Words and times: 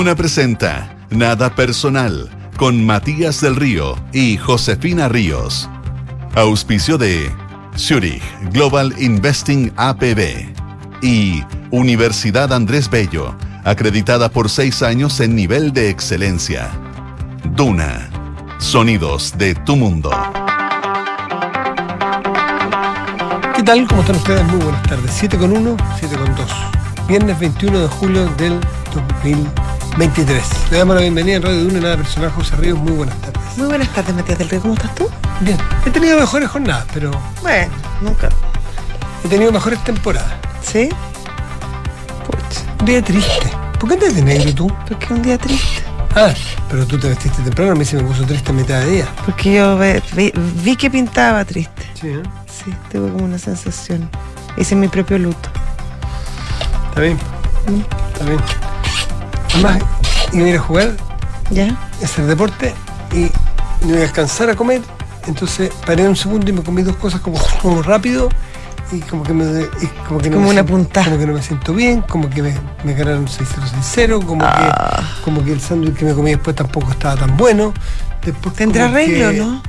Duna 0.00 0.14
presenta 0.14 0.96
Nada 1.10 1.54
Personal 1.54 2.30
con 2.56 2.86
Matías 2.86 3.42
del 3.42 3.54
Río 3.54 3.96
y 4.14 4.38
Josefina 4.38 5.10
Ríos. 5.10 5.68
Auspicio 6.36 6.96
de 6.96 7.30
Zurich 7.76 8.22
Global 8.50 8.94
Investing 8.96 9.70
APB 9.76 10.54
y 11.02 11.44
Universidad 11.70 12.54
Andrés 12.54 12.88
Bello, 12.88 13.36
acreditada 13.62 14.30
por 14.30 14.48
seis 14.48 14.82
años 14.82 15.20
en 15.20 15.36
nivel 15.36 15.74
de 15.74 15.90
excelencia. 15.90 16.70
Duna. 17.54 18.08
Sonidos 18.56 19.34
de 19.36 19.54
tu 19.54 19.76
mundo. 19.76 20.10
¿Qué 23.54 23.62
tal? 23.62 23.86
¿Cómo 23.86 24.00
están 24.00 24.16
ustedes? 24.16 24.44
Muy 24.46 24.62
buenas 24.62 24.82
tardes. 24.84 25.10
7 25.12 25.36
con 25.36 25.54
1, 25.54 25.76
7 25.98 26.16
con 26.16 26.34
2. 26.34 26.46
Viernes 27.06 27.38
21 27.38 27.80
de 27.80 27.88
julio 27.88 28.26
del 28.38 28.58
2023. 29.96 30.70
Le 30.70 30.78
damos 30.78 30.94
la 30.96 31.02
bienvenida 31.02 31.36
en 31.36 31.42
Radio 31.42 31.64
Duna, 31.64 31.80
nada 31.80 31.96
personal, 31.96 32.30
José 32.30 32.56
Ríos. 32.56 32.78
Muy 32.78 32.92
buenas 32.92 33.16
tardes. 33.20 33.40
Muy 33.56 33.66
buenas 33.66 33.88
tardes, 33.88 34.14
Matías 34.14 34.38
del 34.38 34.48
Río. 34.48 34.60
¿Cómo 34.60 34.74
estás 34.74 34.94
tú? 34.94 35.08
Bien. 35.40 35.58
He 35.84 35.90
tenido 35.90 36.18
mejores 36.18 36.48
jornadas, 36.48 36.86
pero 36.94 37.10
Bueno, 37.42 37.72
nunca. 38.00 38.28
he 39.24 39.28
tenido 39.28 39.52
mejores 39.52 39.82
temporadas. 39.84 40.32
¿Sí? 40.62 40.88
Un 42.78 42.86
día 42.86 43.02
triste. 43.02 43.50
¿Por 43.78 43.88
qué 43.88 43.94
andas 43.96 44.14
de 44.14 44.22
negro 44.22 44.54
tú? 44.54 44.72
Porque 44.88 45.12
un 45.12 45.22
día 45.22 45.36
triste. 45.38 45.82
Ah, 46.16 46.32
pero 46.70 46.86
tú 46.86 46.98
te 46.98 47.08
vestiste 47.08 47.42
temprano, 47.42 47.72
a 47.72 47.74
mí 47.74 47.84
se 47.84 47.96
me 47.96 48.02
puso 48.04 48.24
triste 48.24 48.50
a 48.50 48.54
mitad 48.54 48.80
de 48.80 48.86
día. 48.90 49.08
Porque 49.26 49.54
yo 49.54 49.76
ve- 49.76 50.02
vi, 50.14 50.32
vi 50.64 50.76
que 50.76 50.90
pintaba 50.90 51.44
triste. 51.44 51.82
Sí, 52.00 52.08
¿eh? 52.08 52.22
Sí, 52.46 52.72
tuve 52.90 53.10
como 53.12 53.24
una 53.24 53.38
sensación. 53.38 54.08
Hice 54.56 54.74
mi 54.74 54.88
propio 54.88 55.18
luto. 55.18 55.48
Está 56.88 57.00
bien. 57.02 57.18
Está 58.12 58.24
bien. 58.24 58.40
Además, 59.54 59.78
iba 60.32 60.46
a 60.46 60.48
ir 60.48 60.56
a 60.56 60.60
jugar, 60.60 60.96
¿Ya? 61.50 61.76
hacer 62.02 62.26
deporte 62.26 62.74
y 63.12 63.30
me 63.84 63.88
iba 63.90 63.98
a 63.98 64.00
descansar 64.02 64.50
a 64.50 64.54
comer. 64.54 64.82
Entonces 65.26 65.70
paré 65.86 66.08
un 66.08 66.16
segundo 66.16 66.48
y 66.50 66.52
me 66.52 66.62
comí 66.62 66.82
dos 66.82 66.96
cosas 66.96 67.20
como, 67.20 67.38
como 67.62 67.82
rápido 67.82 68.28
y 68.92 69.00
como 69.00 69.22
que 69.22 69.32
me 69.32 69.44
y 69.82 69.86
como 70.08 70.18
que 70.20 70.30
no 70.30 70.36
Como 70.36 70.46
me 70.48 70.54
una 70.60 70.62
siento- 70.66 70.72
como 71.04 71.18
que 71.18 71.26
no 71.26 71.32
me 71.34 71.42
siento 71.42 71.74
bien, 71.74 72.02
como 72.02 72.28
que 72.30 72.42
me, 72.42 72.54
me 72.84 72.94
ganaron 72.94 73.28
6060, 73.28 74.24
como 74.26 74.42
Ah. 74.44 75.02
que 75.18 75.22
como 75.24 75.44
que 75.44 75.52
el 75.52 75.60
sándwich 75.60 75.94
que 75.94 76.04
me 76.06 76.14
comí 76.14 76.30
después 76.30 76.56
tampoco 76.56 76.90
estaba 76.90 77.16
tan 77.16 77.36
bueno. 77.36 77.72
Después 78.24 78.54
¿Tendrá 78.54 78.86
arreglo, 78.86 79.32
no? 79.32 79.62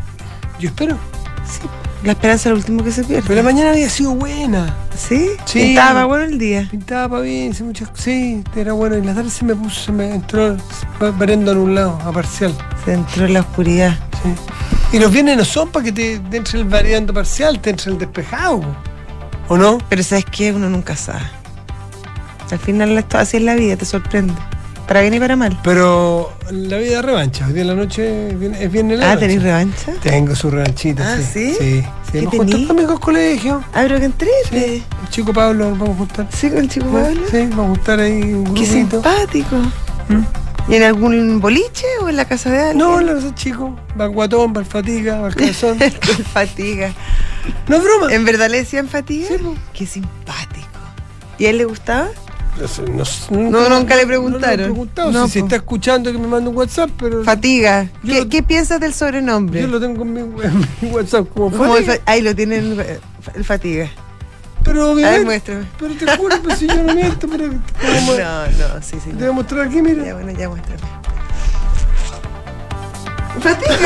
Yo 0.60 0.70
espero. 0.70 0.98
Sí. 1.46 1.62
La 2.04 2.14
esperanza 2.14 2.50
es 2.50 2.54
lo 2.54 2.58
último 2.58 2.84
que 2.84 2.92
se 2.92 3.04
pierde. 3.04 3.24
Pero 3.28 3.36
la 3.36 3.44
mañana 3.44 3.72
había 3.72 3.90
sido 3.90 4.16
buena. 4.16 4.76
¿Sí? 4.96 5.30
Sí. 5.46 5.70
Estaba 5.70 6.06
bueno 6.06 6.26
el 6.26 6.40
día. 6.40 6.68
Pintaba 6.70 7.10
para 7.10 7.22
bien, 7.22 7.52
hice 7.52 7.64
muchas 7.64 7.90
Sí, 7.94 8.44
era 8.56 8.74
bueno. 8.74 8.98
Y 8.98 9.04
la 9.04 9.14
tarde 9.14 9.30
se 9.30 9.46
me 9.46 9.56
puso, 9.56 9.86
se 9.86 9.92
me 9.92 10.16
entró 10.16 10.58
variando 11.18 11.52
en 11.52 11.58
un 11.60 11.76
lado, 11.76 12.00
a 12.04 12.12
parcial. 12.12 12.54
Se 12.86 12.94
entró 12.94 13.26
en 13.26 13.34
la 13.34 13.42
oscuridad. 13.42 13.96
Sí. 14.24 14.98
Y 14.98 15.00
los 15.00 15.12
viernes 15.12 15.38
no 15.38 15.46
son 15.46 15.70
para 15.70 15.86
que 15.86 15.92
te, 15.92 16.20
te 16.20 16.38
entre 16.38 16.60
el 16.60 16.66
variando 16.66 17.14
parcial, 17.14 17.60
te 17.60 17.70
entre 17.70 17.92
el 17.92 17.98
despejado. 17.98 18.62
¿O 19.48 19.58
no? 19.58 19.78
Pero 19.90 20.02
¿sabes 20.04 20.26
qué? 20.26 20.52
Uno 20.52 20.70
nunca 20.70 20.96
sabe. 20.96 21.22
Al 22.52 22.60
final 22.60 22.98
esto 22.98 23.18
así 23.18 23.38
es 23.38 23.44
la 23.44 23.56
vida, 23.56 23.78
te 23.78 23.86
sorprende. 23.86 24.34
Para 24.92 25.00
bien 25.04 25.14
y 25.14 25.20
para 25.22 25.38
mal. 25.38 25.58
Pero 25.64 26.34
la 26.52 26.76
vida 26.78 26.98
de 26.98 27.02
revancha. 27.02 27.48
Hoy 27.48 27.54
día 27.54 27.62
en 27.62 27.68
la 27.70 27.76
noche 27.76 28.36
viene- 28.36 28.62
es 28.62 28.70
viernes 28.70 29.00
la 29.00 29.14
Ah. 29.14 29.18
¿tenéis 29.18 29.42
revancha? 29.42 29.94
Tengo 30.04 30.36
su 30.36 30.52
revanchita, 30.52 31.14
Ah, 31.14 31.18
sí. 31.18 31.24
¿sí? 31.24 31.56
Sí. 31.58 31.82
sí. 31.82 31.86
¿Qué 32.12 32.20
Hemos 32.20 32.36
juntado 32.36 32.72
amigos 32.72 33.00
colegio. 33.00 33.64
Ah, 33.74 33.84
pero 33.84 34.00
que 34.00 34.04
entrete. 34.06 34.34
Sí. 34.50 34.84
El 35.04 35.10
chico 35.10 35.32
Pablo, 35.32 35.72
vamos 35.72 35.92
a 35.92 35.96
juntar. 35.96 36.28
Sí, 36.36 36.50
con 36.50 36.58
el 36.60 36.68
chico 36.68 36.88
Pablo. 36.88 37.22
Sí, 37.32 37.38
vamos 37.52 37.66
a 37.66 37.70
juntar 37.70 38.00
ahí 38.02 38.22
un 38.34 38.44
Qué 38.44 38.66
grupito. 38.66 38.70
simpático. 39.02 39.56
¿Mm? 40.10 40.72
¿Y 40.74 40.76
en 40.76 40.84
algún 40.84 41.40
boliche 41.40 41.86
o 42.02 42.10
en 42.10 42.18
la 42.18 42.26
casa 42.26 42.50
de 42.52 42.60
alguien? 42.60 42.78
No, 42.80 43.00
no, 43.00 43.18
ese 43.18 43.34
chico. 43.34 43.74
Va 43.98 44.04
al 44.04 44.12
guatón, 44.12 44.52
va 44.54 44.60
al 44.60 44.66
fatiga, 44.66 45.22
va 45.22 45.28
al 45.28 45.36
cabezón. 45.38 45.78
Qué 45.80 45.90
fatiga. 46.34 46.92
no 47.70 47.78
es 47.78 47.82
broma. 47.84 48.14
¿En 48.14 48.26
verdad 48.26 48.50
le 48.50 48.58
decían 48.58 48.90
fatiga? 48.90 49.30
Sí. 49.30 49.38
Qué 49.72 49.86
simpático. 49.86 50.68
¿Y 51.40 51.46
a 51.46 51.52
él 51.52 51.60
le 51.60 51.64
gustaba? 51.66 52.10
No, 52.58 53.40
no- 53.40 53.50
No, 53.52 53.70
nunca 53.70 53.96
le 53.96 54.02
No, 54.04 54.08
preguntaron. 54.08 54.58
le 54.58 54.64
he 54.64 54.68
preguntado. 54.68 55.12
No, 55.12 55.26
si 55.28 55.34
se 55.34 55.40
po. 55.40 55.46
está 55.46 55.56
escuchando 55.58 56.12
que 56.12 56.18
me 56.18 56.28
manda 56.28 56.50
un 56.50 56.56
WhatsApp, 56.58 56.90
pero 57.00 57.24
Fatiga. 57.24 57.88
¿Qué, 58.06 58.20
lo- 58.20 58.30
qué 58.30 58.44
piensas 58.44 58.80
del 58.80 58.94
sobrenombre? 58.94 59.62
yo 59.62 59.68
lo 59.68 59.80
tengo 59.80 60.04
en 60.04 60.14
mi, 60.14 60.20
en 60.44 60.68
mi 60.82 60.90
WhatsApp 60.90 61.28
como 61.34 61.50
fatiga. 61.50 61.94
fa- 61.94 62.00
ahí 62.12 62.22
lo 62.22 62.36
tienen 62.36 62.78
eh, 62.80 63.00
el 63.36 63.46
fatiga. 63.46 63.90
Pero 64.64 64.92
A 64.92 64.94
ver, 64.94 65.26
muéstrame. 65.26 65.66
Pero 65.80 65.94
te 65.96 66.18
juro, 66.18 66.36
pues 66.44 66.60
si 66.60 66.68
yo 66.68 66.84
no 66.84 66.94
miento, 66.94 67.28
pero. 67.28 67.48
No, 67.52 67.58
no, 67.58 68.82
sí, 68.82 68.98
sí. 69.04 69.10
Te 69.10 69.14
no. 69.14 69.20
voy 69.20 69.30
a 69.30 69.32
mostrar 69.32 69.62
aquí, 69.66 69.76
Ya, 69.78 69.82
mira. 69.82 70.14
bueno, 70.14 70.32
ya 70.32 70.50
muéstrame. 70.50 70.82
Fatiga. 73.42 73.78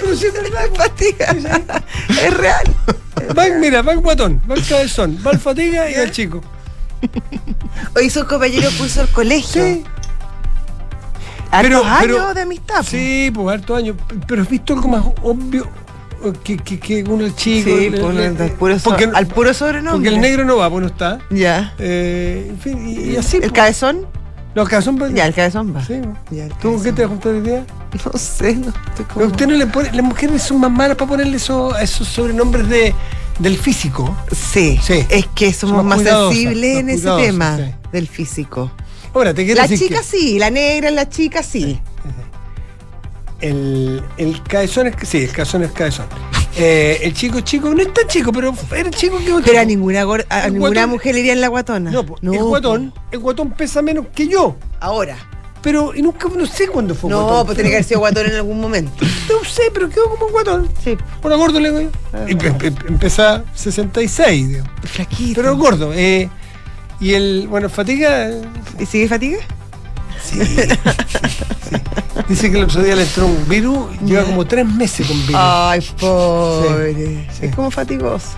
Pero 0.00 0.16
si 0.16 0.26
es 0.26 0.32
verdad. 0.32 0.60
fatiga. 0.76 1.26
es 2.24 2.34
real. 2.36 2.64
Va, 3.36 3.46
mira, 3.58 3.82
va 3.82 3.92
el 3.92 3.98
guatón, 4.00 4.40
va 4.48 4.54
el 4.54 4.64
cabezón, 4.66 5.18
va 5.26 5.32
el 5.32 5.38
fatiga 5.38 5.90
y 5.90 5.94
el 5.94 6.10
chico. 6.12 6.40
Hoy 7.96 8.10
sus 8.10 8.24
compañeros 8.24 8.74
puso 8.74 9.02
el 9.02 9.08
colegio. 9.08 9.62
Sí, 9.62 9.84
Hartos 11.50 11.62
Pero- 11.80 11.84
años 11.84 12.00
pero- 12.00 12.34
de 12.34 12.40
amistad. 12.42 12.82
sí, 12.82 13.30
pues 13.34 13.48
harto 13.54 13.76
años. 13.76 13.96
Pero 14.26 14.42
has 14.42 14.48
visto 14.48 14.74
algo 14.74 14.88
más 14.88 15.04
obvio 15.22 15.68
que, 16.42 16.56
que, 16.56 16.78
que 16.80 17.04
uno 17.04 17.28
chico. 17.30 17.70
Sí, 17.70 17.90
le- 17.90 18.00
pues, 18.00 18.14
le- 18.14 18.26
al 18.26 18.50
puro, 18.52 18.78
so- 18.78 18.90
porque, 18.90 19.08
al 19.14 19.26
puro 19.26 19.54
sobrenombre. 19.54 19.92
porque 19.92 20.08
el 20.08 20.20
negro 20.20 20.44
no 20.44 20.56
va, 20.56 20.68
pues 20.68 20.80
no 20.82 20.88
está. 20.88 21.18
Ya. 21.30 21.74
Eh, 21.78 22.48
en 22.50 22.58
fin, 22.58 22.88
y, 22.88 23.12
y 23.12 23.16
así. 23.16 23.36
¿El 23.36 23.42
pues. 23.42 23.52
cabezón? 23.52 24.06
Los 24.56 24.68
van- 24.98 25.14
Ya, 25.14 25.26
el 25.26 25.34
cabezón 25.34 25.76
va. 25.76 25.84
Sí, 25.84 26.00
Ya, 26.30 26.44
el 26.46 26.52
¿Tú 26.54 26.80
qué 26.82 26.90
te 26.90 27.04
juntar 27.06 27.34
hoy 27.34 27.42
día? 27.42 27.66
No 28.12 28.18
sé, 28.18 28.56
no. 28.56 28.68
Estoy 28.88 29.04
como... 29.04 29.26
usted 29.26 29.46
no 29.46 29.54
le 29.54 29.66
pone, 29.66 29.92
las 29.92 30.02
mujeres 30.04 30.42
son 30.42 30.60
más 30.60 30.70
malas 30.70 30.96
para 30.96 31.08
ponerle 31.10 31.36
eso, 31.36 31.76
esos 31.78 32.08
sobrenombres 32.08 32.66
de, 32.68 32.94
del 33.38 33.58
físico. 33.58 34.16
Sí, 34.34 34.80
Sí. 34.82 35.04
es 35.10 35.26
que 35.34 35.52
somos 35.52 35.76
Somos 35.76 35.84
más 35.84 36.02
sensibles 36.02 36.78
en 36.78 36.88
ese 36.88 37.08
tema 37.18 37.58
sí. 37.58 37.64
del 37.92 38.08
físico. 38.08 38.70
Ahora, 39.14 39.34
te 39.34 39.44
quiero 39.44 39.60
La 39.60 39.66
decir 39.68 39.88
chica 39.88 40.02
sí, 40.02 40.38
la 40.38 40.50
negra, 40.50 40.90
la 40.90 41.06
chica 41.08 41.42
sí. 41.42 41.78
que 43.40 43.48
el, 43.48 44.02
el 44.16 44.42
cabezón 44.42 44.86
es, 44.86 44.94
sí, 45.06 45.18
el 45.24 45.30
cabezón 45.32 45.62
es 45.64 45.70
cabezón. 45.72 46.06
Eh, 46.58 47.00
el 47.02 47.12
chico 47.12 47.40
chico, 47.40 47.68
no 47.74 47.82
es 47.82 47.92
tan 47.92 48.06
chico, 48.08 48.32
pero 48.32 48.54
era 48.74 48.90
chico 48.90 49.18
que 49.18 49.34
Pero 49.44 49.60
a 49.60 49.64
ninguna, 49.64 50.00
a 50.30 50.46
El 50.46 50.54
ninguna 50.54 50.82
guatón- 50.86 50.88
mujer 50.90 51.14
le 51.14 51.20
iría 51.20 51.32
en 51.34 51.40
la 51.42 51.48
guatona. 51.48 51.90
No, 51.90 52.00
el 52.32 52.42
guatón, 52.44 52.94
el 53.12 53.18
guatón 53.18 53.50
pesa 53.50 53.82
menos 53.82 54.06
que 54.14 54.26
yo. 54.28 54.56
Ahora. 54.80 55.16
Pero 55.62 55.94
y 55.94 56.00
nunca, 56.00 56.28
no 56.34 56.46
sé 56.46 56.68
cuándo 56.68 56.94
fue 56.94 57.10
No, 57.10 57.24
guatón. 57.24 57.46
pues 57.46 57.56
tiene 57.56 57.70
que 57.70 57.76
haber 57.76 57.84
sido 57.84 58.00
guatón 58.00 58.26
en 58.26 58.34
algún 58.36 58.60
momento. 58.60 58.92
No 59.28 59.44
sé, 59.44 59.62
pero 59.74 59.88
quedó 59.90 60.08
como 60.08 60.26
un 60.26 60.32
guatón. 60.32 60.70
Sí. 60.82 60.96
Bueno, 61.20 61.36
gordo 61.36 61.58
le 61.60 61.70
digo 61.72 61.90
empezó 62.88 63.42
66, 63.54 64.48
digo. 64.48 64.64
Flaquito. 64.84 65.40
Pero 65.42 65.56
gordo. 65.56 65.92
Eh, 65.92 66.30
y 67.00 67.12
el, 67.14 67.48
bueno, 67.48 67.68
fatiga. 67.68 68.28
eh, 68.30 68.42
¿Y 68.78 68.86
sigue 68.86 69.08
fatiga? 69.08 69.38
Sí, 70.22 70.38
sí, 70.44 70.56
sí. 70.62 71.76
Dice 72.28 72.50
que 72.50 72.58
el 72.58 72.64
otro 72.64 72.82
día 72.82 72.94
le 72.96 73.02
entró 73.02 73.26
un 73.26 73.48
virus 73.48 73.88
y 74.00 74.06
lleva 74.06 74.24
como 74.24 74.44
tres 74.46 74.66
meses 74.66 75.06
con 75.06 75.16
virus. 75.26 75.36
Ay, 75.38 75.80
pobre. 76.00 76.94
Sí, 76.94 77.26
sí. 77.40 77.46
Es 77.46 77.54
como 77.54 77.70
fatigoso. 77.70 78.36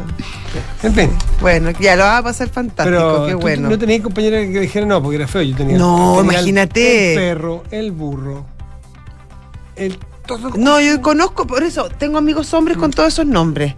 en 0.83 0.95
fin. 0.95 1.11
Bueno, 1.41 1.71
ya 1.79 1.95
lo 1.97 2.03
va 2.05 2.19
a 2.19 2.23
pasar 2.23 2.49
fantástico, 2.49 2.85
Pero 2.85 3.27
qué 3.27 3.35
bueno. 3.35 3.69
no 3.69 3.79
tenías 3.79 4.01
compañera 4.03 4.39
que 4.41 4.61
dijera 4.61 4.85
no, 4.87 5.01
porque 5.03 5.17
era 5.17 5.29
feo. 5.29 5.43
Yo 5.43 5.57
tenía. 5.57 5.79
No, 5.79 6.17
tenía 6.17 6.21
el- 6.21 6.25
imagínate. 6.35 7.13
El 7.13 7.19
perro, 7.19 7.63
el 7.71 7.93
burro, 7.93 8.47
el 9.77 9.99
todo. 10.27 10.51
No, 10.57 10.81
yo 10.81 11.01
conozco, 11.01 11.47
por 11.47 11.63
eso, 11.63 11.89
tengo 11.89 12.19
amigos 12.19 12.53
hombres 12.55 12.77
con 12.77 12.91
todos 12.91 13.13
esos 13.13 13.27
nombres. 13.27 13.75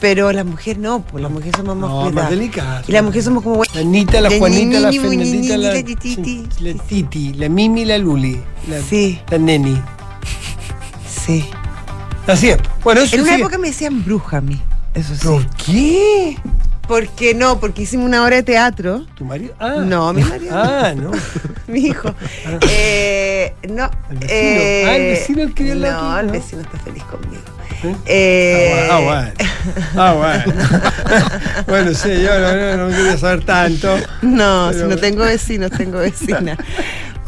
Pero 0.00 0.30
la 0.32 0.44
mujer 0.44 0.78
no, 0.78 1.00
pues 1.02 1.20
la 1.22 1.28
mujer 1.28 1.54
somos 1.56 1.74
más 1.76 1.90
No, 1.90 1.96
más 2.02 2.06
cuidadas. 2.12 2.30
delicada. 2.30 2.82
Y 2.86 2.92
la 2.92 3.02
mujer 3.02 3.22
somos 3.22 3.42
como 3.42 3.62
La 3.74 3.80
Anita, 3.80 4.20
la 4.20 4.30
Juanita, 4.38 4.78
la 4.80 4.92
Fernandita, 4.92 5.56
la, 5.56 5.74
la 5.74 5.82
titi. 5.82 6.46
la 6.60 6.74
Titi, 6.84 7.32
la 7.34 7.48
Mimi, 7.48 7.84
la 7.84 7.98
Luli, 7.98 8.40
la, 8.68 8.80
Sí. 8.82 9.20
la 9.28 9.38
Neni. 9.38 9.80
Sí. 11.08 11.44
Así 12.26 12.50
es. 12.50 12.58
Bueno, 12.84 13.00
eso 13.00 13.16
En 13.16 13.22
una 13.22 13.32
sigue. 13.32 13.42
época 13.42 13.58
me 13.58 13.68
decían 13.68 14.04
bruja 14.04 14.36
a 14.36 14.40
mí. 14.40 14.60
Eso 14.94 15.14
sí. 15.16 15.26
¿Por 15.26 15.46
qué? 15.56 16.36
¿Por 16.86 17.08
qué 17.08 17.34
no? 17.34 17.58
Porque 17.60 17.82
hicimos 17.82 18.06
una 18.06 18.22
obra 18.24 18.36
de 18.36 18.42
teatro. 18.44 19.04
¿Tu 19.16 19.24
marido? 19.24 19.54
Ah. 19.58 19.82
No, 19.84 20.12
mi 20.12 20.22
marido. 20.24 20.52
Ah, 20.56 20.94
no. 20.96 21.10
Mi 21.68 21.80
hijo. 21.80 22.14
Eh, 22.70 23.52
no. 23.68 23.90
El 24.10 24.16
vecino. 24.18 24.30
eh, 24.30 24.84
Ah, 24.86 24.96
el 24.96 25.02
vecino 25.10 25.42
el 25.42 25.54
que 25.54 25.72
al 25.72 25.82
lado 25.82 26.02
No, 26.12 26.18
el 26.20 26.26
¿no? 26.28 26.32
vecino 26.32 26.62
está 26.62 26.78
feliz 26.78 27.02
conmigo. 27.04 27.42
¿Eh? 27.84 27.96
Eh, 28.06 28.88
Ah, 28.90 28.98
bueno. 29.00 29.32
Ah, 29.96 30.12
bueno. 30.14 30.44
bueno, 31.66 31.94
sí, 31.94 32.08
yo 32.22 32.38
no, 32.38 32.54
no- 32.76 32.88
no 32.88 32.96
quería 32.96 33.16
saber 33.18 33.44
tanto. 33.44 33.96
No, 34.22 34.68
Pero- 34.72 34.84
si 34.88 34.94
no 34.94 35.00
tengo 35.00 35.24
vecinos, 35.24 35.70
tengo 35.70 35.98
vecina. 35.98 36.56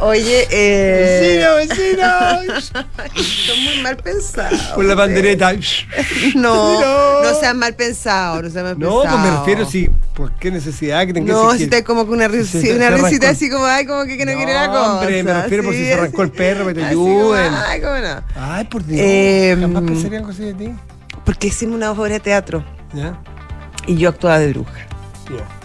Oye, 0.03 0.47
eh. 0.51 1.43
¡Vecino, 1.59 1.77
vecino! 1.77 2.83
Son 3.47 3.65
muy 3.65 3.83
mal 3.83 3.97
pensados. 3.99 4.59
Con 4.75 4.89
la 4.89 4.97
pandereta. 4.97 5.53
No, 6.35 6.81
No. 6.81 7.23
no 7.23 7.35
sean 7.41 7.59
mal 7.59 7.75
pensados, 7.75 8.43
no 8.45 8.51
sean 8.51 8.65
mal 8.65 8.79
No, 8.79 9.03
pensados. 9.03 9.21
pues 9.21 9.31
me 9.33 9.39
refiero, 9.39 9.65
sí. 9.71 9.91
¿Por 10.15 10.33
qué 10.39 10.51
necesidad 10.51 11.07
que 11.07 11.13
tenga 11.13 11.33
No, 11.33 11.53
si 11.55 11.65
está 11.65 11.85
como 11.85 12.07
que 12.07 12.13
una, 12.13 12.29
ris- 12.29 12.49
se- 12.49 12.61
sí, 12.61 12.67
se 12.69 12.77
una 12.77 12.91
risita 12.91 13.31
así 13.31 13.51
como, 13.51 13.65
ay, 13.67 13.87
como 13.87 14.05
que, 14.05 14.17
que 14.17 14.25
no, 14.27 14.33
quiere 14.35 14.55
la 14.55 14.67
No, 14.69 14.73
cosa. 14.73 14.93
hombre, 15.01 15.23
me 15.23 15.33
refiero 15.35 15.65
por 15.65 15.73
si 15.75 15.85
se 15.85 15.95
arrancó 15.95 16.23
el 16.23 16.31
perro, 16.31 16.67
que 16.67 16.75
te 16.75 16.85
ayuden. 16.85 17.53
ay, 17.55 17.81
cómo 17.81 17.99
no. 17.99 18.23
Ay, 18.37 18.65
por 18.65 18.85
Dios. 18.85 19.01
Eh, 19.03 19.57
Jamás 19.61 19.83
pensaría 19.83 20.19
algo 20.19 20.31
así 20.31 20.45
de 20.45 20.55
ti. 20.55 20.73
Porque 21.25 21.49
hicimos 21.49 21.77
una 21.77 21.91
obra 21.93 22.15
de 22.15 22.21
teatro 22.21 22.65
¿Ya? 22.95 23.19
y 23.87 23.97
yo 23.97 24.09
actuaba 24.09 24.39
de 24.39 24.49
bruja. 24.53 24.73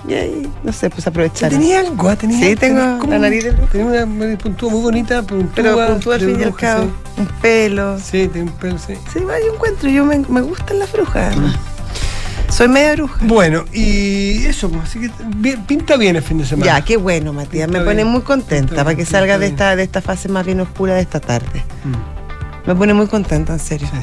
Y 0.08 0.14
ahí, 0.14 0.52
no 0.64 0.72
sé, 0.72 0.90
pues 0.90 1.06
aprovechar. 1.08 1.50
¿Tenía 1.52 1.80
algo? 1.80 2.10
ah, 2.10 2.16
¿Tenía, 2.16 2.38
Sí, 2.40 2.56
tengo 2.56 2.80
tenía 2.82 2.98
como 3.00 3.14
la 3.14 3.20
nariz. 3.20 3.46
Tenía 3.72 3.86
una 3.88 4.06
nariz 4.06 4.38
puntúa 4.38 4.70
muy 4.72 4.82
bonita, 4.82 5.22
puntúa. 5.24 5.52
Pero 5.56 5.88
puntúa 5.88 6.16
al 6.16 6.22
fin 6.22 6.40
y 6.40 6.44
al 6.44 6.56
cabo. 6.56 6.92
Un 7.18 7.28
pelo. 7.42 7.98
Sí, 8.00 8.28
tiene 8.28 8.50
un 8.52 8.58
pelo, 8.58 8.78
sí. 8.78 8.94
Sí, 9.14 9.20
va, 9.20 9.40
yo 9.40 9.54
encuentro, 9.54 9.90
yo 9.90 10.06
me, 10.06 10.20
me 10.20 10.42
gustan 10.42 10.80
las 10.80 10.92
brujas. 10.92 11.32
además. 11.34 11.56
Soy 12.50 12.68
media 12.70 12.94
bruja. 12.94 13.16
Bueno, 13.22 13.66
y 13.74 14.46
eso, 14.46 14.70
pues, 14.70 14.84
así 14.84 15.00
que 15.00 15.12
bien- 15.38 15.66
pinta 15.66 15.98
bien 15.98 16.16
el 16.16 16.22
fin 16.24 16.38
de 16.38 16.46
semana. 16.46 16.66
Ya, 16.80 16.86
qué 16.86 16.96
bueno, 16.98 17.34
Matías. 17.34 17.68
Me 17.68 17.80
pone 17.80 17.96
bien. 17.96 18.08
muy 18.08 18.22
contenta 18.22 18.76
para 18.76 18.90
bien, 18.92 18.98
que 19.00 19.06
salga 19.06 19.38
de 19.38 19.48
esta, 19.48 19.76
de 19.76 19.84
esta 19.84 20.02
fase 20.02 20.30
más 20.30 20.46
bien 20.46 20.60
oscura 20.62 20.94
de 20.94 21.02
esta 21.02 21.20
tarde. 21.20 21.64
Mm. 21.84 22.68
Me 22.70 22.76
pone 22.76 22.94
muy 22.94 23.08
contenta, 23.08 23.54
en 23.54 23.60
serio. 23.60 23.88
Sí. 23.92 24.00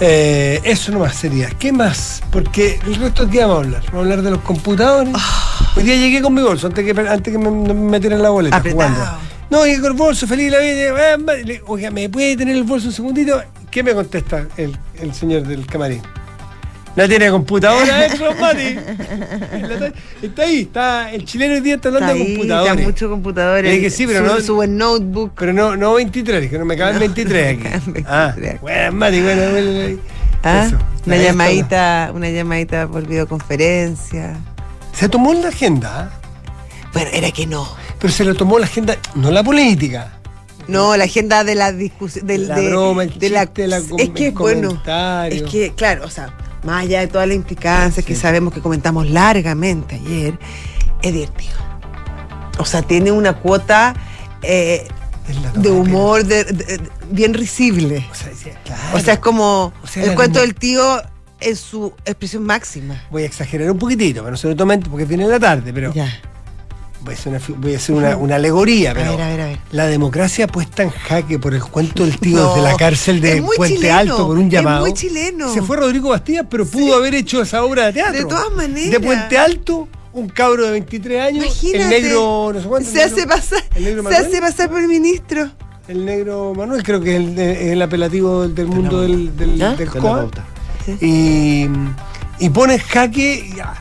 Eh, 0.00 0.60
eso 0.64 0.92
nomás 0.92 1.14
sería. 1.16 1.48
¿Qué 1.50 1.72
más? 1.72 2.22
Porque 2.30 2.80
el 2.86 2.94
resto 2.96 3.26
de 3.26 3.32
qué 3.32 3.40
vamos 3.40 3.56
a 3.56 3.60
hablar. 3.60 3.82
Vamos 3.86 3.94
a 3.94 4.00
hablar 4.00 4.22
de 4.22 4.30
los 4.30 4.40
computadores. 4.40 5.12
Ah. 5.14 5.72
Hoy 5.76 5.82
día 5.84 5.96
llegué 5.96 6.22
con 6.22 6.32
mi 6.34 6.42
bolso 6.42 6.66
antes 6.68 6.84
que, 6.84 6.98
antes 7.00 7.32
que 7.32 7.38
me, 7.38 7.50
me 7.50 7.74
metieran 7.74 8.22
la 8.22 8.30
boleta. 8.30 8.56
Apretado. 8.56 8.88
jugando. 8.94 9.18
No, 9.50 9.66
llegué 9.66 9.80
con 9.80 9.92
el 9.92 9.98
bolso, 9.98 10.26
feliz 10.26 10.50
la 10.50 10.58
vida. 10.58 10.72
eh, 10.72 11.16
eh, 11.16 11.44
le- 11.44 11.62
Oiga, 11.66 11.90
¿me 11.90 12.08
puede 12.08 12.36
tener 12.36 12.56
el 12.56 12.62
bolso 12.64 12.86
un 12.88 12.92
segundito? 12.94 13.42
¿Qué 13.70 13.82
me 13.82 13.94
contesta 13.94 14.46
el, 14.56 14.76
el 15.00 15.12
señor 15.14 15.42
del 15.46 15.66
camarín? 15.66 16.00
No 16.96 17.08
tiene 17.08 17.30
computadora, 17.30 18.06
¿eh, 18.06 18.10
Mati? 18.40 18.76
Está 20.22 20.42
ahí, 20.42 20.60
está, 20.62 21.12
el 21.12 21.24
chileno 21.24 21.54
hoy 21.54 21.60
día 21.60 21.76
está 21.76 21.88
hablando 21.88 22.08
Está 22.08 22.18
de 22.18 22.24
ahí, 22.24 22.34
computadores. 22.36 22.72
está 22.72 22.84
mucho 22.88 23.10
computadores. 23.10 23.72
Dije, 23.74 23.90
sí, 23.90 24.06
pero 24.06 24.18
Su- 24.28 24.34
no- 24.34 24.40
Su 24.40 24.54
buen 24.56 24.76
notebook. 24.76 25.32
Pero 25.38 25.52
no, 25.52 25.76
no 25.76 25.94
23, 25.94 26.50
que 26.50 26.58
no 26.58 26.64
me 26.64 26.76
caben 26.76 26.98
23 26.98 27.58
me 27.58 27.68
aquí. 27.68 27.80
caben 27.80 28.04
Ah, 28.08 28.32
23. 28.36 28.60
bueno, 28.60 28.92
Mati, 28.92 29.20
bueno, 29.20 29.50
bueno. 29.50 30.00
¿Ah? 30.42 30.64
Eso. 30.66 30.78
Una 31.06 31.16
llamadita, 31.16 32.10
una 32.14 32.28
llamadita 32.28 32.88
por 32.88 33.06
videoconferencia. 33.06 34.36
Se 34.92 35.08
tomó 35.08 35.32
la 35.32 35.48
agenda, 35.48 36.10
¿ah? 36.12 36.20
Bueno, 36.92 37.08
era 37.12 37.30
que 37.30 37.46
no. 37.46 37.68
pero 38.00 38.12
se 38.12 38.24
lo 38.24 38.34
tomó 38.34 38.58
la 38.58 38.66
agenda, 38.66 38.96
no 39.14 39.30
la 39.30 39.42
política. 39.44 40.14
No, 40.66 40.96
la 40.96 41.04
agenda 41.04 41.44
de 41.44 41.54
la 41.54 41.72
discusión. 41.72 42.26
De, 42.26 42.38
La 42.38 42.56
de- 42.56 42.68
broma, 42.68 43.04
el 43.04 43.18
de 43.18 43.30
la, 43.30 43.44
chiste, 43.46 43.66
la 43.68 43.80
com- 43.80 43.98
Es 44.00 44.10
que, 44.10 44.26
el 44.28 44.32
bueno, 44.32 44.82
es 45.30 45.42
que, 45.44 45.72
claro, 45.76 46.04
o 46.04 46.10
sea, 46.10 46.34
más 46.64 46.82
allá 46.84 47.00
de 47.00 47.06
todas 47.08 47.26
las 47.28 47.36
implicancias 47.36 48.04
que 48.04 48.14
sabemos 48.14 48.52
que 48.52 48.60
comentamos 48.60 49.08
largamente 49.08 49.94
ayer, 49.96 50.38
es 51.02 51.12
divertido. 51.12 51.54
O 52.58 52.64
sea, 52.64 52.82
tiene 52.82 53.10
una 53.12 53.34
cuota 53.34 53.94
eh, 54.42 54.86
de 55.54 55.70
humor 55.70 56.24
de- 56.24 56.44
de- 56.44 56.64
de- 56.78 56.80
bien 57.10 57.34
risible. 57.34 58.06
O 58.10 58.14
sea, 58.14 58.32
sí, 58.34 58.50
claro. 58.64 58.82
O 58.94 59.00
sea, 59.00 59.14
es 59.14 59.20
como 59.20 59.72
O 59.82 59.86
sea, 59.86 60.04
el 60.04 60.14
cuento 60.14 60.40
del 60.40 60.54
tío 60.54 61.00
en 61.40 61.56
su 61.56 61.92
expresión 62.04 62.42
máxima. 62.44 63.02
Voy 63.10 63.22
a 63.22 63.26
exagerar 63.26 63.70
un 63.70 63.78
poquitito, 63.78 64.20
pero 64.20 64.32
no 64.32 64.36
se 64.36 64.48
lo 64.48 64.56
tomen 64.56 64.80
porque 64.80 65.04
viene 65.06 65.24
en 65.24 65.30
la 65.30 65.38
tarde, 65.40 65.72
pero 65.72 65.92
Ya. 65.94 66.12
Voy 67.02 67.14
a 67.14 67.16
hacer 67.16 67.30
una, 67.30 67.40
fi- 67.40 67.52
voy 67.56 67.74
a 67.74 67.76
hacer 67.76 67.94
una, 67.94 68.16
una 68.16 68.36
alegoría, 68.36 68.90
A 68.90 68.94
pero 68.94 69.10
ver, 69.12 69.20
a 69.22 69.28
ver, 69.28 69.40
a 69.40 69.46
ver. 69.46 69.58
la 69.72 69.86
democracia 69.86 70.46
puesta 70.46 70.82
en 70.82 70.90
jaque 70.90 71.38
por 71.38 71.54
el 71.54 71.62
cuento 71.64 72.04
del 72.04 72.18
tío 72.18 72.36
No, 72.42 72.54
desde 72.54 72.62
la 72.68 72.76
cárcel 72.76 73.20
de 73.20 73.42
Puente 73.42 73.76
chileno, 73.76 73.96
Alto 73.98 74.26
por 74.26 74.38
un 74.38 74.46
es 74.46 74.52
llamado. 74.52 74.80
muy 74.80 74.92
chileno. 74.94 75.52
Se 75.52 75.62
fue 75.62 75.76
Rodrigo 75.76 76.10
Bastías, 76.10 76.46
pero 76.50 76.64
pudo 76.66 76.94
haber 76.96 77.14
hecho 77.14 77.42
esa 77.42 77.64
obra 77.64 77.86
de 77.86 77.92
teatro. 77.94 78.18
De 78.18 78.24
todas 78.24 78.52
maneras. 78.52 78.90
De 78.90 79.00
Puente 79.00 79.38
Alto, 79.38 79.88
un 80.12 80.28
cabro 80.28 80.64
de 80.66 80.72
23 80.72 81.20
años, 81.22 81.44
Imagínate. 81.46 81.96
el 81.96 82.02
negro, 82.02 82.50
no 82.54 82.60
sé 82.62 82.66
cuánto. 82.68 82.90
Se 82.90 83.02
el 83.02 83.10
negro- 83.10 83.16
hace 83.16 83.26
pasar, 83.26 83.64
el 83.74 83.84
negro 83.84 84.02
se 84.08 84.16
hace 84.16 84.40
pasar 84.40 84.68
por 84.70 84.80
el 84.80 84.88
ministro. 84.88 85.50
El 85.88 86.04
negro 86.04 86.52
Manuel, 86.56 86.82
creo 86.84 87.00
que 87.00 87.16
es 87.16 87.20
el, 87.20 87.34
de- 87.34 87.82
apelativo 87.82 88.42
del, 88.42 88.54
del 88.54 88.66
mundo 88.66 89.00
del, 89.02 89.36
del, 89.36 89.58
pauta. 90.00 90.44
Y, 91.00 91.66
y 92.38 92.48
pone 92.50 92.74
en 92.74 92.80
jaque 92.80 93.52
y, 93.56 93.60
ah, 93.60 93.74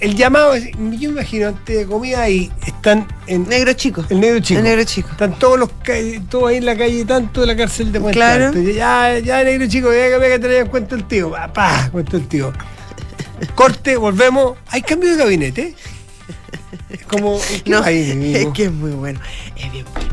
el 0.00 0.14
llamado. 0.14 0.54
es- 0.54 0.70
Yo 0.72 0.78
me 0.78 0.94
imagino 1.06 1.48
antes 1.48 1.76
de 1.78 1.86
comida 1.86 2.28
y 2.28 2.50
están 2.66 3.06
en. 3.26 3.48
Negro 3.48 3.72
chico. 3.72 4.04
el 4.08 4.20
negro 4.20 4.40
chico. 4.40 4.58
El 4.58 4.64
negro 4.64 4.84
chico. 4.84 5.08
Están 5.10 5.38
todos 5.38 5.58
los 5.58 5.70
todos 6.28 6.48
ahí 6.50 6.56
en 6.56 6.66
la 6.66 6.76
calle, 6.76 7.04
tanto 7.04 7.40
de 7.42 7.46
la 7.48 7.56
cárcel 7.56 7.92
de 7.92 8.00
Puente 8.00 8.18
Claro. 8.18 8.46
Alto. 8.46 8.60
Ya, 8.60 9.18
ya, 9.18 9.42
negro 9.44 9.66
chico, 9.68 9.92
ya 9.92 10.08
que 10.10 10.18
me 10.18 10.38
traían 10.38 10.68
cuenta 10.68 10.94
el 10.94 11.04
tío. 11.04 11.30
Pa, 11.30 11.52
pa, 11.52 11.88
cuenta 11.90 12.16
el 12.16 12.26
tío. 12.28 12.52
Corte, 13.54 13.96
volvemos. 13.96 14.56
Hay 14.68 14.82
cambio 14.82 15.10
de 15.10 15.16
gabinete. 15.16 15.74
Es 16.90 17.04
como. 17.06 17.38
¿en 17.64 17.70
No, 17.70 17.84
es 17.84 18.46
que 18.54 18.64
es 18.64 18.72
muy 18.72 18.90
bueno. 18.92 19.20
Es 19.56 19.70
bien 19.72 19.84
bueno. 19.94 20.08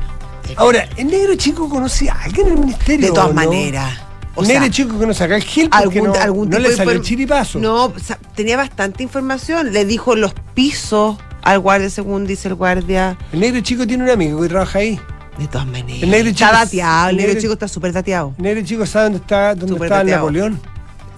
Es 0.49 0.57
Ahora, 0.57 0.87
el 0.95 1.07
negro 1.07 1.35
chico 1.35 1.67
conocía 1.67 2.13
a 2.13 2.23
alguien 2.23 2.47
en 2.47 2.53
el 2.53 2.59
ministerio. 2.59 3.07
De 3.07 3.13
todas 3.13 3.33
maneras. 3.33 3.99
O 4.35 4.43
sea, 4.45 4.59
negro 4.59 4.73
chico 4.73 4.97
conoce 4.97 5.23
acá 5.23 5.35
el 5.37 5.43
Gil 5.43 5.69
porque 5.69 5.99
algún, 5.99 6.13
no, 6.13 6.21
algún 6.21 6.49
no 6.49 6.59
le 6.59 6.75
salió 6.75 6.91
el 6.93 7.01
chiripazo. 7.01 7.59
No, 7.59 7.85
o 7.85 7.99
sea, 7.99 8.17
tenía 8.35 8.57
bastante 8.57 9.01
información. 9.03 9.71
Le 9.73 9.85
dijo 9.85 10.15
los 10.15 10.33
pisos 10.53 11.17
al 11.41 11.59
guardia, 11.59 11.89
según 11.89 12.25
dice 12.27 12.47
el 12.49 12.55
guardia. 12.55 13.17
El 13.31 13.39
negro 13.39 13.61
chico 13.61 13.85
tiene 13.87 14.03
un 14.03 14.09
amigo 14.09 14.41
que 14.41 14.49
trabaja 14.49 14.79
ahí. 14.79 14.99
De 15.37 15.47
todas 15.47 15.67
maneras. 15.67 16.01
El 16.03 16.09
negro 16.09 16.29
está 16.29 16.47
chico- 16.49 16.57
dateado. 16.59 17.09
El 17.09 17.15
negro 17.17 17.27
negro- 17.29 17.41
chico 17.41 17.53
está 17.53 17.67
súper 17.67 17.91
dateado. 17.93 18.33
El 18.37 18.43
negro 18.43 18.65
chico 18.65 18.85
sabe 18.85 19.03
dónde 19.05 19.17
está, 19.19 19.55
dónde 19.55 19.79
dateado. 19.79 20.05
Napoleón. 20.05 20.59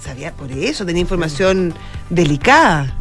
Sabía 0.04 0.32
por 0.32 0.52
eso, 0.52 0.86
tenía 0.86 1.02
información 1.02 1.74
delicada 2.10 2.94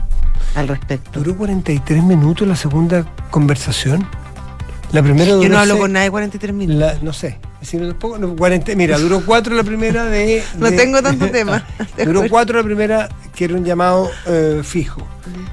al 0.55 0.69
respecto. 0.69 1.21
Duró 1.21 1.37
43 1.37 2.03
minutos 2.03 2.47
la 2.49 2.57
segunda 2.57 3.05
conversación. 3.31 4.07
La 4.93 5.03
primera 5.03 5.31
Yo 5.33 5.49
no 5.49 5.59
hablo 5.59 5.79
con 5.79 5.93
nadie 5.93 6.05
de 6.07 6.11
43 6.13 6.55
mil. 6.55 6.79
la- 6.79 6.95
no 7.03 7.13
sé. 7.13 7.39
Si 7.61 7.77
no, 7.77 7.89
tampoco, 7.89 8.19
no, 8.19 8.37
40, 8.37 8.75
mira, 8.77 8.97
duró 8.99 9.21
4 9.25 9.55
la 9.57 9.65
primera 9.65 10.05
de. 10.05 10.43
No 10.59 10.71
de- 10.71 10.77
tengo 10.77 11.03
tanto 11.03 11.29
tema. 11.31 11.67
duró 12.05 12.23
4 12.29 12.59
la 12.59 12.63
primera, 12.65 13.09
que 13.35 13.45
era 13.47 13.55
un 13.55 13.65
llamado 13.65 14.09
eh, 14.27 14.61
fijo. 14.63 15.03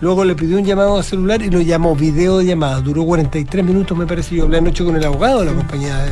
Luego 0.02 0.24
le 0.24 0.36
pidió 0.36 0.58
un 0.58 0.66
llamado 0.66 0.98
a 1.00 1.04
celular 1.04 1.42
y 1.42 1.50
lo 1.50 1.62
llamó 1.62 1.96
video 1.96 2.38
de 2.38 2.46
llamada. 2.46 2.80
Duró 2.82 3.04
43 3.06 3.66
minutos, 3.66 3.98
me 3.98 4.06
parece. 4.06 4.36
Yo 4.36 4.44
hablé 4.44 4.60
anoche 4.60 4.84
con 4.84 4.96
el 4.96 5.04
abogado 5.04 5.40
de 5.40 5.46
la 5.48 5.54
compañía 5.54 5.98
de, 5.98 6.12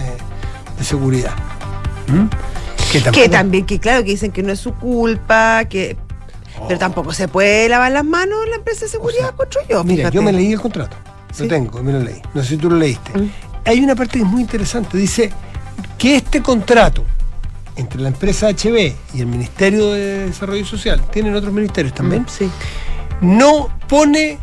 de 0.78 0.84
seguridad. 0.84 1.32
¿Mm? 2.08 2.26
Que 3.14 3.30
también, 3.30 3.66
que 3.66 3.80
claro, 3.80 4.04
que 4.04 4.12
dicen 4.12 4.32
que 4.32 4.42
no 4.44 4.52
es 4.52 4.60
su 4.60 4.74
culpa, 4.74 5.64
que. 5.66 5.96
Pero 6.68 6.80
tampoco 6.80 7.14
se 7.14 7.28
puede 7.28 7.70
lavar 7.70 7.92
las 7.92 8.04
manos 8.04 8.40
la 8.50 8.56
empresa 8.58 8.82
de 8.86 8.90
seguridad, 8.92 9.30
encuentro 9.32 9.62
yo. 9.70 9.84
Mira, 9.84 9.98
fíjate. 10.10 10.16
yo 10.16 10.22
me 10.22 10.34
leí 10.34 10.52
el 10.52 10.60
contrato. 10.60 10.98
¿Sí? 11.32 11.44
Lo 11.44 11.50
tengo, 11.50 11.82
me 11.84 11.92
lo 11.94 12.00
leí. 12.00 12.22
No 12.34 12.42
sé 12.44 12.50
si 12.50 12.58
tú 12.58 12.70
lo 12.70 12.78
leíste. 12.78 13.18
Mm. 13.18 13.30
Hay 13.66 13.80
una 13.80 13.96
parte 13.96 14.14
que 14.20 14.24
es 14.26 14.30
muy 14.30 14.42
interesante. 14.42 14.98
Dice 14.98 15.32
que 15.98 16.16
este 16.18 16.42
contrato 16.42 17.04
entre 17.78 18.02
la 18.02 18.10
empresa 18.10 18.50
HB 18.50 18.94
y 19.14 19.22
el 19.22 19.28
Ministerio 19.28 19.92
de 19.92 20.28
Desarrollo 20.28 20.66
Social, 20.66 21.02
tienen 21.12 21.34
otros 21.36 21.54
ministerios 21.54 21.94
también, 21.96 22.24
Mm, 22.24 22.28
Sí. 22.28 22.50
no 23.22 23.70
pone 23.88 24.38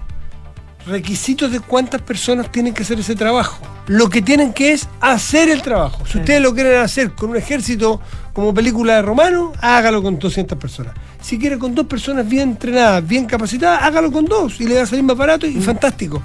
requisitos 0.87 1.53
de 1.53 1.61
cuántas 1.61 2.01
personas 2.01 2.51
tienen 2.51 2.73
que 2.73 2.83
hacer 2.83 2.99
ese 2.99 3.15
trabajo. 3.15 3.59
Lo 3.87 4.09
que 4.09 4.23
tienen 4.23 4.53
que 4.53 4.73
es 4.73 4.89
hacer 5.01 5.51
el 5.51 5.61
trabajo. 5.63 6.05
Si 6.07 6.19
ustedes 6.19 6.41
lo 6.41 6.55
quieren 6.55 6.81
hacer 6.81 7.13
con 7.13 7.31
un 7.31 7.37
ejército 7.37 8.01
como 8.33 8.55
película 8.55 8.95
de 8.97 9.03
romano, 9.03 9.53
hágalo 9.61 10.03
con 10.03 10.19
200 10.19 10.57
personas. 10.59 10.95
Si 11.21 11.39
quiere 11.39 11.59
con 11.59 11.75
dos 11.75 11.87
personas 11.87 12.27
bien 12.29 12.51
entrenadas, 12.51 13.07
bien 13.07 13.27
capacitadas, 13.27 13.83
hágalo 13.83 14.11
con 14.11 14.25
dos 14.25 14.61
y 14.61 14.67
le 14.67 14.77
va 14.77 14.83
a 14.83 14.87
salir 14.87 15.05
más 15.05 15.17
barato 15.17 15.47
y 15.47 15.61
fantástico. 15.61 16.23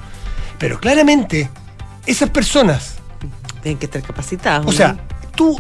Pero 0.58 0.80
claramente, 0.80 1.50
esas 2.06 2.30
personas, 2.30 2.96
Tienen 3.62 3.80
que 3.80 3.86
estar 3.86 4.02
capacitados. 4.02 4.66
o 4.66 4.72
¿no? 4.72 4.76
sea, 4.78 4.98
tú 5.36 5.60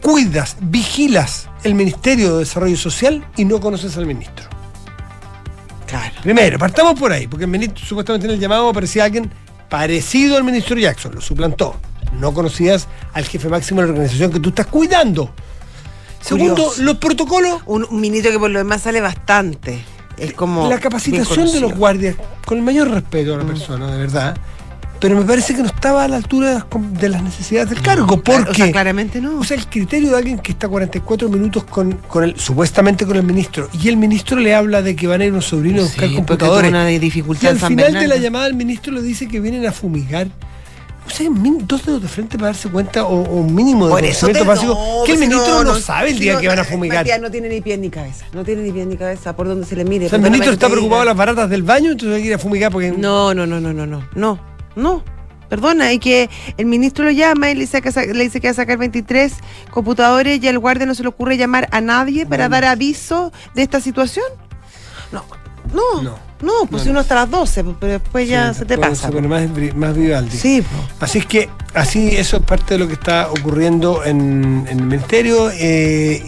cuidas, 0.00 0.56
vigilas 0.60 1.48
el 1.62 1.74
Ministerio 1.74 2.34
de 2.34 2.40
Desarrollo 2.40 2.76
Social 2.76 3.24
y 3.36 3.44
no 3.44 3.60
conoces 3.60 3.96
al 3.96 4.06
ministro. 4.06 4.46
claro. 5.86 6.14
Primero, 6.22 6.58
partamos 6.58 6.98
por 6.98 7.12
ahí, 7.12 7.26
porque 7.26 7.44
el 7.44 7.50
ministro 7.50 7.84
supuestamente 7.84 8.26
en 8.26 8.34
el 8.34 8.40
llamado 8.40 8.68
aparecía 8.70 9.04
alguien 9.04 9.30
parecido 9.68 10.36
al 10.36 10.44
ministro 10.44 10.76
Jackson, 10.76 11.14
lo 11.14 11.20
suplantó. 11.20 11.76
No 12.18 12.32
conocías 12.34 12.88
al 13.12 13.24
jefe 13.24 13.48
máximo 13.48 13.80
de 13.82 13.86
la 13.88 13.92
organización 13.92 14.32
que 14.32 14.40
tú 14.40 14.48
estás 14.48 14.66
cuidando. 14.66 15.32
Segundo, 16.20 16.72
los 16.78 16.96
protocolos, 16.96 17.62
Un, 17.66 17.86
un 17.88 18.00
ministro 18.00 18.30
que 18.32 18.38
por 18.38 18.50
lo 18.50 18.58
demás 18.58 18.82
sale 18.82 19.00
bastante. 19.00 19.82
Es 20.20 20.32
como. 20.34 20.68
la 20.68 20.78
capacitación 20.78 21.50
de 21.50 21.60
los 21.60 21.74
guardias, 21.74 22.16
con 22.46 22.58
el 22.58 22.64
mayor 22.64 22.90
respeto 22.90 23.34
a 23.34 23.38
la 23.38 23.44
persona, 23.44 23.90
de 23.90 23.98
verdad. 23.98 24.36
Pero 25.00 25.16
me 25.16 25.24
parece 25.24 25.54
que 25.54 25.62
no 25.62 25.68
estaba 25.68 26.04
a 26.04 26.08
la 26.08 26.16
altura 26.16 26.66
de 27.00 27.08
las, 27.08 27.22
necesidades 27.22 27.70
del 27.70 27.80
cargo, 27.80 28.22
porque... 28.22 28.50
O 28.50 28.54
sea, 28.54 28.70
claramente 28.70 29.18
no. 29.22 29.38
O 29.38 29.44
sea, 29.44 29.56
el 29.56 29.66
criterio 29.66 30.10
de 30.10 30.18
alguien 30.18 30.38
que 30.38 30.52
está 30.52 30.68
44 30.68 31.30
minutos 31.30 31.64
con, 31.64 31.92
con 32.06 32.22
el, 32.22 32.38
supuestamente 32.38 33.06
con 33.06 33.16
el 33.16 33.22
ministro, 33.22 33.70
y 33.72 33.88
el 33.88 33.96
ministro 33.96 34.38
le 34.38 34.54
habla 34.54 34.82
de 34.82 34.94
que 34.94 35.06
van 35.06 35.22
a 35.22 35.24
ir 35.24 35.32
unos 35.32 35.46
sobrinos 35.46 35.84
a 35.84 35.86
Sí, 35.86 35.92
buscar 35.92 36.04
porque 36.08 36.16
computadores. 36.16 36.70
una 36.70 36.92
Y 36.92 36.98
dificultad 36.98 37.48
al 37.48 37.56
en 37.56 37.60
San 37.60 37.68
final 37.70 37.94
de 37.94 38.08
la 38.08 38.16
llamada 38.18 38.46
el 38.46 38.52
ministro 38.54 38.92
le 38.92 39.00
dice 39.00 39.26
que 39.26 39.40
vienen 39.40 39.66
a 39.66 39.72
fumigar. 39.72 40.28
O 41.06 41.10
sea, 41.10 41.28
min- 41.30 41.66
dos 41.66 41.84
dedos 41.84 42.02
de 42.02 42.08
frente 42.08 42.36
para 42.38 42.48
darse 42.48 42.68
cuenta 42.68 43.04
o, 43.04 43.14
o 43.22 43.34
un 43.40 43.54
mínimo 43.54 43.86
de 43.86 43.90
Por 43.92 44.00
conocimiento 44.00 44.44
básico 44.44 44.74
no, 44.74 45.04
que 45.04 45.12
el 45.12 45.18
si 45.18 45.26
ministro 45.26 45.64
no, 45.64 45.72
no, 45.72 45.78
sabe 45.80 46.10
el 46.10 46.18
día 46.18 46.34
no, 46.34 46.40
que 46.40 46.48
van 46.48 46.58
a 46.58 46.62
eh, 46.62 46.64
fumigar. 46.64 46.98
Matías 46.98 47.20
no 47.20 47.30
tiene 47.30 47.48
ni 47.48 47.60
pie 47.60 47.78
ni 47.78 47.90
cabeza. 47.90 48.26
No 48.32 48.44
tiene 48.44 48.62
ni 48.62 48.70
pie 48.72 48.86
ni 48.86 48.96
cabeza 48.96 49.34
por 49.34 49.48
donde 49.48 49.66
se 49.66 49.74
le 49.76 49.84
mire. 49.84 50.06
o 50.06 50.08
sea, 50.08 50.16
el 50.18 50.22
ministro 50.22 50.52
está 50.52 50.68
preocupado 50.68 51.00
de 51.00 51.06
las 51.06 51.16
baratas 51.16 51.50
del 51.50 51.62
baño, 51.64 51.90
entonces 51.92 52.16
hay 52.16 52.22
que 52.22 52.28
ir 52.28 52.34
a 52.34 52.38
fumigar 52.38 52.70
porque 52.70 52.92
No, 52.92 53.34
no, 53.34 53.46
no, 53.46 53.60
no, 53.60 53.72
no, 53.72 53.86
no, 53.86 54.04
no, 54.14 54.40
no. 54.76 55.04
Perdona, 55.48 55.92
y 55.92 55.98
que 55.98 56.30
el 56.58 56.66
ministro 56.66 57.04
lo 57.06 57.10
llama 57.10 57.50
y 57.50 57.54
le 57.54 57.62
dice 57.62 57.82
que, 57.82 57.90
sa- 57.90 58.04
le 58.04 58.22
dice 58.22 58.40
que 58.40 58.46
va 58.46 58.52
a 58.52 58.54
sacar 58.54 58.78
23 58.78 59.32
computadores 59.72 60.40
y 60.40 60.46
al 60.46 60.60
guardia 60.60 60.86
no 60.86 60.94
se 60.94 61.02
le 61.02 61.08
ocurre 61.08 61.36
llamar 61.36 61.66
a 61.72 61.80
nadie 61.80 62.24
para 62.24 62.48
dar 62.48 62.64
aviso 62.64 63.32
de 63.56 63.62
esta 63.62 63.80
situación. 63.80 64.26
No, 65.10 65.24
no, 65.74 66.02
No. 66.02 66.29
No, 66.42 66.52
pues 66.62 66.72
No, 66.72 66.78
si 66.80 66.84
no. 66.86 66.90
uno 66.92 67.00
hasta 67.00 67.14
las 67.14 67.30
12, 67.30 67.64
pues, 67.64 67.76
pero 67.80 67.92
después 67.94 68.28
ya 68.28 68.52
se 68.54 68.64
te 68.64 68.78
pasa. 68.78 69.06
Se 69.08 69.12
pone 69.12 69.28
más, 69.28 69.42
bri- 69.50 69.74
más 69.74 69.94
Vivaldi. 69.96 70.36
Sí, 70.36 70.62
pues. 70.62 70.82
Así 71.10 71.18
es 71.18 71.26
que, 71.26 71.48
así, 71.74 72.08
eso 72.16 72.38
es 72.38 72.42
parte 72.44 72.74
de 72.74 72.78
lo 72.78 72.86
que 72.86 72.94
está 72.94 73.28
ocurriendo 73.30 74.04
en, 74.04 74.66
en 74.68 74.78
el 74.78 74.84
ministerio. 74.86 75.50
eh, 75.52 76.22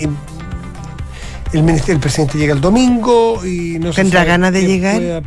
y 1.52 1.57
el, 1.57 1.62
ministerio, 1.64 1.95
el 1.97 2.00
presidente 2.00 2.38
llega 2.38 2.54
el 2.54 2.61
domingo 2.61 3.45
y 3.45 3.78
no 3.78 3.92
se 3.92 4.00
¿Tendrá 4.02 4.25
ganas 4.25 4.52
de 4.52 4.66
llegar? 4.66 5.23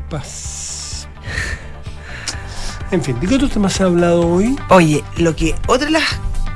En 2.91 3.01
fin, 3.03 3.19
¿de 3.19 3.27
qué 3.27 3.35
otros 3.35 3.51
temas 3.51 3.73
se 3.73 3.83
ha 3.83 3.87
hablado 3.87 4.27
hoy? 4.27 4.55
Oye, 4.69 5.03
lo 5.17 5.35
que 5.35 5.55
otra 5.67 5.85
de 5.87 5.91
las 5.93 6.03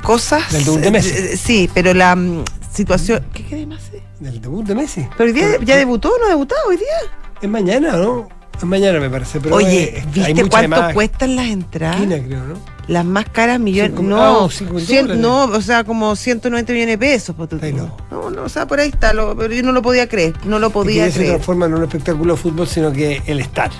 cosas. 0.02 0.50
Del 0.52 0.64
debut 0.64 0.80
de 0.80 0.90
Messi. 0.90 1.10
eh, 1.10 1.36
sí, 1.36 1.70
pero 1.74 1.92
la 1.92 2.14
mm, 2.16 2.44
situación. 2.72 3.24
¿Qué 3.34 3.44
queda 3.44 3.66
más? 3.66 3.80
eh? 3.92 4.02
Del 4.20 4.40
debut 4.40 4.64
de 4.66 4.74
Messi. 4.74 5.06
Pero 5.16 5.28
hoy 5.28 5.32
día 5.32 5.46
Pero- 5.52 5.62
ya 5.64 5.76
debutó 5.76 6.08
o 6.14 6.18
no 6.18 6.26
ha 6.26 6.28
debutado 6.28 6.60
hoy 6.68 6.76
día. 6.76 6.86
Es 7.40 7.48
mañana, 7.48 7.92
¿no? 7.96 8.28
Es 8.56 8.64
mañana, 8.64 9.00
me 9.00 9.08
parece. 9.08 9.40
Pero 9.40 9.56
Oye, 9.56 9.94
hay 9.96 10.02
¿viste 10.12 10.44
mucha 10.44 10.68
cuánto 10.68 10.94
cuestan 10.94 11.36
las 11.36 11.46
entradas? 11.46 12.00
creo, 12.02 12.44
¿no? 12.44 12.54
Las 12.88 13.04
más 13.04 13.26
caras, 13.30 13.60
millones. 13.60 13.98
No, 14.00 14.50
cinco 14.50 14.74
mil 14.74 14.86
cien- 14.86 15.02
dólares. 15.02 15.22
no, 15.22 15.44
o 15.44 15.60
sea, 15.62 15.84
como 15.84 16.16
190 16.16 16.72
millones 16.72 16.94
de 16.94 16.98
pesos. 16.98 17.36
ponte 17.36 17.56
tú. 17.56 17.64
Está 17.64 17.78
loco. 17.78 17.96
No, 18.10 18.30
no, 18.30 18.42
o 18.42 18.48
sea, 18.48 18.66
por 18.66 18.80
ahí 18.80 18.88
está, 18.88 19.12
lo- 19.14 19.36
pero 19.36 19.54
yo 19.54 19.62
no 19.62 19.72
lo 19.72 19.80
podía 19.80 20.08
creer. 20.08 20.34
No 20.44 20.58
lo 20.58 20.70
podía 20.70 21.04
que 21.06 21.10
se 21.12 21.16
creer. 21.18 21.32
transforma 21.34 21.66
en 21.66 21.74
un 21.74 21.82
espectáculo 21.84 22.34
de 22.34 22.40
fútbol, 22.40 22.66
sino 22.66 22.92
que 22.92 23.22
el 23.26 23.38
estar. 23.40 23.70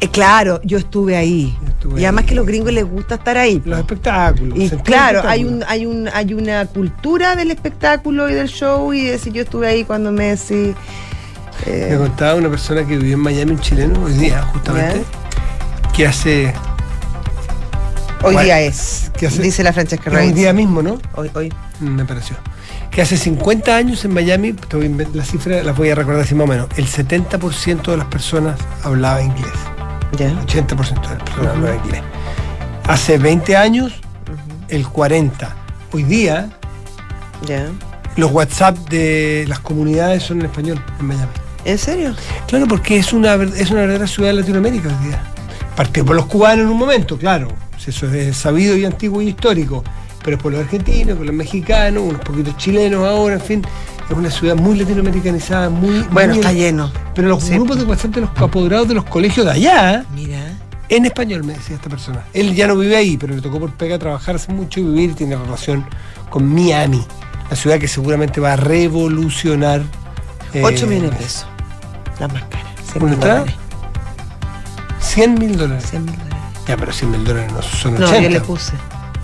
Eh, 0.00 0.08
claro, 0.08 0.60
yo 0.64 0.78
estuve 0.78 1.16
ahí. 1.16 1.56
Yo 1.60 1.68
estuve 1.68 2.00
y 2.00 2.04
además 2.04 2.22
ahí. 2.22 2.26
que 2.28 2.32
a 2.34 2.36
los 2.36 2.46
gringos 2.46 2.72
les 2.72 2.84
gusta 2.88 3.16
estar 3.16 3.36
ahí. 3.36 3.60
Los 3.64 3.78
espectáculos. 3.80 4.56
Y 4.58 4.70
claro, 4.70 5.22
hay 5.28 5.44
un, 5.44 5.64
hay 5.68 5.86
un, 5.86 6.08
hay 6.12 6.32
una 6.34 6.66
cultura 6.66 7.36
del 7.36 7.50
espectáculo 7.50 8.30
y 8.30 8.34
del 8.34 8.48
show 8.48 8.92
y 8.94 9.04
decir 9.06 9.32
yo 9.32 9.42
estuve 9.42 9.66
ahí 9.68 9.84
cuando 9.84 10.12
Messi. 10.12 10.74
Eh, 11.66 11.88
Me 11.90 11.96
contaba 11.98 12.34
una 12.36 12.48
persona 12.48 12.84
que 12.86 12.96
vivió 12.96 13.14
en 13.14 13.20
Miami, 13.20 13.52
un 13.52 13.60
chileno, 13.60 14.02
hoy 14.04 14.12
día, 14.14 14.42
justamente, 14.42 15.04
que 15.94 16.06
hace. 16.06 16.46
hoy 18.22 18.34
Bueno, 18.34 18.40
día 18.42 18.60
es, 18.60 19.10
dice 19.40 19.62
la 19.62 19.72
Francesca 19.72 20.10
Hoy 20.10 20.16
Reyes. 20.16 20.34
día 20.34 20.52
mismo, 20.52 20.82
¿no? 20.82 20.98
Hoy, 21.14 21.30
hoy. 21.34 21.52
Me 21.80 22.04
pareció. 22.04 22.36
Que 22.90 23.02
hace 23.02 23.16
50 23.16 23.76
años 23.76 24.04
en 24.04 24.14
Miami, 24.14 24.54
la 25.12 25.24
cifra 25.24 25.62
la 25.62 25.72
voy 25.72 25.90
a 25.90 25.94
recordar 25.94 26.22
así 26.22 26.34
más 26.34 26.44
o 26.44 26.48
menos, 26.48 26.68
el 26.76 26.86
70% 26.86 27.90
de 27.90 27.96
las 27.96 28.06
personas 28.06 28.58
hablaba 28.82 29.22
inglés. 29.22 29.52
Ya. 30.16 30.30
80% 30.46 30.66
de 30.68 31.14
las 31.14 31.22
personas 31.22 31.54
hablaba 31.54 31.76
inglés. 31.76 32.02
Hace 32.88 33.18
20 33.18 33.56
años, 33.56 33.92
el 34.68 34.86
40%. 34.86 35.30
Hoy 35.92 36.02
día, 36.02 36.48
Ya. 37.46 37.66
los 38.16 38.30
WhatsApp 38.32 38.76
de 38.88 39.44
las 39.48 39.60
comunidades 39.60 40.22
son 40.22 40.40
en 40.40 40.46
español 40.46 40.82
en 40.98 41.06
Miami. 41.06 41.32
¿En 41.64 41.78
serio? 41.78 42.14
Claro, 42.46 42.66
porque 42.66 42.96
es 42.98 43.12
una, 43.12 43.34
es 43.34 43.70
una 43.70 43.80
verdadera 43.82 44.06
ciudad 44.06 44.30
de 44.30 44.34
Latinoamérica 44.36 44.88
hoy 44.88 45.08
día. 45.08 45.22
Partió 45.76 46.04
por 46.04 46.16
los 46.16 46.26
cubanos 46.26 46.64
en 46.64 46.70
un 46.70 46.78
momento, 46.78 47.18
claro. 47.18 47.48
Eso 47.86 48.06
es 48.12 48.36
sabido 48.36 48.76
y 48.76 48.84
antiguo 48.84 49.22
y 49.22 49.28
histórico. 49.28 49.84
Pero 50.24 50.36
es 50.36 50.42
por 50.42 50.52
los 50.52 50.60
argentinos, 50.62 51.16
por 51.16 51.26
los 51.26 51.34
mexicanos, 51.34 52.02
unos 52.02 52.20
poquitos 52.22 52.56
chilenos 52.56 53.06
ahora, 53.06 53.34
en 53.36 53.40
fin. 53.40 53.62
Es 54.10 54.16
una 54.16 54.30
ciudad 54.30 54.56
muy 54.56 54.78
latinoamericanizada, 54.78 55.70
muy. 55.70 56.00
Bueno, 56.10 56.30
muy- 56.34 56.40
está 56.40 56.52
lleno. 56.52 56.90
Pero 57.14 57.28
los 57.28 57.42
Sí. 57.44 57.54
grupos 57.54 57.78
de 57.78 57.84
WhatsApp 57.84 58.14
de 58.14 58.20
los 58.22 58.30
apoderados 58.36 58.88
de 58.88 58.94
los 58.94 59.04
colegios 59.04 59.46
de 59.46 59.52
allá, 59.52 60.04
Mira. 60.14 60.40
en 60.88 61.04
español, 61.06 61.44
me 61.44 61.52
decía 61.54 61.76
esta 61.76 61.88
persona. 61.88 62.24
Él 62.34 62.54
ya 62.54 62.66
no 62.66 62.76
vive 62.76 62.96
ahí, 62.96 63.16
pero 63.16 63.34
le 63.34 63.40
tocó 63.42 63.60
por 63.60 63.70
pega 63.72 63.98
trabajar 63.98 64.36
hace 64.36 64.52
mucho 64.52 64.80
y 64.80 64.84
vivir, 64.84 65.14
tiene 65.14 65.36
relación 65.36 65.84
con 66.30 66.46
Miami, 66.52 67.02
la 67.50 67.56
ciudad 67.56 67.78
que 67.78 67.88
seguramente 67.88 68.40
va 68.40 68.54
a 68.54 68.56
revolucionar. 68.56 69.82
Eh, 70.54 70.62
8 70.64 70.86
millones 70.86 71.10
de 71.12 71.16
pesos. 71.16 71.46
Las 72.20 72.32
más 72.32 72.42
caras. 72.44 72.66
100 72.92 73.02
¿Una 73.02 73.10
mil 73.12 73.20
dólares. 73.20 73.54
100 75.00 75.34
mil 75.38 75.56
dólares. 75.58 75.84
100 75.90 76.04
mil 76.04 76.14
dólares. 76.18 76.38
Ya, 76.66 76.76
pero 76.76 76.92
100 76.92 77.10
mil 77.10 77.24
dólares 77.24 77.52
no 77.52 77.62
son 77.62 77.94
80. 77.94 78.12
No, 78.12 78.20
yo 78.20 78.28
le 78.30 78.40
puse. 78.40 78.72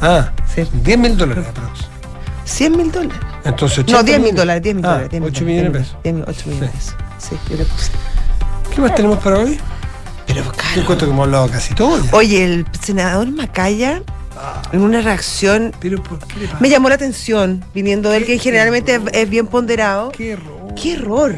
Ah, 0.00 0.30
Sí. 0.54 0.62
10 0.72 0.98
mil 0.98 1.16
dólares 1.16 1.46
aprox. 1.48 1.80
100 2.44 2.76
mil 2.76 2.92
dólares. 2.92 3.18
Entonces, 3.44 3.78
80 3.80 3.92
No, 3.98 4.02
10 4.04 4.20
mil 4.20 4.34
dólares, 4.34 4.62
10 4.62 4.74
mil 4.76 4.84
Ah, 4.86 4.88
dólares. 4.88 5.10
10 5.10 5.20
mil 5.22 5.30
8 5.30 5.40
dólares, 5.40 5.56
millones 5.56 5.72
de 5.72 5.78
10 5.78 5.84
pesos. 5.86 6.02
10 6.02 6.14
mil, 6.14 6.24
8 6.28 6.42
millones 6.48 6.60
de 6.72 6.78
pesos. 6.78 6.94
Sí, 7.18 7.36
yo 7.50 7.56
le 7.56 7.64
puse. 7.64 7.90
¿Qué 8.74 8.80
más 8.80 8.94
tenemos 8.94 9.18
para 9.18 9.38
hoy? 9.38 9.58
Pero 10.26 10.42
Yo 10.44 10.52
claro. 10.52 10.80
encuentro 10.80 11.06
que 11.06 11.12
hemos 11.12 11.24
hablado 11.26 11.48
casi 11.50 11.74
todo 11.74 12.02
ya. 12.02 12.10
Oye, 12.16 12.44
el 12.44 12.66
senador 12.80 13.30
Macaya, 13.30 14.02
en 14.72 14.80
una 14.80 15.00
reacción, 15.00 15.72
Pero 15.80 16.02
¿por 16.02 16.18
qué 16.20 16.40
le 16.40 16.46
pasa? 16.46 16.58
me 16.60 16.68
llamó 16.70 16.88
la 16.88 16.94
atención, 16.96 17.64
viniendo 17.74 18.10
de 18.10 18.18
él, 18.18 18.24
que 18.26 18.38
generalmente 18.38 18.94
es, 18.96 19.00
es 19.12 19.28
bien 19.30 19.46
ponderado. 19.46 20.10
Qué 20.12 20.32
error. 20.32 20.63
¡Qué 20.80 20.94
error! 20.94 21.34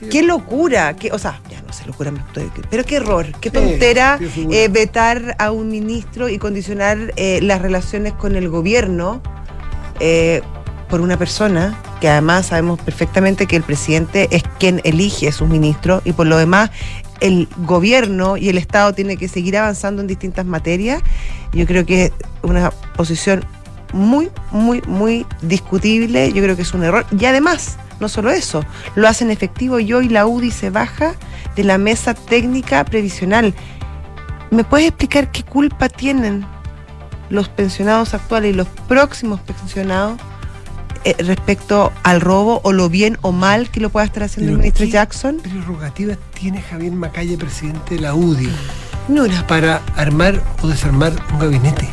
Qué 0.00 0.08
¡Qué 0.08 0.22
locura! 0.22 0.96
Qué, 0.96 1.12
o 1.12 1.18
sea, 1.18 1.40
ya 1.50 1.60
no 1.62 1.72
sé 1.72 1.86
locura, 1.86 2.10
me 2.10 2.20
estoy- 2.20 2.50
pero 2.70 2.84
qué 2.84 2.96
error, 2.96 3.26
qué 3.40 3.50
tontera 3.50 4.18
eh, 4.50 4.68
vetar 4.68 5.36
a 5.38 5.50
un 5.50 5.68
ministro 5.68 6.28
y 6.30 6.38
condicionar 6.38 7.12
eh, 7.16 7.40
las 7.42 7.60
relaciones 7.60 8.14
con 8.14 8.34
el 8.34 8.48
gobierno 8.48 9.20
eh, 10.00 10.40
por 10.88 11.02
una 11.02 11.18
persona 11.18 11.78
que 12.00 12.08
además 12.08 12.46
sabemos 12.46 12.80
perfectamente 12.80 13.46
que 13.46 13.56
el 13.56 13.62
presidente 13.62 14.28
es 14.30 14.42
quien 14.58 14.80
elige 14.84 15.28
a 15.28 15.32
sus 15.32 15.48
ministros 15.48 16.00
y 16.06 16.12
por 16.14 16.26
lo 16.26 16.38
demás 16.38 16.70
el 17.20 17.46
gobierno 17.66 18.38
y 18.38 18.48
el 18.48 18.56
Estado 18.56 18.94
tiene 18.94 19.18
que 19.18 19.28
seguir 19.28 19.58
avanzando 19.58 20.00
en 20.00 20.08
distintas 20.08 20.46
materias. 20.46 21.02
Yo 21.52 21.66
creo 21.66 21.84
que 21.84 22.04
es 22.06 22.12
una 22.42 22.70
posición 22.96 23.44
muy, 23.92 24.30
muy, 24.50 24.80
muy 24.88 25.26
discutible. 25.42 26.32
Yo 26.32 26.42
creo 26.42 26.56
que 26.56 26.62
es 26.62 26.72
un 26.72 26.82
error. 26.82 27.04
Y 27.18 27.26
además, 27.26 27.76
no 28.00 28.08
solo 28.08 28.30
eso, 28.30 28.64
lo 28.94 29.06
hacen 29.08 29.30
efectivo 29.30 29.78
y 29.78 29.92
hoy 29.92 30.08
la 30.08 30.26
UDI 30.26 30.50
se 30.50 30.70
baja 30.70 31.14
de 31.54 31.64
la 31.64 31.78
mesa 31.78 32.14
técnica 32.14 32.84
previsional. 32.84 33.54
¿Me 34.50 34.64
puedes 34.64 34.88
explicar 34.88 35.30
qué 35.30 35.44
culpa 35.44 35.88
tienen 35.88 36.44
los 37.28 37.48
pensionados 37.48 38.14
actuales 38.14 38.52
y 38.52 38.56
los 38.56 38.66
próximos 38.88 39.40
pensionados 39.40 40.18
eh, 41.04 41.14
respecto 41.18 41.92
al 42.02 42.20
robo 42.20 42.60
o 42.64 42.72
lo 42.72 42.90
bien 42.90 43.16
o 43.22 43.32
mal 43.32 43.70
que 43.70 43.80
lo 43.80 43.88
pueda 43.88 44.04
estar 44.04 44.24
haciendo 44.24 44.52
el 44.52 44.58
ministro 44.58 44.84
¿qué 44.84 44.92
Jackson? 44.92 45.38
prerrogativas 45.38 46.18
tiene 46.34 46.60
Javier 46.60 46.92
Macaya, 46.92 47.38
presidente 47.38 47.94
de 47.94 48.02
la 48.02 48.14
UDI, 48.14 48.50
Nura, 49.08 49.46
para 49.46 49.80
armar 49.96 50.42
o 50.62 50.68
desarmar 50.68 51.12
un 51.32 51.38
gabinete? 51.38 51.88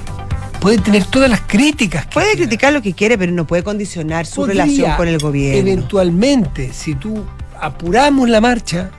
Puede 0.60 0.80
tener 0.80 1.06
todas 1.06 1.30
las 1.30 1.42
críticas 1.42 2.06
que 2.08 2.14
puede 2.14 2.28
quiera. 2.32 2.42
criticar 2.48 2.74
lo 2.74 2.82
que 2.82 2.94
quiere, 2.94 3.18
pero 3.18 3.32
no 3.32 3.46
puede 3.46 3.64
condicionar 3.64 4.26
su 4.26 4.38
Podría, 4.42 4.64
relación 4.66 4.96
con 4.98 5.08
el 5.08 5.18
gobierno. 5.20 5.60
Eventualmente, 5.60 6.74
si 6.74 6.96
tú 6.96 7.24
apuramos 7.60 8.28
la 8.28 8.42
marcha, 8.42 8.90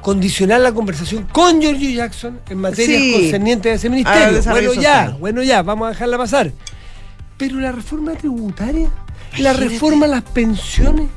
condicionar 0.00 0.60
la 0.60 0.72
conversación 0.72 1.26
con 1.32 1.60
Giorgio 1.60 1.90
Jackson 1.90 2.40
en 2.48 2.58
materia 2.58 2.98
Sí. 2.98 3.12
concerniente 3.12 3.70
a 3.70 3.74
ese 3.74 3.88
ministerio. 3.88 4.42
Bueno, 4.44 4.72
ya, 4.74 4.80
social. 5.06 5.16
bueno, 5.18 5.42
ya, 5.42 5.62
vamos 5.62 5.86
a 5.86 5.90
dejarla 5.90 6.18
pasar. 6.18 6.52
Pero 7.38 7.58
la 7.58 7.72
reforma 7.72 8.12
tributaria, 8.12 8.88
la 9.38 9.52
reforma 9.54 10.06
a 10.06 10.08
las 10.08 10.22
pensiones, 10.22 11.08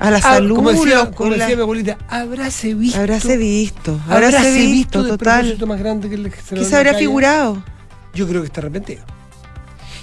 A 0.00 0.10
la 0.10 0.16
ah, 0.16 0.20
salud, 0.22 0.56
como 0.56 0.72
decía, 0.72 0.96
la- 1.04 1.10
como 1.12 1.30
la- 1.30 1.36
decía 1.36 1.54
mi 1.56 1.62
abuelita, 1.62 1.98
habráse 2.08 2.74
visto. 2.74 2.98
habráse 2.98 3.36
visto, 3.36 4.00
habráse 4.08 4.36
habráse 4.38 4.50
visto 4.66 4.72
visto, 4.98 5.02
de 5.04 5.08
total. 5.10 5.58
más 5.68 5.78
grande 5.78 6.08
que 6.08 6.16
el 6.16 6.30
¿Qué 6.32 6.40
senador 6.40 6.68
se 6.68 6.76
habrá 6.76 6.94
figurado? 6.94 7.62
Yo 8.14 8.26
creo 8.28 8.40
que 8.42 8.46
está 8.46 8.60
arrepentido. 8.60 9.02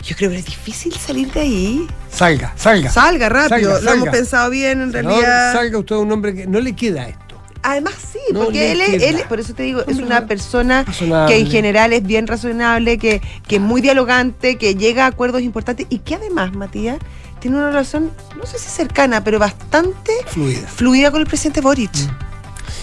Yo 0.03 0.15
creo 0.15 0.31
que 0.31 0.37
es 0.37 0.45
difícil 0.45 0.93
salir 0.95 1.31
de 1.31 1.41
ahí. 1.41 1.87
Salga, 2.11 2.53
salga. 2.57 2.89
Salga 2.89 3.29
rápido, 3.29 3.71
Salga, 3.75 3.81
lo 3.81 3.91
hemos 3.93 4.09
pensado 4.09 4.49
bien 4.49 4.81
en 4.81 4.91
realidad. 4.93 5.53
salga 5.53 5.77
usted 5.77 5.95
un 5.95 6.11
hombre 6.11 6.33
que 6.33 6.47
no 6.47 6.59
le 6.59 6.73
queda 6.75 7.07
esto. 7.07 7.21
Además 7.63 7.93
sí, 8.11 8.17
No 8.33 8.45
porque 8.45 8.71
él 8.71 8.81
es, 8.81 9.03
él 9.03 9.21
por 9.29 9.39
eso 9.39 9.53
te 9.53 9.61
digo, 9.61 9.83
es 9.87 9.97
una 9.99 10.25
persona 10.25 10.83
razonable. 10.83 11.31
que 11.35 11.39
en 11.41 11.47
general 11.51 11.93
es 11.93 12.01
bien 12.01 12.25
razonable, 12.25 12.97
que, 12.97 13.21
que 13.47 13.57
es 13.57 13.61
muy 13.61 13.81
dialogante, 13.81 14.57
que 14.57 14.73
llega 14.73 15.03
a 15.05 15.09
acuerdos 15.09 15.43
importantes 15.43 15.85
y 15.91 15.99
que 15.99 16.15
además, 16.15 16.53
Matías, 16.55 16.97
tiene 17.39 17.57
una 17.57 17.67
relación, 17.67 18.09
no 18.35 18.47
sé 18.47 18.57
si 18.57 18.67
cercana, 18.69 19.23
pero 19.23 19.37
bastante 19.37 20.11
Fluida. 20.25 20.67
fluida 20.67 21.11
con 21.11 21.21
el 21.21 21.27
presidente 21.27 21.61
Boric. 21.61 21.91
Mm. 21.95 22.30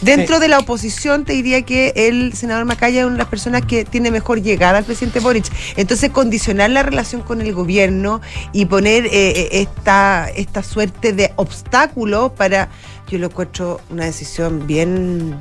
Dentro 0.00 0.36
Sí. 0.36 0.42
de 0.42 0.48
la 0.48 0.58
oposición 0.58 1.24
te 1.24 1.32
diría 1.32 1.62
que 1.62 1.92
el 1.96 2.32
senador 2.34 2.64
Macaya 2.64 3.00
es 3.00 3.04
una 3.06 3.14
de 3.14 3.18
las 3.18 3.28
personas 3.28 3.62
que 3.62 3.84
tiene 3.84 4.10
mejor 4.10 4.40
llegada 4.40 4.78
al 4.78 4.84
presidente 4.84 5.18
Boric. 5.20 5.46
Entonces 5.76 6.10
condicionar 6.10 6.70
la 6.70 6.82
relación 6.84 7.22
con 7.22 7.40
el 7.40 7.52
gobierno 7.52 8.20
y 8.52 8.66
poner 8.66 9.06
eh, 9.06 9.10
eh, 9.12 9.48
esta, 9.52 10.28
esta 10.36 10.62
suerte 10.62 11.12
de 11.12 11.32
obstáculo 11.36 12.32
para, 12.34 12.68
yo 13.08 13.18
lo 13.18 13.26
encuentro 13.26 13.80
una 13.90 14.04
decisión 14.04 14.66
bien 14.66 15.36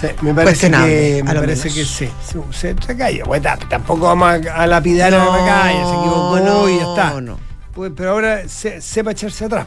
Sí, 0.00 0.08
me 0.22 0.34
parece 0.34 0.70
que, 0.70 1.22
a 1.24 1.32
me 1.32 1.34
parece 1.40 1.68
que 1.68 1.84
sí. 1.84 2.08
Se, 2.52 2.74
se, 2.84 2.96
cayó. 2.96 3.24
Bueno, 3.26 3.44
ta- 3.44 3.56
tampoco 3.68 4.06
vamos 4.06 4.28
a, 4.28 4.62
a 4.62 4.66
lapidar 4.66 5.14
a 5.14 5.18
No, 5.24 5.30
Macaya, 5.30 5.84
se 5.84 5.94
equivocó 5.94 6.68
y 6.68 6.76
ya 6.78 6.82
está. 6.88 7.20
no. 7.20 7.38
Pues, 7.72 7.92
pero 7.96 8.10
ahora 8.10 8.48
se, 8.48 8.80
sepa 8.80 9.12
echarse 9.12 9.44
atrás. 9.44 9.66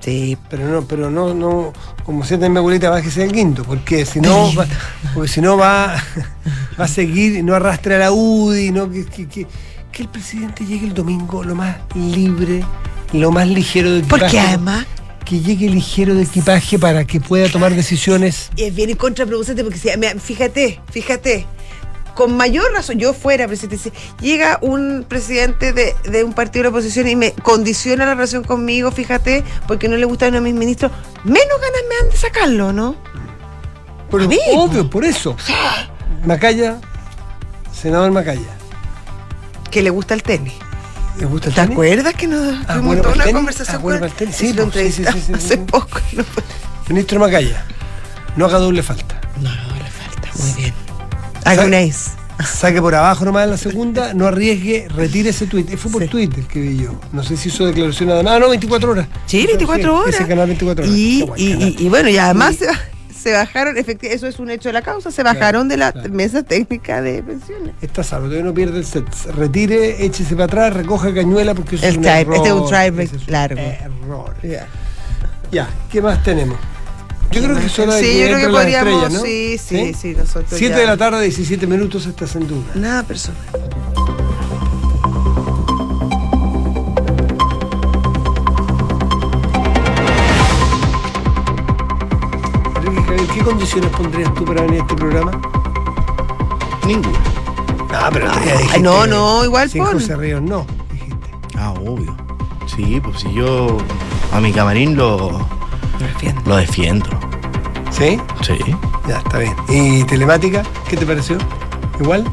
Sí, 0.00 0.36
Pero 0.48 0.66
no, 0.66 0.82
pero 0.82 1.10
no, 1.10 1.34
no, 1.34 1.72
como 2.04 2.24
siete 2.24 2.46
en 2.46 2.52
mi 2.52 2.58
abuelita, 2.58 2.88
bájese 2.90 3.20
del 3.20 3.32
quinto, 3.32 3.64
porque 3.64 4.06
si 4.06 4.20
no, 4.20 4.54
va, 4.54 4.66
porque 5.14 5.28
si 5.28 5.40
no 5.42 5.56
va, 5.58 6.02
va 6.80 6.84
a 6.84 6.88
seguir 6.88 7.36
y 7.36 7.42
no 7.42 7.54
arrastre 7.54 7.96
a 7.96 7.98
la 7.98 8.12
UDI, 8.12 8.70
no, 8.70 8.90
que, 8.90 9.04
que, 9.04 9.28
que, 9.28 9.46
que 9.92 10.02
el 10.02 10.08
presidente 10.08 10.64
llegue 10.64 10.86
el 10.86 10.94
domingo 10.94 11.44
lo 11.44 11.54
más 11.54 11.76
libre, 11.94 12.64
lo 13.12 13.30
más 13.30 13.46
ligero 13.46 13.90
de 13.92 13.98
equipaje. 13.98 14.20
porque 14.22 14.40
además 14.40 14.86
Que 15.26 15.40
llegue 15.40 15.68
ligero 15.68 16.14
de 16.14 16.22
equipaje 16.22 16.78
para 16.78 17.04
que 17.04 17.20
pueda 17.20 17.50
tomar 17.50 17.74
decisiones. 17.74 18.50
es 18.56 18.74
bien 18.74 18.96
contraproducente 18.96 19.62
porque 19.62 19.78
si- 19.78 19.90
fíjate, 20.18 20.80
fíjate, 20.90 21.46
con 22.20 22.36
mayor 22.36 22.70
razón, 22.74 22.98
yo 22.98 23.14
fuera 23.14 23.46
presidente, 23.46 23.78
si 23.78 23.90
llega 24.20 24.58
un 24.60 25.06
presidente 25.08 25.72
de, 25.72 25.96
de 26.04 26.22
un 26.22 26.34
partido 26.34 26.64
de 26.64 26.64
la 26.64 26.68
oposición 26.68 27.08
y 27.08 27.16
me 27.16 27.32
condiciona 27.32 28.04
la 28.04 28.14
relación 28.14 28.44
conmigo, 28.44 28.90
fíjate, 28.92 29.42
porque 29.66 29.88
no 29.88 29.96
le 29.96 30.04
gustan 30.04 30.34
a 30.34 30.40
mis 30.42 30.52
ministros, 30.52 30.92
menos 31.24 31.58
ganas 31.60 31.80
me 31.88 31.96
han 32.04 32.10
de 32.10 32.16
sacarlo, 32.18 32.74
¿no? 32.74 32.94
Pero 34.10 34.28
obvio, 34.54 34.90
por 34.90 35.06
eso. 35.06 35.34
Macaya, 36.26 36.76
senador 37.72 38.10
Macaya. 38.10 38.42
Que 39.70 39.80
le 39.80 39.88
gusta 39.88 40.12
el 40.12 40.22
tenis. 40.22 40.52
¿Le 41.18 41.24
gusta 41.24 41.48
el 41.48 41.54
¿Te 41.54 41.60
tenis? 41.62 41.72
acuerdas 41.72 42.14
que 42.14 42.26
nos 42.26 42.40
Ah, 42.66 42.74
tuvimos 42.74 42.84
bueno, 42.84 43.02
toda 43.02 43.12
¿el 43.14 43.16
una 43.16 43.24
tenis? 43.24 43.36
conversación 43.36 43.76
Ah, 43.76 43.78
bueno, 43.78 44.00
con 44.00 44.08
el 44.10 44.14
tenis, 44.14 44.36
Sí, 44.36 44.48
sí, 44.48 44.52
lo 44.52 44.68
pues, 44.68 44.94
sí, 44.94 45.04
sí, 45.10 45.20
sí, 45.26 45.32
hace 45.32 45.56
poco. 45.56 45.98
No, 46.12 46.24
Ministro 46.90 47.18
Macaya, 47.18 47.64
no 48.36 48.44
haga 48.44 48.58
doble 48.58 48.82
falta. 48.82 49.18
no, 49.40 49.48
no, 49.48 49.74
le 49.76 49.88
falta. 49.90 50.28
Muy 50.38 50.52
bien. 50.52 50.74
Agonéis. 51.44 52.10
Saque 52.44 52.80
por 52.80 52.94
abajo 52.94 53.24
nomás 53.26 53.44
en 53.44 53.50
la 53.50 53.56
segunda, 53.58 54.14
no 54.14 54.26
arriesgue, 54.26 54.88
retire 54.88 55.28
ese 55.28 55.46
tuit. 55.46 55.68
Fue 55.76 55.90
por 55.90 56.02
Sí. 56.02 56.08
Twitter 56.08 56.44
que 56.44 56.58
vi 56.60 56.78
yo. 56.78 56.98
No 57.12 57.22
sé 57.22 57.36
si 57.36 57.50
hizo 57.50 57.66
declaración 57.66 58.08
nada 58.08 58.22
más. 58.22 58.32
Ah, 58.34 58.38
no, 58.38 58.48
24 58.48 58.90
horas. 58.92 59.06
Sí, 59.26 59.46
24 59.46 59.94
horas. 59.98 60.14
Ese 60.14 60.26
canal 60.26 60.46
24 60.46 60.84
horas. 60.84 60.96
Y, 60.96 61.18
Qué 61.20 61.24
buen 61.26 61.40
y, 61.40 61.52
canal. 61.52 61.68
y- 61.78 61.84
y 61.84 61.88
bueno, 61.90 62.08
y 62.08 62.16
además 62.16 62.56
se, 62.56 62.66
se 63.22 63.32
bajaron, 63.34 63.76
efectivamente, 63.76 64.14
eso 64.16 64.26
es 64.26 64.38
un 64.38 64.50
hecho 64.50 64.70
de 64.70 64.72
la 64.72 64.80
causa, 64.80 65.10
se 65.10 65.22
bajaron 65.22 65.68
de 65.68 65.76
la 65.76 65.92
claro. 65.92 66.08
mesa 66.14 66.42
técnica 66.42 67.02
de 67.02 67.22
pensiones. 67.22 67.74
Está 67.82 68.02
salvo, 68.02 68.26
todavía 68.28 68.46
no 68.46 68.54
pierde 68.54 68.78
el 68.78 68.86
set. 68.86 69.04
Retire, 69.36 70.02
échese 70.06 70.32
para 70.34 70.44
atrás, 70.44 70.72
recoja 70.72 71.12
cañuela 71.12 71.54
porque 71.54 71.76
eso 71.76 71.84
El 71.84 71.90
es 71.92 71.98
un 71.98 72.04
error. 72.06 72.36
este 72.36 72.48
es 72.48 72.54
un 72.54 72.62
un 72.62 72.70
largo. 73.28 73.60
Error. 73.60 74.34
Ya, 75.52 75.68
¿qué 75.92 76.00
más 76.00 76.22
tenemos? 76.22 76.56
Yo 77.30 77.42
creo 77.42 77.56
que 77.58 77.66
es 77.66 77.78
hora 77.78 77.94
de 77.94 78.00
Sí, 78.02 78.06
que 78.08 78.18
yo 78.20 78.26
creo 78.26 78.38
que 78.40 78.48
podríamos, 78.48 78.92
estrellas, 78.94 79.12
¿no? 79.12 79.20
sí, 79.20 79.58
sí, 79.58 79.94
sí, 79.94 80.14
nosotros 80.18 80.46
7 80.50 80.74
ya- 80.74 80.80
de 80.80 80.86
la 80.86 80.96
tarde, 80.96 81.22
17 81.22 81.66
minutos, 81.66 82.06
estás 82.06 82.34
en 82.36 82.48
duda. 82.48 82.64
Nada 82.74 83.02
personal. 83.04 83.38
Enrique 92.76 93.02
Javier, 93.02 93.26
¿Qué 93.34 93.40
condiciones 93.42 93.90
pondrías 93.90 94.34
tú 94.34 94.44
para 94.44 94.62
venir 94.62 94.80
a 94.80 94.82
este 94.82 94.94
programa? 94.96 95.32
Ninguna. 96.86 97.18
No, 97.92 97.98
pero 98.12 98.30
Ay, 98.30 98.40
dijiste 98.58 98.80
no, 98.80 99.06
no, 99.06 99.44
igual 99.44 99.68
sin 99.68 99.82
pon. 99.84 99.94
José 99.94 100.16
Ríos 100.16 100.42
no, 100.42 100.64
dijiste. 100.92 101.30
Ah, 101.58 101.72
obvio. 101.72 102.16
Sí, 102.66 103.00
pues 103.02 103.20
si 103.20 103.32
yo 103.34 103.76
a 104.32 104.40
mi 104.40 104.52
camarín 104.52 104.96
lo, 104.96 105.46
lo 106.46 106.56
defiendo. 106.56 107.09
¿Sí? 108.00 108.18
Sí. 108.42 108.58
Ya, 109.06 109.18
está 109.18 109.38
bien. 109.38 109.54
¿Y 109.68 110.04
telemática? 110.04 110.62
¿Qué 110.88 110.96
te 110.96 111.04
pareció? 111.04 111.36
¿Igual? 112.00 112.24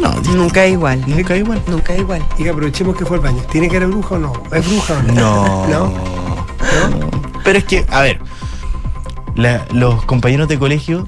No, 0.00 0.12
Nunca 0.34 0.66
igual. 0.66 1.02
nunca 1.06 1.34
igual. 1.36 1.62
Nunca 1.68 1.96
igual. 1.96 2.22
Y 2.38 2.44
que 2.44 2.50
aprovechemos 2.50 2.94
que 2.96 3.06
fue 3.06 3.16
al 3.16 3.22
baño. 3.22 3.42
¿Tiene 3.50 3.68
que 3.68 3.78
ser 3.78 3.86
bruja 3.88 4.16
o 4.16 4.18
no? 4.18 4.32
¿Es 4.52 4.68
bruja 4.68 4.94
o 4.98 5.02
no? 5.04 5.12
No. 5.14 5.66
¿No? 5.68 5.86
¿No? 7.00 7.10
Pero 7.44 7.58
es 7.58 7.64
que, 7.64 7.86
a 7.90 8.02
ver, 8.02 8.20
la- 9.36 9.64
los 9.72 10.04
compañeros 10.04 10.48
de 10.48 10.58
colegio 10.58 11.06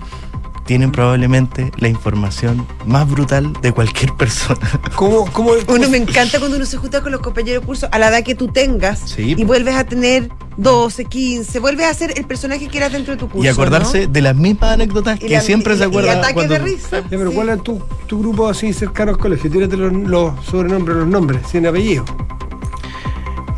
tienen 0.69 0.93
probablemente 0.93 1.73
la 1.79 1.89
información 1.89 2.67
más 2.85 3.09
brutal 3.11 3.55
de 3.63 3.73
cualquier 3.73 4.13
persona. 4.17 4.61
¿Cómo, 4.97 5.25
cómo, 5.33 5.53
Uno 5.67 5.89
me 5.89 5.97
encanta 5.97 6.39
cuando 6.39 6.59
uno 6.59 6.67
se 6.67 6.77
junta 6.77 7.01
con 7.01 7.11
los 7.11 7.23
compañeros 7.23 7.63
de 7.63 7.67
curso 7.67 7.89
a 7.91 7.99
la 7.99 8.09
edad 8.09 8.23
que 8.23 8.35
tú 8.35 8.49
tengas 8.49 8.99
Sí. 9.01 9.35
y 9.39 9.45
vuelves 9.45 9.75
a 9.77 9.85
tener 9.85 10.29
12, 10.59 11.07
15, 11.07 11.59
vuelves 11.61 11.87
a 11.87 11.95
ser 11.95 12.13
el 12.19 12.27
personaje 12.27 12.69
que 12.69 12.77
eras 12.77 12.93
dentro 12.93 13.15
de 13.15 13.19
tu 13.19 13.31
curso. 13.31 13.47
y 13.47 13.49
acordarse 13.49 14.07
¿no? 14.09 14.13
de 14.13 14.21
las 14.21 14.37
mismas 14.37 14.73
anécdotas 14.73 15.17
Y 15.17 15.27
que 15.29 15.35
la- 15.37 15.41
siempre 15.41 15.73
y- 15.75 15.79
se 15.79 15.85
y 15.85 15.87
acuerdan 15.87 16.19
ataques 16.19 16.35
cuando... 16.35 16.53
de 16.53 16.59
risa. 16.61 17.03
Pero 17.09 17.31
Sí. 17.31 17.35
¿cuál 17.35 17.49
es 17.49 17.63
tu, 17.63 17.83
tu 18.07 18.19
grupo 18.19 18.47
así 18.47 18.75
cercano 18.75 19.13
al 19.13 19.19
colegio? 19.19 19.51
Tírate 19.51 19.75
los, 19.79 19.91
los 19.91 20.45
sobrenombres, 20.45 20.99
los 20.99 21.07
nombres, 21.09 21.41
sin 21.51 21.67
apellido. 21.67 22.05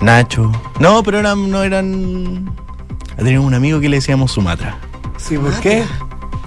Nacho. 0.01 0.51
No, 0.79 1.03
pero 1.03 1.19
eran, 1.19 1.51
no 1.51 1.65
eran... 1.65 2.55
Teníamos 3.17 3.49
un 3.49 3.55
amigo 3.55 3.81
que 3.81 3.89
le 3.89 3.97
decíamos 3.97 4.31
Sumatra. 4.31 4.79
Sí, 5.19 5.37
¿por 5.37 5.53
qué? 5.61 5.83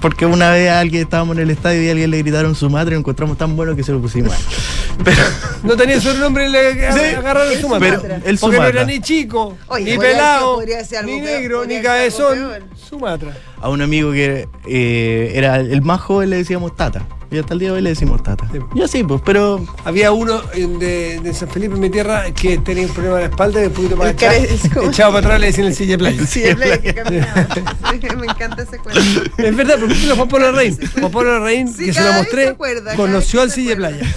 Porque 0.03 0.25
una 0.25 0.51
vez 0.51 0.69
a 0.69 0.81
alguien 0.81 1.03
estábamos 1.03 1.37
en 1.37 1.43
el 1.43 1.49
estadio 1.49 1.81
y 1.81 1.87
a 1.87 1.91
alguien 1.91 2.11
le 2.11 2.17
gritaron 2.17 2.55
su 2.55 2.69
madre 2.69 2.91
y 2.91 2.93
lo 2.95 2.99
encontramos 2.99 3.37
tan 3.37 3.55
bueno 3.55 3.73
que 3.73 3.83
se 3.83 3.93
lo 3.93 4.01
pusimos. 4.01 4.33
Pero, 5.05 5.21
No 5.63 5.77
tenía 5.77 6.01
sobrenombre 6.01 6.49
y 6.49 6.51
le 6.51 6.73
Sí, 6.91 7.15
agarraron 7.15 7.53
su 7.53 7.69
pero 7.79 7.99
Sumatra. 8.01 8.21
el 8.25 8.37
Porque 8.37 8.57
no 8.57 8.67
era 8.67 8.83
ni 8.83 8.99
chico, 8.99 9.57
Oye, 9.67 9.91
ni 9.93 9.97
pelado, 9.97 10.61
ni 11.05 11.21
negro, 11.21 11.65
ni 11.65 11.81
cabezón. 11.81 12.37
Sumatra. 12.75 13.31
a 13.61 13.69
un 13.69 13.81
amigo 13.81 14.11
que 14.11 14.49
eh, 14.67 15.31
era 15.35 15.55
el 15.55 15.81
más 15.81 16.01
joven 16.01 16.31
le 16.31 16.35
decíamos 16.35 16.75
Tata. 16.75 17.07
Y 17.33 17.39
hasta 17.39 17.53
el 17.55 17.59
día 17.61 17.69
de 17.69 17.75
hoy 17.77 17.81
le 17.81 17.89
decimos 17.89 18.21
Tata. 18.21 18.47
Sí. 18.51 18.59
Y 18.75 18.81
así, 18.83 19.03
pues, 19.03 19.19
pero 19.25 19.59
Había 19.85 20.11
uno 20.11 20.39
de, 20.53 21.19
de 21.19 21.33
San 21.33 21.49
Felipe, 21.49 21.73
en 21.73 21.79
mi 21.81 21.89
tierra, 21.89 22.25
que 22.31 22.59
tenía 22.59 22.85
un 22.85 22.93
problema 22.93 23.15
de 23.17 23.21
la 23.23 23.29
espalda 23.29 23.63
y 23.63 23.65
un 23.65 23.73
poquito 23.73 23.97
más 23.97 24.07
El 24.09 24.13
echado, 24.13 24.35
como- 24.75 24.89
echado 24.91 25.13
para 25.13 25.25
atrás 25.25 25.39
le 25.41 25.47
decían 25.47 25.67
el 25.67 25.73
silla 25.75 25.91
de 25.93 25.97
playa. 25.97 26.25
Sí, 26.27 26.43
es 26.43 26.57
la 26.59 26.77
que 26.77 26.93
caminaba. 26.95 27.47
Sí, 27.91 28.07
Me 28.17 28.25
encanta 28.27 28.61
ese 28.61 28.77
cuento. 28.77 29.01
Es 29.37 29.55
verdad, 29.55 29.77
porque 29.79 29.93
usted 29.95 30.15
Juan 30.15 30.29
Pablo 30.29 30.51
Larraín. 30.51 30.77
Juan 30.99 31.11
Pablo 31.11 31.33
Larraín, 31.39 31.73
Sí, 31.73 31.85
que 31.85 31.93
se 31.93 32.03
lo 32.03 32.13
mostré, 32.13 32.43
se 32.43 32.49
acuerda, 32.51 32.83
cada 32.83 32.95
conoció 32.97 33.41
al 33.41 33.49
silla 33.51 33.75
playa. 33.75 34.05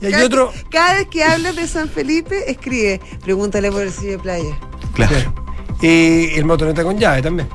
Y 0.00 0.06
hay 0.06 0.12
Cada- 0.12 0.24
otro. 0.26 0.52
Cada 0.68 0.94
vez 0.94 1.06
que 1.06 1.22
hablas 1.22 1.54
de 1.54 1.68
San 1.68 1.88
Felipe, 1.88 2.50
escribe, 2.50 3.00
pregúntale 3.22 3.70
por 3.70 3.82
el 3.82 3.94
de 3.94 4.18
playa. 4.18 4.58
claro. 4.94 5.32
Y 5.80 6.30
el 6.34 6.44
motoneta 6.44 6.82
con 6.82 6.98
llave 6.98 7.22
también. 7.22 7.48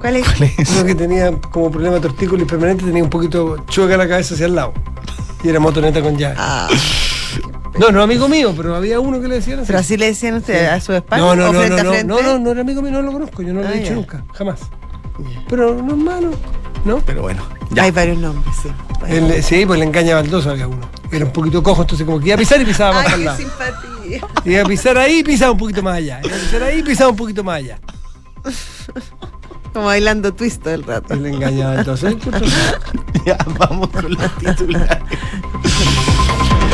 ¿Cuál 0.00 0.16
es? 0.16 0.26
Uno 0.74 0.84
que 0.84 0.94
tenía 0.94 1.30
como 1.50 1.70
problema 1.70 1.96
de 1.96 2.00
tortícolis 2.02 2.46
permanente 2.46 2.84
tenía 2.84 3.02
un 3.04 3.10
poquito 3.10 3.64
chueca 3.68 3.96
la 3.96 4.08
cabeza 4.08 4.34
hacia 4.34 4.46
el 4.46 4.54
lado. 4.54 4.72
Y 5.44 5.48
era 5.48 5.60
motoneta 5.60 6.00
con 6.02 6.16
llave. 6.16 6.34
Ah, 6.38 6.68
No, 7.78 7.90
no 7.90 8.02
amigo 8.02 8.28
mío, 8.28 8.52
pero 8.56 8.74
había 8.74 8.98
uno 9.00 9.20
que 9.20 9.28
le 9.28 9.36
decían 9.36 9.60
así. 9.60 9.66
pero 9.68 9.78
así 9.78 9.96
le 9.96 10.06
decían 10.06 10.34
ustedes 10.34 10.68
a 10.68 10.80
su 10.80 10.92
espalda 10.92 11.24
No, 11.24 11.36
no, 11.36 11.48
o 11.50 11.52
no, 11.52 11.58
frente 11.60 11.74
no, 11.74 11.80
a 11.80 11.84
no, 11.84 11.90
frente. 11.92 12.06
no, 12.08 12.22
no, 12.22 12.38
no 12.38 12.50
era 12.50 12.60
amigo 12.62 12.82
mío, 12.82 12.90
no 12.92 13.02
lo 13.02 13.12
conozco, 13.12 13.42
yo 13.42 13.52
no 13.54 13.62
lo 13.62 13.68
Ah, 13.68 13.72
he 13.72 13.76
dicho 13.78 13.90
ya. 13.90 13.94
nunca, 13.94 14.24
jamás. 14.34 14.60
Pero 15.48 15.74
no 15.82 15.92
es 15.92 15.98
malo, 15.98 16.30
¿no? 16.84 16.98
Pero 17.06 17.22
bueno, 17.22 17.42
ya. 17.70 17.84
Hay 17.84 17.90
varios 17.90 18.18
nombres, 18.18 18.54
sí. 18.62 18.68
El- 19.06 19.42
sí, 19.42 19.64
pues 19.66 19.78
le 19.78 19.84
engaña 19.86 20.12
a 20.12 20.16
Baldosa 20.22 20.50
había 20.50 20.66
uno. 20.66 20.80
Era 21.10 21.24
un 21.24 21.32
poquito 21.32 21.62
cojo, 21.62 21.82
entonces 21.82 22.04
como 22.06 22.18
que 22.20 22.26
iba 22.26 22.34
a 22.34 22.38
pisar 22.38 22.60
y 22.60 22.64
pisaba 22.64 22.92
más 23.02 23.06
Ay, 23.12 23.26
al 23.26 23.36
qué 23.36 23.42
simpatía. 23.42 24.20
Iba 24.44 24.62
a 24.62 24.64
pisar 24.64 24.98
ahí 24.98 25.18
y 25.18 25.22
pisaba 25.24 25.52
un 25.52 25.58
poquito 25.58 25.82
más 25.82 25.96
allá. 25.96 26.20
Iba 26.24 26.36
a 26.36 26.38
pisar 26.38 26.62
ahí 26.62 26.78
y 26.78 26.82
pisaba 26.82 27.10
un 27.10 27.16
poquito 27.16 27.42
más 27.44 27.56
allá. 27.56 27.78
Como 29.72 29.86
bailando 29.86 30.32
twist 30.34 30.62
todo 30.62 30.74
el 30.74 30.82
rato. 30.82 31.14
Y 31.14 31.20
le 31.20 31.30
engañaba 31.30 31.76
entonces. 31.76 32.16
Ya, 33.26 33.36
vamos 33.58 33.90
con 33.90 34.14
los 34.14 34.36
titulares. 34.38 34.98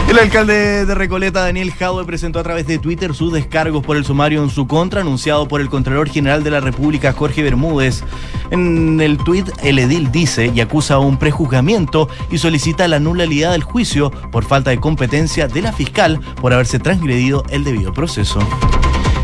El 0.08 0.20
alcalde 0.20 0.86
de 0.86 0.94
Recoleta, 0.94 1.40
Daniel 1.40 1.72
Jadwe, 1.72 2.04
presentó 2.04 2.38
a 2.38 2.44
través 2.44 2.68
de 2.68 2.78
Twitter 2.78 3.12
sus 3.12 3.32
descargos 3.32 3.84
por 3.84 3.96
el 3.96 4.04
sumario 4.04 4.42
en 4.44 4.50
su 4.50 4.68
contra, 4.68 5.00
anunciado 5.00 5.48
por 5.48 5.60
el 5.60 5.68
Contralor 5.68 6.08
General 6.08 6.44
de 6.44 6.50
la 6.52 6.60
República, 6.60 7.12
Jorge 7.12 7.42
Bermúdez. 7.42 8.04
En 8.52 9.00
el 9.00 9.18
tuit, 9.18 9.48
el 9.64 9.80
edil 9.80 10.12
dice 10.12 10.52
y 10.54 10.60
acusa 10.60 11.00
un 11.00 11.18
prejuzgamiento 11.18 12.08
y 12.30 12.38
solicita 12.38 12.86
la 12.86 13.00
nulidad 13.00 13.50
del 13.50 13.64
juicio 13.64 14.12
por 14.30 14.44
falta 14.44 14.70
de 14.70 14.78
competencia 14.78 15.48
de 15.48 15.62
la 15.62 15.72
fiscal 15.72 16.20
por 16.40 16.52
haberse 16.52 16.78
transgredido 16.78 17.42
el 17.50 17.64
debido 17.64 17.92
proceso. 17.92 18.38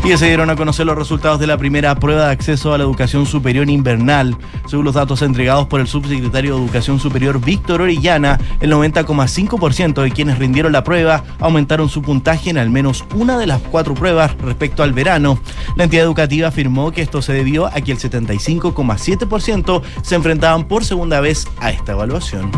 Y 0.05 0.17
se 0.17 0.27
dieron 0.27 0.49
a 0.49 0.57
conocer 0.57 0.85
los 0.85 0.97
resultados 0.97 1.39
de 1.39 1.47
la 1.47 1.57
primera 1.57 1.95
prueba 1.95 2.25
de 2.25 2.33
acceso 2.33 2.73
a 2.73 2.77
la 2.77 2.83
educación 2.83 3.25
superior 3.25 3.69
invernal. 3.69 4.35
Según 4.67 4.83
los 4.83 4.95
datos 4.95 5.21
entregados 5.21 5.67
por 5.67 5.79
el 5.79 5.87
subsecretario 5.87 6.57
de 6.57 6.61
Educación 6.61 6.99
Superior 6.99 7.39
Víctor 7.39 7.81
Orellana, 7.81 8.37
el 8.59 8.69
90,5% 8.73 10.01
de 10.01 10.11
quienes 10.11 10.39
rindieron 10.39 10.73
la 10.73 10.83
prueba 10.83 11.23
aumentaron 11.39 11.87
su 11.87 12.01
puntaje 12.01 12.49
en 12.49 12.57
al 12.57 12.69
menos 12.69 13.05
una 13.15 13.37
de 13.37 13.47
las 13.47 13.61
cuatro 13.61 13.93
pruebas 13.93 14.35
respecto 14.39 14.83
al 14.83 14.91
verano. 14.91 15.39
La 15.77 15.85
entidad 15.85 16.03
educativa 16.03 16.49
afirmó 16.49 16.91
que 16.91 17.01
esto 17.01 17.21
se 17.21 17.31
debió 17.31 17.67
a 17.67 17.79
que 17.79 17.93
el 17.93 17.99
75,7% 17.99 19.81
se 20.01 20.15
enfrentaban 20.15 20.67
por 20.67 20.83
segunda 20.83 21.21
vez 21.21 21.47
a 21.61 21.71
esta 21.71 21.93
evaluación. 21.93 22.51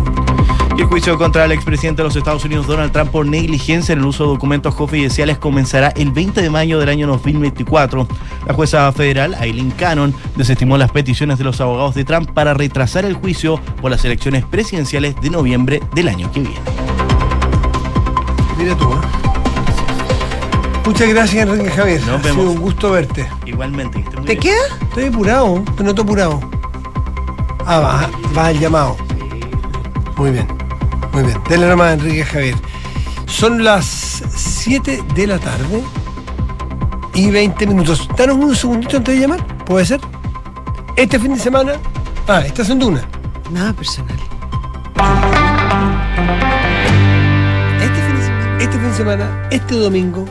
Y 0.77 0.81
el 0.81 0.87
juicio 0.87 1.17
contra 1.17 1.45
el 1.45 1.53
expresidente 1.53 2.01
de 2.01 2.07
los 2.09 2.15
Estados 2.17 2.43
Unidos, 2.43 2.67
Donald 2.67 2.91
Trump, 2.91 3.09
por 3.09 3.25
negligencia 3.25 3.93
en 3.93 3.99
el 3.99 4.05
uso 4.05 4.25
de 4.25 4.29
documentos 4.31 4.75
confidenciales 4.75 5.37
comenzará 5.37 5.87
el 5.95 6.11
20 6.11 6.41
de 6.41 6.49
mayo 6.49 6.79
del 6.79 6.89
año 6.89 7.07
2024. 7.07 8.05
La 8.45 8.53
jueza 8.53 8.91
federal, 8.91 9.35
Aileen 9.39 9.71
Cannon, 9.71 10.13
desestimó 10.35 10.77
las 10.77 10.91
peticiones 10.91 11.37
de 11.37 11.45
los 11.45 11.61
abogados 11.61 11.95
de 11.95 12.03
Trump 12.03 12.31
para 12.31 12.53
retrasar 12.53 13.05
el 13.05 13.13
juicio 13.13 13.57
por 13.81 13.89
las 13.89 14.03
elecciones 14.03 14.43
presidenciales 14.43 15.15
de 15.21 15.29
noviembre 15.29 15.81
del 15.93 16.09
año 16.09 16.29
que 16.33 16.41
viene. 16.41 16.59
Mira 18.57 18.75
tú, 18.75 18.91
¿eh? 18.91 18.97
Muchas 20.85 21.07
gracias, 21.09 21.47
Enrique 21.47 21.71
Javier. 21.71 22.01
Nos 22.01 22.09
ha 22.09 22.17
vemos. 22.17 22.41
sido 22.43 22.51
un 22.51 22.59
gusto 22.59 22.91
verte. 22.91 23.27
Igualmente. 23.45 23.99
que 23.99 24.03
esté 24.03 24.17
muy 24.17 24.25
¿Te 24.25 24.35
bien. 24.35 24.41
queda? 24.43 24.77
Estoy 24.89 25.05
apurado, 25.05 25.63
te 25.77 25.83
noto 25.83 26.01
apurado. 26.01 26.39
Ah, 27.65 27.79
va, 27.79 28.09
va 28.37 28.51
el 28.51 28.59
llamado. 28.59 28.95
Muy 30.17 30.31
bien, 30.31 30.47
muy 31.15 31.23
bien. 31.23 31.41
Dele 31.47 31.69
nomás 31.69 31.87
a 31.87 31.93
Enrique 31.93 32.25
Javier. 32.25 32.55
Son 33.25 33.63
las 33.63 33.85
7 33.85 35.01
de 35.15 35.27
la 35.27 35.39
tarde 35.39 35.81
y 37.13 37.31
20 37.31 37.67
minutos. 37.67 38.07
Danos 38.17 38.35
un 38.35 38.53
segundito 38.53 38.97
antes 38.97 39.15
de 39.15 39.21
llamar, 39.21 39.45
¿puede 39.65 39.85
ser? 39.85 40.01
Este 40.97 41.17
fin 41.17 41.33
de 41.33 41.39
semana. 41.39 41.73
Ah, 42.27 42.41
estás 42.41 42.69
en 42.69 42.79
Duna. 42.79 43.01
Nada 43.49 43.71
personal. 43.73 44.17
Este 47.81 48.01
fin 48.01 48.15
de 48.15 48.21
semana. 48.25 48.57
Este 48.59 48.77
fin 48.77 48.89
de 48.89 48.93
semana, 48.93 49.47
este 49.51 49.75
domingo. 49.75 50.25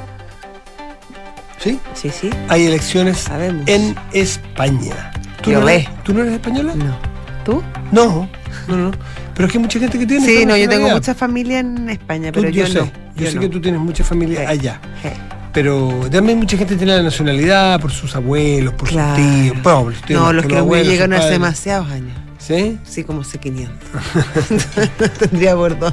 ¿Sí? 1.58 1.80
Sí, 1.94 2.10
sí. 2.10 2.28
Hay 2.50 2.66
elecciones 2.66 3.18
Sabemos. 3.18 3.66
en 3.68 3.96
España. 4.12 5.12
¿Tú 5.42 5.50
Yo 5.52 5.60
no, 5.60 5.68
eres. 5.68 5.88
¿Tú 6.02 6.12
no 6.12 6.20
eres 6.20 6.34
española? 6.34 6.74
No. 6.74 6.94
¿Tú? 7.42 7.62
No, 7.90 8.28
no, 8.68 8.76
no. 8.76 8.90
Pero 9.34 9.46
es 9.46 9.52
que 9.52 9.58
hay 9.58 9.62
mucha 9.64 9.78
gente 9.78 9.98
que 9.98 10.06
tiene. 10.06 10.26
Sí, 10.26 10.46
no, 10.46 10.56
yo 10.56 10.68
tengo 10.68 10.88
mucha 10.90 11.14
familia 11.14 11.58
en 11.60 11.88
España, 11.90 12.30
Tú- 12.32 12.40
pero 12.40 12.52
yo, 12.52 12.66
sé, 12.66 12.78
no. 12.80 12.90
Yo, 13.16 13.26
sé 13.28 13.34
no. 13.34 13.40
que 13.40 13.48
tú 13.48 13.60
tienes 13.60 13.80
mucha 13.80 14.04
familia 14.04 14.40
Sí. 14.40 14.46
allá. 14.46 14.80
Sí. 15.02 15.08
Pero 15.52 16.00
también 16.10 16.38
mucha 16.38 16.56
gente 16.56 16.74
tiene 16.76 16.96
la 16.96 17.02
nacionalidad 17.02 17.80
por 17.80 17.92
sus 17.92 18.14
abuelos, 18.16 18.74
por 18.74 18.88
Claro. 18.88 19.16
sus 19.16 19.24
tíos. 19.52 19.62
bueno, 19.62 19.90
sus 19.92 20.02
tíos, 20.02 20.20
No, 20.22 20.32
los 20.32 20.46
que 20.46 20.56
abuelos, 20.56 20.88
llegaron 20.88 21.14
sus 21.16 21.24
hace 21.24 21.32
demasiados 21.32 21.90
años. 21.90 22.16
¿Sí? 22.38 22.78
Sí, 22.84 23.04
como 23.04 23.22
hace 23.22 23.38
500. 23.38 23.74
Tendría 25.18 25.54
por 25.56 25.78
dos. 25.78 25.92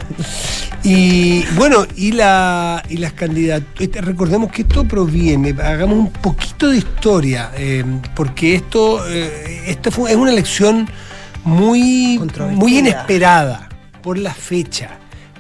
Y 0.84 1.46
bueno, 1.56 1.86
y, 1.96 2.12
la, 2.12 2.84
y 2.90 2.98
las 2.98 3.14
candidaturas, 3.14 4.04
recordemos 4.06 4.52
que 4.52 4.64
esto 4.64 4.84
proviene, 4.86 5.56
hagamos 5.62 5.98
un 5.98 6.12
poquito 6.12 6.70
de 6.70 6.78
historia, 6.80 7.52
eh, 7.56 7.84
porque 8.16 8.56
esto, 8.56 9.08
eh, 9.08 9.64
esta 9.68 9.92
fue, 9.92 10.10
es 10.12 10.18
una 10.18 10.32
elección 10.32 10.90
muy, 11.44 12.20
muy 12.52 12.80
inesperada 12.80 13.70
por 14.02 14.18
la 14.18 14.34
fecha, 14.34 14.90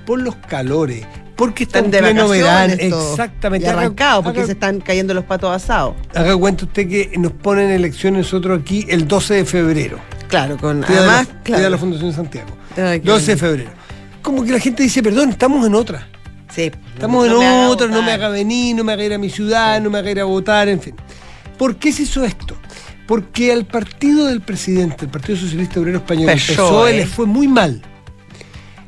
por 0.06 0.22
los 0.22 0.36
calores, 0.36 1.06
porque 1.36 1.64
está 1.64 1.80
Están 1.80 1.92
de 1.92 2.00
pleno 2.00 2.28
verano. 2.28 2.74
Exactamente. 2.78 3.68
Y 3.68 3.70
arrancado, 3.70 4.24
porque 4.24 4.40
haga- 4.40 4.46
se 4.48 4.54
están 4.54 4.80
cayendo 4.82 5.14
los 5.14 5.26
patos 5.26 5.56
asados. 5.56 5.96
Haga 6.14 6.36
cuenta 6.38 6.66
usted 6.66 6.88
que 6.88 7.12
nos 7.18 7.32
ponen 7.32 7.70
elecciones 7.72 8.26
nosotros 8.26 8.60
aquí 8.62 8.86
el 8.90 9.08
12 9.08 9.36
de 9.36 9.46
febrero. 9.46 10.00
Claro, 10.28 10.58
con 10.58 10.82
la- 10.82 10.88
además, 10.88 11.28
Día 11.28 11.42
claro. 11.44 11.64
de 11.64 11.70
la 11.72 11.78
Fundación 11.78 12.10
de 12.12 12.16
Santiago. 12.16 12.50
Ay, 12.78 13.00
qué 13.02 13.10
12 13.10 13.32
de 13.32 13.38
febrero. 13.38 13.70
Como 14.22 14.44
que 14.44 14.52
la 14.52 14.60
gente 14.60 14.84
dice, 14.84 15.02
perdón, 15.02 15.30
estamos 15.32 15.66
en 15.66 15.74
otra. 15.76 16.08
Sí, 16.54 16.70
Estamos 16.94 17.28
no 17.28 17.42
en 17.42 17.68
otra, 17.70 17.88
no 17.88 18.02
me 18.02 18.12
haga 18.12 18.28
venir, 18.30 18.76
no 18.76 18.84
me 18.84 18.92
haga 18.94 19.04
ir 19.06 19.14
a 19.14 19.18
mi 19.18 19.30
ciudad, 19.30 19.80
no 19.82 19.90
me 19.90 19.98
haga 20.00 20.12
ir 20.12 20.20
a 20.20 20.26
votar, 20.26 20.68
en 20.68 20.80
fin. 20.82 20.94
¿Por 21.58 21.78
qué 21.78 21.92
se 21.94 22.04
hizo 22.04 22.24
esto? 22.26 22.56
Porque 23.12 23.52
al 23.52 23.66
partido 23.66 24.28
del 24.28 24.40
presidente, 24.40 25.04
el 25.04 25.12
Partido 25.12 25.38
Socialista 25.38 25.82
Obrero 25.82 25.98
Español, 25.98 26.32
PSOE, 26.32 26.56
PSOE, 26.56 26.94
le 26.94 27.06
fue 27.06 27.26
muy 27.26 27.46
mal. 27.46 27.82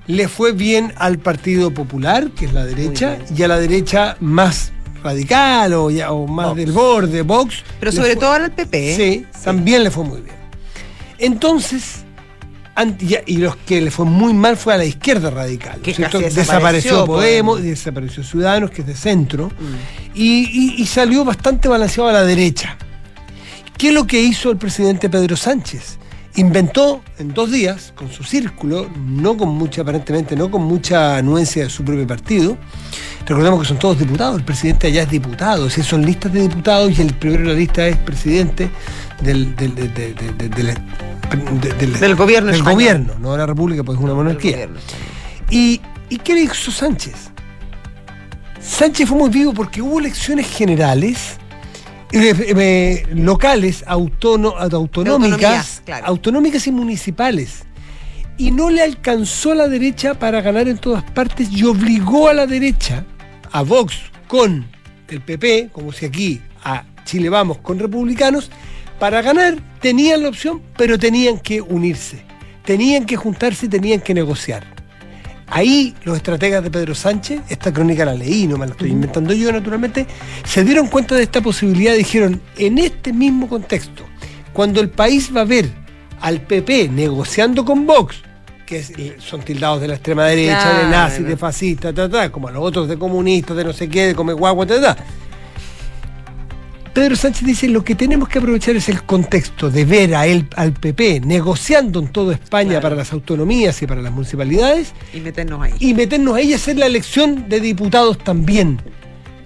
Le 0.08 0.30
fue 0.30 0.54
bien 0.54 0.94
al 0.96 1.20
Partido 1.20 1.74
Popular, 1.74 2.30
que 2.32 2.46
es 2.46 2.54
la 2.54 2.64
derecha, 2.64 3.18
y 3.38 3.44
a 3.44 3.50
la 3.50 3.60
derecha 3.60 4.16
más 4.22 4.72
radical 5.04 5.74
o, 5.74 5.92
ya- 5.92 6.14
o 6.14 6.26
más 6.26 6.46
Vox. 6.48 6.58
del 6.58 6.72
borde, 6.72 7.22
Vox. 7.24 7.64
Pero 7.82 7.92
sobre 7.92 8.12
fue- 8.12 8.16
todo 8.22 8.32
al 8.32 8.50
PP. 8.54 8.96
Sí, 8.96 9.26
también 9.44 9.84
le 9.84 9.92
fue 9.92 10.06
muy 10.06 10.22
bien. 10.22 10.38
Entonces, 11.20 12.06
y 13.26 13.38
los 13.40 13.58
que 13.58 13.82
le 13.82 13.92
fue 13.92 14.06
muy 14.06 14.34
mal 14.34 14.56
fue 14.56 14.74
a 14.74 14.78
la 14.78 14.86
izquierda 14.86 15.32
radical. 15.32 15.80
¿no 15.80 15.84
Que 15.84 15.92
casi 15.92 16.02
desapareció 16.02 16.40
desapareció 16.44 17.06
Podemos, 17.06 17.56
Podemos. 17.58 17.62
desapareció 17.64 18.24
Ciudadanos, 18.24 18.72
que 18.72 18.84
es 18.84 18.88
de 18.88 18.96
centro, 18.96 19.48
Mm. 19.50 20.16
y, 20.16 20.76
y- 20.78 20.82
y 20.82 20.86
salió 20.86 21.26
bastante 21.26 21.68
balanceado 21.68 22.10
a 22.10 22.14
la 22.14 22.24
derecha. 22.24 22.78
¿Qué 23.84 23.90
es 23.90 23.94
lo 23.96 24.08
que 24.08 24.22
hizo 24.22 24.50
el 24.50 24.56
presidente 24.56 25.10
Pedro 25.10 25.36
Sánchez? 25.36 25.98
Inventó 26.36 27.02
en 27.20 27.34
dos 27.34 27.52
días, 27.52 27.92
con 27.98 28.10
su 28.10 28.24
círculo, 28.24 28.90
no 28.96 29.36
con 29.36 29.50
mucha, 29.50 29.82
aparentemente, 29.82 30.38
no 30.38 30.50
con 30.50 30.64
mucha 30.64 31.18
anuencia 31.18 31.66
de 31.66 31.70
su 31.70 31.84
propio 31.84 32.08
partido. 32.08 32.58
Recordemos 33.26 33.60
que 33.60 33.68
son 33.68 33.80
todos 33.80 34.00
diputados, 34.00 34.38
el 34.38 34.46
presidente 34.46 34.88
allá 34.88 35.04
es 35.04 35.10
diputado, 35.10 35.64
es 35.68 35.74
decir, 35.76 35.84
son 35.84 36.06
listas 36.06 36.32
de 36.32 36.44
diputados 36.48 36.98
y 36.98 37.02
el 37.02 37.14
primero 37.14 37.44
de 37.44 37.50
la 37.50 37.56
lista 37.60 37.86
es 37.86 37.98
presidente 37.98 38.70
del, 39.22 39.54
del, 39.58 39.76
del- 39.76 39.94
del- 39.94 40.16
del- 42.00 42.16
gobierno 42.16 42.52
del 42.52 42.56
español. 42.62 42.74
gobierno, 42.76 43.14
no 43.20 43.34
de 43.34 43.38
la 43.40 43.46
república, 43.48 43.84
pues 43.84 43.98
es 43.98 44.04
una 44.06 44.14
monarquía. 44.14 44.70
¿Y, 45.50 45.82
¿Y 46.08 46.20
qué 46.20 46.36
le 46.36 46.44
hizo 46.44 46.72
Sánchez? 46.72 47.16
Sánchez 48.62 49.10
fue 49.10 49.18
muy 49.18 49.30
vivo 49.30 49.54
porque 49.54 49.82
hubo 49.82 50.00
elecciones 50.00 50.48
generales, 50.50 51.36
eh, 52.14 53.06
locales, 53.14 53.84
autóno- 53.88 54.56
autonómicas, 54.58 55.82
claro. 55.86 56.06
autonómicas 56.08 56.68
y 56.68 56.72
municipales. 56.72 57.64
Y 58.38 58.52
no 58.52 58.70
le 58.70 58.82
alcanzó 58.82 59.52
a 59.52 59.56
la 59.56 59.68
derecha 59.68 60.16
para 60.16 60.42
ganar 60.42 60.68
en 60.68 60.78
todas 60.78 61.04
partes 61.12 61.50
y 61.52 61.64
obligó 61.64 62.30
a 62.30 62.34
la 62.34 62.48
derecha, 62.48 63.06
a 63.52 63.62
Vox 63.62 63.96
con 64.28 64.66
el 65.08 65.22
PP, 65.22 65.70
como 65.72 65.92
si 65.92 66.06
aquí 66.06 66.42
a 66.64 66.84
Chile 67.06 67.30
vamos 67.30 67.58
con 67.60 67.78
republicanos, 67.78 68.50
para 69.00 69.22
ganar 69.22 69.58
tenían 69.82 70.24
la 70.24 70.30
opción, 70.30 70.62
pero 70.78 70.98
tenían 70.98 71.38
que 71.40 71.62
unirse, 71.62 72.24
tenían 72.66 73.06
que 73.06 73.16
juntarse 73.18 73.68
y 73.68 73.70
tenían 73.70 74.00
que 74.02 74.14
negociar. 74.14 74.73
Ahí 75.48 75.94
los 76.04 76.18
estrategas 76.18 76.64
de 76.64 76.72
Pedro 76.72 76.96
Sánchez, 76.96 77.42
esta 77.50 77.72
crónica 77.72 78.06
la 78.06 78.14
leí, 78.14 78.48
no 78.48 78.58
me 78.58 78.66
la 78.66 78.72
estoy 78.72 78.92
inventando 78.92 79.34
yo 79.34 79.52
naturalmente, 79.52 80.08
se 80.44 80.64
dieron 80.64 80.88
cuenta 80.88 81.16
de 81.16 81.24
esta 81.24 81.42
posibilidad 81.42 81.94
y 81.94 82.00
dijeron, 82.00 82.42
en 82.58 82.78
este 82.78 83.14
mismo 83.14 83.48
contexto, 83.48 84.04
cuando 84.54 84.82
el 84.82 84.90
país 84.90 85.32
va 85.36 85.42
a 85.42 85.46
ver 85.46 85.70
al 86.22 86.42
PP 86.42 86.90
negociando 86.90 87.66
con 87.66 87.86
Vox, 87.86 88.16
que 88.66 89.18
son 89.20 89.42
tildados 89.42 89.82
de 89.82 89.90
la 89.90 89.96
extrema 89.96 90.26
derecha, 90.26 90.80
de 90.80 90.90
nazis, 90.90 91.28
de 91.28 91.38
fascistas, 91.38 91.94
ta, 91.94 92.10
ta, 92.10 92.32
como 92.32 92.48
a 92.48 92.52
los 92.52 92.64
otros 92.64 92.88
de 92.88 92.98
comunistas, 92.98 93.56
de 93.58 93.64
no 93.64 93.74
sé 93.74 93.90
qué, 93.90 94.08
de 94.08 94.16
come 94.16 94.34
guagua, 94.34 94.66
ta, 94.66 94.82
ta. 94.82 94.98
Pedro 96.94 97.16
Sánchez 97.16 97.46
dice, 97.48 97.68
lo 97.70 97.84
que 97.84 97.96
tenemos 97.96 98.30
que 98.30 98.38
aprovechar 98.38 98.76
es 98.76 98.88
el 98.88 99.02
contexto 99.04 99.72
de 99.72 99.84
ver 99.84 100.16
a 100.16 100.28
él, 100.28 100.48
al 100.56 100.74
PP 100.74 101.22
negociando 101.22 102.00
en 102.00 102.08
toda 102.10 102.34
España 102.36 102.70
Claro. 102.72 102.82
para 102.84 102.96
las 102.96 103.12
autonomías 103.14 103.82
y 103.82 103.88
para 103.88 104.02
las 104.02 104.12
municipalidades 104.12 104.94
Y 105.12 105.20
meternos 105.20 105.60
ahí. 105.64 105.74
y 105.80 105.94
meternos 105.96 106.36
ahí 106.36 106.54
a 106.54 106.58
hacer 106.58 106.78
la 106.78 106.86
elección 106.86 107.50
de 107.50 107.60
diputados 107.60 108.20
también. 108.20 108.80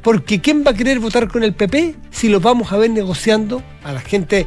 Porque 0.02 0.42
¿quién 0.42 0.64
va 0.66 0.72
a 0.72 0.74
querer 0.74 1.00
votar 1.00 1.30
con 1.30 1.42
el 1.44 1.54
PP 1.54 1.96
si 2.12 2.28
los 2.28 2.42
vamos 2.42 2.72
a 2.74 2.78
ver 2.78 2.90
negociando 2.92 3.64
a 3.84 3.94
la 3.94 4.02
gente? 4.02 4.46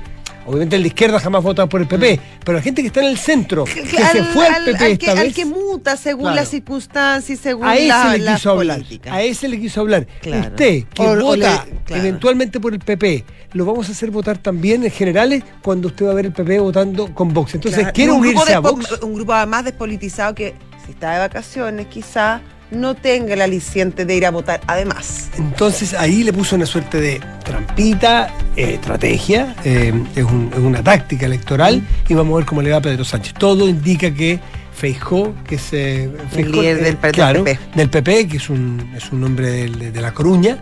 Obviamente 0.50 0.76
el 0.76 0.82
de 0.82 0.88
izquierda 0.88 1.20
jamás 1.20 1.42
vota 1.42 1.66
por 1.68 1.80
el 1.80 1.86
PP, 1.86 2.20
pero 2.44 2.58
la 2.58 2.62
gente 2.62 2.82
que 2.82 2.88
está 2.88 3.00
en 3.00 3.06
el 3.06 3.16
centro, 3.18 3.64
que 3.64 3.86
se 3.86 4.02
Al- 4.02 4.24
fue 4.26 4.46
al 4.46 4.54
al- 4.54 4.64
PP 4.64 4.84
al 4.84 4.90
esta 4.92 5.04
que, 5.04 5.10
al 5.12 5.18
vez, 5.26 5.34
que 5.34 5.44
muta 5.44 5.96
según 5.96 6.22
Claro. 6.24 6.36
las 6.36 6.48
circunstancias 6.48 7.38
y 7.38 7.42
según 7.42 7.66
a 7.66 7.76
ese 7.76 7.86
la- 7.88 8.16
le 8.16 8.32
quiso 8.34 8.50
hablar. 8.50 8.76
políticas. 8.78 9.12
A 9.14 9.22
ese 9.22 9.48
le 9.48 9.60
quiso 9.60 9.80
hablar. 9.80 10.06
Claro. 10.20 10.48
Usted, 10.48 10.84
que 10.92 11.02
O- 11.02 11.12
o 11.12 11.20
vota 11.22 11.36
le- 11.36 11.80
claro. 11.84 12.02
eventualmente 12.02 12.58
por 12.60 12.72
el 12.74 12.80
PP, 12.80 13.24
lo 13.52 13.64
vamos 13.64 13.88
a 13.88 13.92
hacer 13.92 14.10
votar 14.10 14.38
también 14.38 14.84
en 14.84 14.90
generales 14.90 15.44
cuando 15.62 15.88
usted 15.88 16.06
va 16.06 16.10
a 16.10 16.14
ver 16.14 16.26
el 16.26 16.32
PP 16.32 16.58
votando 16.58 17.14
con 17.14 17.32
Vox. 17.32 17.54
Entonces. 17.54 17.86
¿quiere 17.92 18.12
un 18.12 18.20
unirse 18.20 18.52
a 18.54 18.60
Vox? 18.60 19.00
Un 19.02 19.14
grupo 19.14 19.32
más 19.46 19.64
despolitizado 19.64 20.34
que, 20.34 20.54
si 20.84 20.92
está 20.92 21.12
de 21.12 21.18
vacaciones, 21.20 21.86
quizá 21.86 22.40
no 22.70 22.94
tenga 22.94 23.34
el 23.34 23.40
aliciente 23.42 24.04
de 24.04 24.14
ir 24.16 24.26
a 24.26 24.30
votar. 24.30 24.60
Además, 24.66 25.28
Entonces 25.38 25.94
ahí 25.94 26.22
le 26.22 26.32
puso 26.32 26.56
una 26.56 26.66
suerte 26.66 27.00
de 27.00 27.20
trampita, 27.44 28.32
eh, 28.56 28.74
estrategia, 28.74 29.54
eh, 29.64 29.92
es, 30.14 30.24
un- 30.24 30.50
es 30.52 30.58
una 30.60 30.82
táctica 30.82 31.26
electoral 31.26 31.82
y 32.08 32.14
vamos 32.14 32.34
a 32.34 32.36
ver 32.38 32.46
cómo 32.46 32.62
le 32.62 32.70
va 32.70 32.76
a 32.78 32.80
Pedro 32.82 33.04
Sánchez. 33.04 33.34
Todo 33.38 33.68
indica 33.68 34.10
que 34.12 34.38
Feijó, 34.74 35.34
que 35.46 35.56
es 35.56 35.68
eh, 35.72 36.10
Feijó, 36.30 36.62
líder 36.62 36.82
del 36.82 36.96
claro, 37.12 37.44
PP. 37.44 37.58
del 37.74 37.90
PP, 37.90 38.28
que 38.28 38.36
es 38.38 38.48
un, 38.48 38.92
es 38.96 39.10
un 39.12 39.22
hombre 39.24 39.50
de, 39.68 39.90
de 39.90 40.00
La 40.00 40.12
Coruña, 40.12 40.58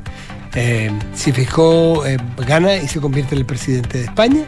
si 1.15 1.31
Feijó 1.31 2.03
gana 2.47 2.75
y 2.77 2.89
se 2.89 3.01
convierte 3.01 3.35
en 3.37 3.41
el 3.41 3.47
presidente 3.47 3.99
de 3.99 4.05
España, 4.05 4.43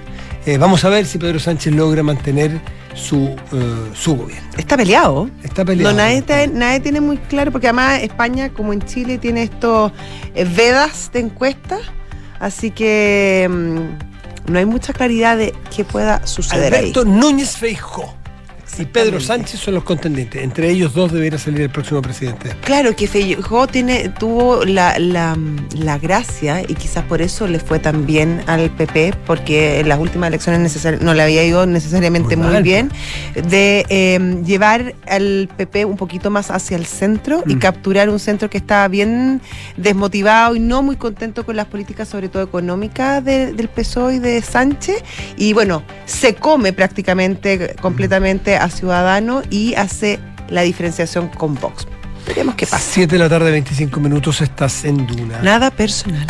eh, 0.46 0.58
vamos 0.58 0.84
a 0.84 0.88
ver 0.88 1.06
si 1.06 1.18
Pedro 1.18 1.38
Sánchez 1.38 1.74
logra 1.74 2.02
mantener 2.02 2.60
su, 2.94 3.36
eh, 3.52 3.90
su 3.94 4.16
gobierno. 4.16 4.48
está 4.58 4.76
peleado. 4.76 5.30
Está 5.42 5.64
peleado. 5.64 5.92
No, 5.92 5.96
nadie, 5.98 6.18
está- 6.18 6.46
nadie 6.46 6.80
tiene 6.80 7.00
muy 7.00 7.16
claro, 7.18 7.52
porque 7.52 7.68
además 7.68 8.02
España, 8.02 8.50
como 8.50 8.72
en 8.72 8.82
Chile, 8.82 9.18
tiene 9.18 9.44
estos 9.44 9.92
eh, 10.34 10.44
vedas 10.44 11.10
de 11.12 11.20
encuestas, 11.20 11.80
así 12.40 12.70
que 12.70 13.48
mm, 13.50 14.50
no 14.52 14.58
hay 14.58 14.66
mucha 14.66 14.92
claridad 14.92 15.36
de 15.36 15.54
qué 15.74 15.84
pueda 15.84 16.26
suceder 16.26 16.74
Alberto 16.74 17.04
Núñez 17.04 17.56
Feijó. 17.56 18.16
Y 18.80 18.86
Pedro 18.86 19.20
Sánchez 19.20 19.60
son 19.60 19.74
los 19.74 19.84
contendientes. 19.84 20.42
Entre 20.42 20.70
ellos 20.70 20.94
dos 20.94 21.12
debería 21.12 21.38
salir 21.38 21.60
el 21.62 21.70
próximo 21.70 22.00
presidente. 22.02 22.50
Claro 22.62 22.96
que 22.96 23.06
Feijóo 23.06 23.66
tiene, 23.66 24.08
tuvo 24.18 24.64
la, 24.64 24.98
la, 24.98 25.36
la 25.76 25.98
gracia 25.98 26.62
y 26.66 26.74
quizás 26.74 27.04
por 27.04 27.20
eso 27.22 27.46
le 27.46 27.58
fue 27.60 27.78
tan 27.78 28.06
bien 28.06 28.42
al 28.46 28.70
PP, 28.70 29.14
porque 29.26 29.80
en 29.80 29.88
las 29.88 29.98
últimas 29.98 30.28
elecciones 30.28 31.00
no 31.02 31.14
le 31.14 31.22
había 31.22 31.44
ido 31.44 31.66
necesariamente 31.66 32.36
muy, 32.36 32.62
bien, 32.62 32.90
de 33.34 33.84
eh, 33.88 34.42
llevar 34.44 34.94
al 35.06 35.48
PP 35.56 35.84
un 35.84 35.96
poquito 35.96 36.30
más 36.30 36.50
hacia 36.50 36.76
el 36.76 36.86
centro 36.86 37.42
y 37.46 37.56
Mm. 37.56 37.58
capturar 37.58 38.08
un 38.08 38.18
centro 38.18 38.48
que 38.48 38.58
estaba 38.58 38.88
bien 38.88 39.40
desmotivado 39.76 40.56
y 40.56 40.60
no 40.60 40.82
muy 40.82 40.96
contento 40.96 41.44
con 41.44 41.56
las 41.56 41.66
políticas, 41.66 42.08
sobre 42.08 42.28
todo 42.28 42.42
económicas, 42.42 43.22
de- 43.24 43.52
del 43.52 43.68
PSOE 43.68 44.14
y 44.16 44.18
de 44.20 44.40
Sánchez. 44.42 45.02
Y 45.36 45.52
bueno, 45.52 45.82
se 46.06 46.34
come 46.34 46.72
prácticamente 46.72 47.74
completamente 47.80 48.56
a 48.56 48.69
Ciudadano 48.70 49.42
y 49.50 49.74
hace 49.74 50.18
la 50.48 50.62
diferenciación 50.62 51.28
con 51.28 51.54
Vox. 51.54 51.86
Veremos 52.26 52.54
qué 52.54 52.66
pasa. 52.66 52.82
7 52.84 53.12
de 53.14 53.18
la 53.18 53.28
tarde, 53.28 53.50
25 53.50 53.98
minutos, 54.00 54.40
estás 54.40 54.84
en 54.84 55.06
Duna. 55.06 55.40
Nada 55.42 55.70
personal. 55.70 56.26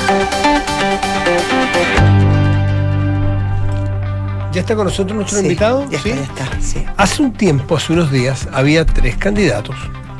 ¿Ya 4.53 4.63
está 4.63 4.75
con 4.75 4.85
nosotros 4.87 5.15
nuestro 5.17 5.39
Sí, 5.39 5.45
invitado? 5.45 5.89
Ya 5.91 6.01
¿Sí? 6.03 6.11
está, 6.11 6.25
ya 6.37 6.45
está, 6.45 6.61
sí. 6.61 6.85
Hace 6.97 7.23
un 7.23 7.33
tiempo, 7.33 7.77
hace 7.77 7.93
unos 7.93 8.11
días, 8.11 8.49
había 8.53 8.85
tres 8.85 9.17
candidatos 9.17 9.77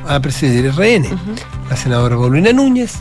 a 0.07 0.19
presidir 0.21 0.65
el 0.67 0.73
RN. 0.73 1.05
La 1.69 1.75
senadora 1.75 2.15
Paulina 2.15 2.53
Núñez, 2.53 2.95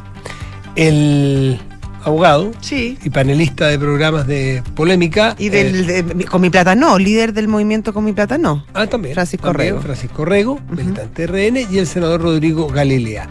el 0.75 1.61
abogado 2.05 2.51
Sí. 2.61 2.99
y 3.05 3.11
panelista 3.11 3.67
de 3.69 3.79
programas 3.79 4.27
de 4.27 4.63
polémica. 4.75 5.35
Y 5.39 5.49
del, 5.51 5.89
eh, 5.91 6.03
de- 6.03 6.25
con 6.25 6.41
mi 6.41 6.51
plata 6.51 6.75
no, 6.75 6.99
líder 6.99 7.33
del 7.33 7.49
movimiento 7.49 7.93
con 7.93 8.05
mi 8.05 8.13
plata 8.13 8.39
no. 8.39 8.65
ah, 8.75 8.87
también. 8.87 9.15
Francisco 9.15 9.49
también, 9.49 9.71
Rego. 9.75 9.83
Francisco 9.83 10.25
Rego, 10.25 10.61
militante 10.71 11.27
RN, 11.27 11.67
y 11.71 11.79
el 11.79 11.87
senador 11.87 12.23
Rodrigo 12.23 12.69
Galilea. 12.69 13.29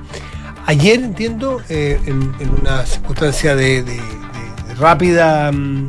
Ayer, 0.66 1.00
entiendo, 1.02 1.62
eh, 1.70 2.00
en, 2.06 2.32
en 2.40 2.50
una 2.62 2.86
circunstancia 2.86 3.56
de, 3.56 3.82
de- 3.82 3.94
de- 3.94 3.98
de 4.68 4.76
rápida, 4.76 5.52
mm, 5.52 5.88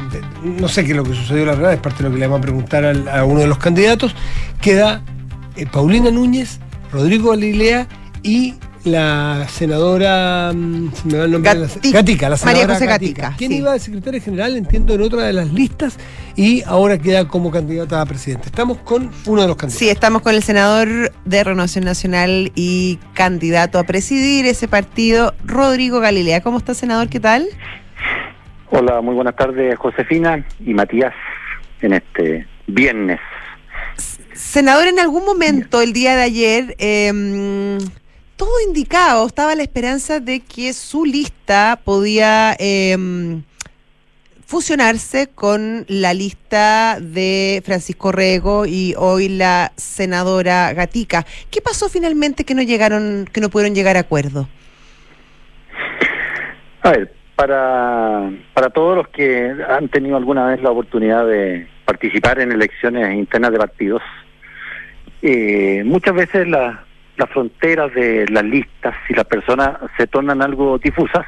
no 0.58 0.68
sé 0.68 0.84
qué 0.84 0.92
es 0.92 0.96
lo 0.96 1.04
que 1.04 1.14
sucedió, 1.14 1.44
la 1.44 1.52
verdad, 1.54 1.74
es 1.74 1.80
parte 1.80 2.02
de 2.02 2.08
lo 2.08 2.14
que 2.14 2.20
le 2.20 2.26
vamos 2.26 2.38
a 2.38 2.42
preguntar 2.42 2.84
al- 2.84 3.08
a 3.08 3.24
uno 3.24 3.40
de 3.40 3.46
los 3.46 3.58
candidatos, 3.58 4.14
queda 4.60 5.02
eh, 5.56 5.66
Paulina 5.70 6.10
Núñez, 6.10 6.60
Rodrigo 6.92 7.30
Galilea 7.30 7.86
y 8.22 8.54
la 8.84 9.46
senadora, 9.48 10.52
mm, 10.54 10.92
se 10.94 11.08
me 11.08 11.18
va 11.18 11.24
el 11.24 11.30
nombre 11.32 11.52
de 11.54 11.60
la- 11.60 11.66
Gati- 11.66 11.92
Gatica, 11.92 12.28
la 12.30 12.36
María 12.36 12.52
senadora 12.62 12.74
José 12.74 12.86
Gatica, 12.86 13.34
quien 13.36 13.50
sí. 13.50 13.58
iba 13.58 13.72
de 13.72 13.78
secretaria 13.78 14.20
general, 14.20 14.56
entiendo, 14.56 14.94
en 14.94 15.02
otra 15.02 15.22
de 15.24 15.32
las 15.34 15.52
listas 15.52 15.98
y 16.34 16.62
ahora 16.64 16.96
queda 16.98 17.28
como 17.28 17.50
candidata 17.50 18.00
a 18.00 18.06
presidente. 18.06 18.46
Estamos 18.46 18.78
con 18.78 19.10
uno 19.26 19.42
de 19.42 19.48
los 19.48 19.56
candidatos. 19.56 19.78
Sí, 19.78 19.88
estamos 19.90 20.22
con 20.22 20.34
el 20.34 20.42
senador 20.42 21.12
de 21.24 21.44
Renovación 21.44 21.84
Nacional 21.84 22.52
y 22.54 22.98
candidato 23.14 23.78
a 23.78 23.84
presidir 23.84 24.46
ese 24.46 24.66
partido, 24.66 25.34
Rodrigo 25.44 26.00
Galilea. 26.00 26.40
¿Cómo 26.40 26.58
está, 26.58 26.72
senador? 26.74 27.08
¿Qué 27.08 27.20
tal? 27.20 27.46
Hola, 28.70 29.00
muy 29.02 29.14
buenas 29.14 29.36
tardes, 29.36 29.76
Josefina 29.78 30.46
y 30.64 30.72
Matías, 30.72 31.12
en 31.82 31.92
este 31.94 32.46
viernes. 32.66 33.18
Senador, 34.32 34.86
en 34.86 34.98
algún 35.00 35.24
momento 35.26 35.82
el 35.82 35.92
día 35.92 36.16
de 36.16 36.22
ayer, 36.22 36.76
eh, 36.78 37.78
todo 38.40 38.58
indicado, 38.66 39.26
estaba 39.26 39.54
la 39.54 39.62
esperanza 39.62 40.18
de 40.18 40.40
que 40.40 40.72
su 40.72 41.04
lista 41.04 41.78
podía 41.84 42.56
eh, 42.58 42.96
fusionarse 44.46 45.26
con 45.34 45.84
la 45.88 46.14
lista 46.14 46.96
de 47.02 47.60
Francisco 47.66 48.12
Rego 48.12 48.64
y 48.64 48.94
hoy 48.96 49.28
la 49.28 49.72
senadora 49.76 50.72
Gatica. 50.72 51.26
¿Qué 51.50 51.60
pasó 51.60 51.90
finalmente 51.90 52.44
que 52.44 52.54
no 52.54 52.62
llegaron, 52.62 53.28
que 53.30 53.42
no 53.42 53.50
pudieron 53.50 53.74
llegar 53.74 53.98
a 53.98 54.00
acuerdo? 54.00 54.48
A 56.80 56.92
ver, 56.92 57.12
para, 57.36 58.30
para 58.54 58.70
todos 58.70 58.96
los 58.96 59.08
que 59.08 59.54
han 59.68 59.90
tenido 59.90 60.16
alguna 60.16 60.46
vez 60.46 60.62
la 60.62 60.70
oportunidad 60.70 61.26
de 61.26 61.68
participar 61.84 62.40
en 62.40 62.52
elecciones 62.52 63.14
internas 63.18 63.52
de 63.52 63.58
partidos, 63.58 64.00
eh, 65.20 65.82
muchas 65.84 66.14
veces 66.14 66.48
la- 66.48 66.86
las 67.20 67.30
fronteras 67.30 67.92
de 67.94 68.26
las 68.28 68.44
listas 68.44 68.94
y 69.08 69.14
las 69.14 69.26
personas 69.26 69.78
se 69.96 70.06
tornan 70.06 70.40
algo 70.42 70.78
difusas 70.78 71.26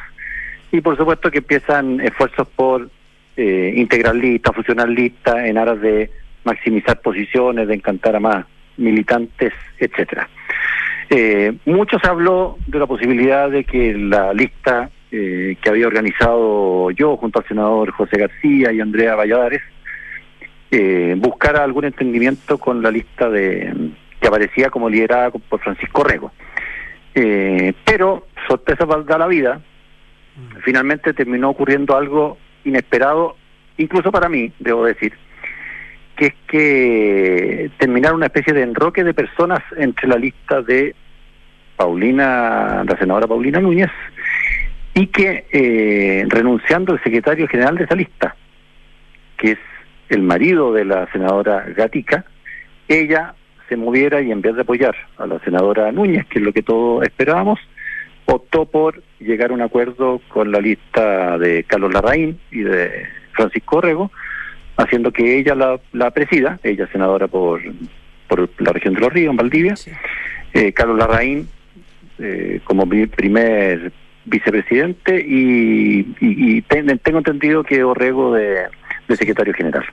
y 0.73 0.81
por 0.81 0.97
supuesto 0.97 1.31
que 1.31 1.39
empiezan 1.39 2.01
esfuerzos 2.01 2.49
por 2.49 2.89
eh, 3.37 3.75
integrar 3.77 4.15
listas, 4.17 4.57
fusionar 4.57 4.89
listas 4.89 5.37
en 5.45 5.59
aras 5.59 5.81
de 5.83 6.11
maximizar 6.45 7.01
posiciones, 7.03 7.69
de 7.69 7.75
encantar 7.75 8.17
a 8.17 8.21
más 8.21 8.47
militantes, 8.79 9.53
etcétera. 9.79 10.29
Eh, 11.11 11.53
mucho 11.67 11.99
habló 12.03 12.57
de 12.67 12.79
la 12.79 12.87
posibilidad 12.87 13.51
de 13.51 13.65
que 13.65 13.93
la 13.93 14.33
lista 14.33 14.91
eh, 15.11 15.57
que 15.61 15.69
había 15.69 15.87
organizado 15.87 16.91
yo 16.91 17.19
junto 17.19 17.39
al 17.39 17.47
senador 17.47 17.91
José 17.91 18.17
García 18.19 18.73
y 18.73 18.81
Andrea 18.81 19.15
Valladares 19.15 19.61
eh, 20.71 21.15
buscara 21.19 21.63
algún 21.63 21.85
entendimiento 21.85 22.57
con 22.57 22.83
la 22.83 22.91
lista 22.91 23.29
de 23.29 23.75
que 24.23 24.29
aparecía 24.29 24.71
como 24.71 24.89
liderada 24.89 25.31
por 25.31 25.61
Francisco 25.61 26.05
Rego. 26.05 26.31
Eh, 27.13 27.75
pero, 27.85 28.29
sorpresa 28.47 28.87
para 28.87 29.19
la 29.19 29.27
vida, 29.27 29.61
finalmente 30.65 31.13
terminó 31.13 31.51
ocurriendo 31.51 31.97
algo 31.97 32.39
inesperado, 32.65 33.37
incluso 33.79 34.13
para 34.13 34.29
mí, 34.29 34.53
debo 34.61 34.85
decir, 34.85 35.13
que 36.17 36.27
es 36.27 36.35
que 36.47 37.71
terminaron 37.79 38.19
una 38.19 38.27
especie 38.27 38.55
de 38.55 38.63
enroque 38.63 39.03
de 39.03 39.13
personas 39.13 39.61
entre 39.77 40.07
la 40.07 40.17
lista 40.17 40.63
de 40.63 40.95
Paulina, 41.77 42.85
la 42.85 42.97
senadora 42.99 43.27
Paulina 43.27 43.59
Núñez, 43.59 43.91
y 44.95 45.09
que 45.09 45.47
eh, 45.51 46.25
renunciando 46.29 46.93
el 46.93 47.03
secretario 47.03 47.49
general 47.49 47.77
de 47.77 47.85
esa 47.85 47.97
lista, 47.97 48.37
que 49.37 49.53
es 49.53 49.59
el 50.11 50.23
marido 50.23 50.73
de 50.73 50.85
la 50.85 51.11
senadora 51.11 51.65
Gatica, 51.75 52.25
ella 52.87 53.35
se 53.73 53.77
moviera 53.79 54.21
y 54.21 54.31
en 54.31 54.43
vez 54.43 54.55
de 54.55 54.61
apoyar 54.63 54.95
a 55.17 55.27
la 55.27 55.39
senadora 55.41 55.91
Núñez, 55.93 56.27
que 56.27 56.39
es 56.41 56.45
lo 56.45 56.53
que 56.53 56.63
todos 56.63 57.03
esperábamos, 57.05 57.59
optó 58.27 58.67
por 58.67 59.03
llegar 59.19 59.51
a 59.51 59.55
un 59.55 59.63
acuerdo 59.63 60.21
con 60.29 60.53
la 60.53 60.61
lista 60.61 61.39
de 61.39 61.65
Carlos 61.65 61.91
Larraín 61.95 62.39
y 62.51 62.61
de 62.61 63.07
Francisco 63.33 63.81
Rego, 63.81 64.11
haciendo 64.77 65.11
que 65.11 65.39
ella 65.39 65.55
la, 65.55 65.81
la 65.95 66.11
presida, 66.11 66.59
ella 66.63 66.87
senadora 66.93 67.29
por, 67.29 67.63
por 68.29 68.47
la 68.59 68.73
región 68.73 68.93
de 68.93 69.01
los 69.01 69.11
ríos, 69.13 69.31
en 69.31 69.37
Valdivia, 69.39 69.75
eh, 70.53 70.73
Carlos 70.75 70.99
Larraín 70.99 71.49
eh, 72.19 72.61
como 72.65 72.85
mi 72.85 73.07
primer 73.07 73.91
vicepresidente 74.27 75.19
y, 75.27 76.01
y- 76.21 76.57
y 76.59 76.63
ten- 76.63 76.99
tengo 76.99 77.19
entendido 77.19 77.65
que 77.65 77.83
Orrego 77.85 78.35
de, 78.35 78.65
de 79.09 79.17
secretario 79.17 79.55
general. 79.55 79.85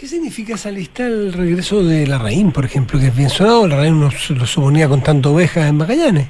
¿Qué 0.00 0.06
significa 0.06 0.54
esa 0.54 0.70
lista 0.70 1.06
el 1.06 1.30
regreso 1.34 1.84
de 1.84 2.06
la 2.06 2.16
Raín, 2.16 2.52
por 2.52 2.64
ejemplo, 2.64 2.98
que 2.98 3.08
es 3.08 3.16
bien 3.16 3.28
sonado? 3.28 3.68
La 3.68 3.76
Raín 3.76 4.00
nos 4.00 4.30
lo 4.30 4.46
suponía 4.46 4.88
contando 4.88 5.34
ovejas 5.34 5.68
en 5.68 5.76
Magallanes. 5.76 6.26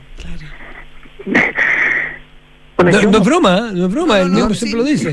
Bueno, 2.76 2.90
No, 2.90 3.00
yo 3.00 3.10
no 3.12 3.18
es 3.18 3.24
broma, 3.24 3.58
¿eh? 3.58 3.72
no 3.74 3.86
es 3.86 3.92
broma, 3.92 4.18
No, 4.18 4.22
el 4.24 4.32
no, 4.32 4.48
sí. 4.50 4.54
siempre 4.66 4.78
lo 4.80 4.84
dice. 4.84 5.12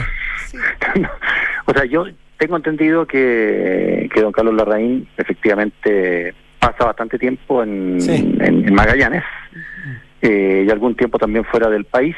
Sí. 0.50 0.58
o 1.66 1.72
sea, 1.72 1.86
yo 1.86 2.06
tengo 2.38 2.56
entendido 2.58 3.06
que, 3.06 4.10
que 4.12 4.22
don 4.22 4.32
Carlos 4.32 4.56
Larraín 4.56 5.08
efectivamente 5.18 6.34
pasa 6.60 6.86
bastante 6.86 7.20
tiempo 7.20 7.62
en, 7.62 8.02
Sí. 8.02 8.12
en- 8.40 8.66
en 8.68 8.74
Magallanes 8.74 9.24
eh, 10.24 10.64
y 10.68 10.72
algún 10.72 10.96
tiempo 10.96 11.20
también 11.20 11.46
fuera 11.46 11.70
del 11.70 11.86
país. 11.86 12.16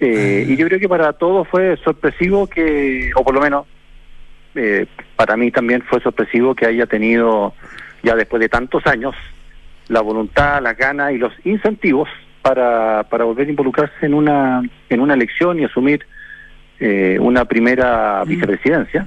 Eh, 0.00 0.44
Ah. 0.46 0.52
Y 0.52 0.56
yo 0.56 0.66
creo 0.66 0.78
que 0.80 0.88
para 0.88 1.14
todos 1.14 1.48
fue 1.48 1.78
sorpresivo 1.84 2.46
que, 2.48 3.10
o 3.16 3.24
por 3.24 3.32
lo 3.34 3.40
menos 3.40 3.66
eh, 4.54 4.86
para 5.16 5.36
mí 5.36 5.50
también 5.50 5.82
fue 5.82 6.00
sorpresivo 6.00 6.54
que 6.54 6.66
haya 6.66 6.86
tenido, 6.86 7.54
ya 8.02 8.14
después 8.14 8.40
de 8.40 8.48
tantos 8.48 8.86
años, 8.86 9.14
la 9.88 10.00
voluntad, 10.00 10.62
las 10.62 10.76
ganas 10.76 11.12
y 11.12 11.18
los 11.18 11.32
incentivos 11.44 12.08
para, 12.42 13.04
para 13.04 13.24
volver 13.24 13.46
a 13.46 13.50
involucrarse 13.50 14.06
en 14.06 14.14
una, 14.14 14.62
en 14.88 15.00
una 15.00 15.14
elección 15.14 15.60
y 15.60 15.64
asumir 15.64 16.06
eh, 16.80 17.16
una 17.20 17.44
primera 17.44 18.24
vicepresidencia 18.24 19.06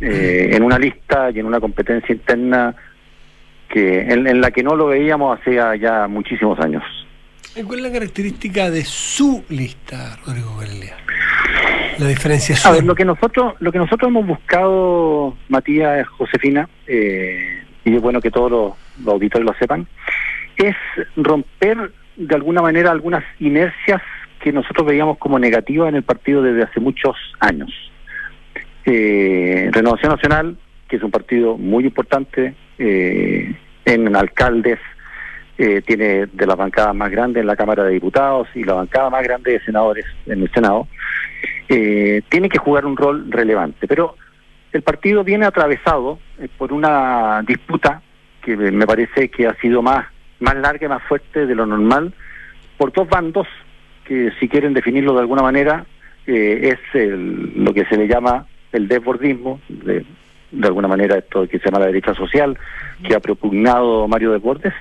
eh, 0.00 0.50
en 0.52 0.62
una 0.62 0.78
lista 0.78 1.30
y 1.30 1.40
en 1.40 1.46
una 1.46 1.60
competencia 1.60 2.14
interna 2.14 2.74
que 3.68 4.00
en, 4.00 4.40
la 4.40 4.50
que 4.50 4.62
no 4.62 4.74
lo 4.76 4.86
veíamos 4.86 5.38
hace 5.38 5.56
ya 5.78 6.06
muchísimos 6.08 6.58
años. 6.60 6.82
¿Y 7.56 7.62
¿Cuál 7.62 7.80
es 7.80 7.84
la 7.86 7.92
característica 7.92 8.70
de 8.70 8.84
su 8.84 9.44
lista, 9.48 10.16
Rodrigo 10.24 10.56
Galilea? 10.58 10.96
La 12.00 12.08
diferenciación. 12.08 12.72
A 12.72 12.76
ver, 12.76 12.84
lo 12.84 12.94
que 12.94 13.04
nosotros, 13.04 13.54
lo 13.60 13.70
que 13.70 13.78
nosotros 13.78 14.08
hemos 14.08 14.26
buscado, 14.26 15.36
Matías, 15.48 16.08
Josefina, 16.08 16.68
eh, 16.86 17.62
y 17.84 17.94
es 17.94 18.02
bueno 18.02 18.20
que 18.20 18.30
todos 18.30 18.50
los, 18.50 18.72
los 19.04 19.14
auditores 19.14 19.46
lo 19.46 19.54
sepan, 19.54 19.86
es 20.56 20.76
romper 21.16 21.92
de 22.16 22.34
alguna 22.34 22.62
manera 22.62 22.90
algunas 22.90 23.24
inercias 23.38 24.02
que 24.40 24.52
nosotros 24.52 24.86
veíamos 24.86 25.18
como 25.18 25.38
negativas 25.38 25.90
en 25.90 25.96
el 25.96 26.02
partido 26.02 26.42
desde 26.42 26.62
hace 26.62 26.80
muchos 26.80 27.16
años. 27.38 27.70
Eh, 28.84 29.68
Renovación 29.72 30.12
Nacional, 30.12 30.56
que 30.88 30.96
es 30.96 31.02
un 31.02 31.10
partido 31.10 31.56
muy 31.56 31.84
importante 31.84 32.54
eh, 32.78 33.54
en 33.84 34.16
alcaldes, 34.16 34.78
eh, 35.58 35.82
tiene 35.86 36.26
de 36.26 36.46
la 36.46 36.54
bancada 36.54 36.92
más 36.94 37.10
grande 37.10 37.40
en 37.40 37.46
la 37.46 37.56
Cámara 37.56 37.84
de 37.84 37.92
Diputados 37.92 38.48
y 38.54 38.64
la 38.64 38.74
bancada 38.74 39.10
más 39.10 39.22
grande 39.22 39.52
de 39.52 39.60
senadores 39.60 40.06
en 40.26 40.42
el 40.42 40.50
Senado, 40.52 40.88
eh, 41.70 42.22
tiene 42.28 42.48
que 42.48 42.58
jugar 42.58 42.84
un 42.84 42.96
rol 42.96 43.30
relevante. 43.30 43.86
Pero 43.86 44.16
el 44.72 44.82
partido 44.82 45.24
viene 45.24 45.46
atravesado 45.46 46.18
eh, 46.38 46.48
por 46.58 46.72
una 46.72 47.42
disputa 47.46 48.02
que 48.42 48.56
me 48.56 48.86
parece 48.86 49.28
que 49.28 49.46
ha 49.46 49.54
sido 49.54 49.80
más, 49.80 50.06
más 50.40 50.56
larga 50.56 50.86
y 50.86 50.88
más 50.88 51.02
fuerte 51.04 51.46
de 51.46 51.54
lo 51.54 51.66
normal, 51.66 52.12
por 52.76 52.92
dos 52.92 53.08
bandos 53.08 53.46
que 54.04 54.32
si 54.40 54.48
quieren 54.48 54.74
definirlo 54.74 55.14
de 55.14 55.20
alguna 55.20 55.42
manera, 55.42 55.86
es 56.26 56.78
el, 56.94 57.64
lo 57.64 57.72
que 57.74 57.84
se 57.84 57.96
le 57.96 58.08
llama 58.08 58.46
el 58.72 58.88
desbordismo, 58.88 59.60
de, 59.68 60.04
de 60.50 60.66
alguna 60.66 60.88
manera 60.88 61.18
esto 61.18 61.46
que 61.46 61.58
se 61.58 61.66
llama 61.66 61.80
la 61.80 61.86
derecha 61.86 62.14
social, 62.14 62.58
que 63.06 63.14
ha 63.14 63.20
propugnado 63.20 64.08
Mario 64.08 64.32
Deportes, 64.32 64.74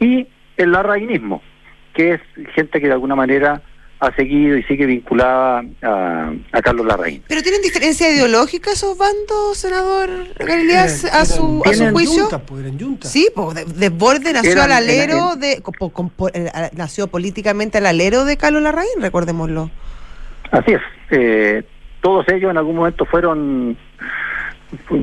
y 0.00 0.26
el 0.56 0.72
larrainismo, 0.72 1.42
que 1.94 2.12
es 2.12 2.20
gente 2.54 2.80
que 2.80 2.86
de 2.86 2.92
alguna 2.92 3.14
manera 3.14 3.62
ha 3.98 4.14
seguido 4.14 4.56
y 4.58 4.62
sigue 4.64 4.84
vinculada 4.86 5.64
a, 5.82 6.32
a 6.52 6.62
Carlos 6.62 6.84
Larraín. 6.86 7.22
¿Pero 7.28 7.42
tienen 7.42 7.62
diferencia 7.62 8.10
ideológica 8.10 8.70
esos 8.72 8.96
bandos, 8.98 9.56
senador 9.56 10.10
Galilea, 10.38 10.84
a 10.84 10.88
su, 11.24 11.62
a 11.64 11.72
su 11.72 11.90
juicio? 11.92 12.22
Juntas, 12.24 12.42
pues, 12.46 12.64
eran 12.64 12.78
juntas. 12.78 13.10
Sí, 13.10 13.28
pues 13.34 13.78
Desborde 13.78 14.32
nació 14.34 14.52
Eran- 14.52 14.64
al 14.64 14.72
alero 14.72 15.32
eran- 15.32 15.40
de. 15.40 15.62
con- 15.62 16.12
eh, 16.34 16.50
nació 16.74 17.06
políticamente 17.06 17.78
al 17.78 17.86
alero 17.86 18.24
de 18.26 18.36
Carlos 18.36 18.62
Larraín, 18.62 19.00
recordémoslo. 19.00 19.70
Así 20.50 20.72
es. 20.72 20.80
Eh, 21.10 21.62
todos 22.02 22.26
ellos 22.28 22.50
en 22.50 22.58
algún 22.58 22.76
momento 22.76 23.04
fueron 23.06 23.76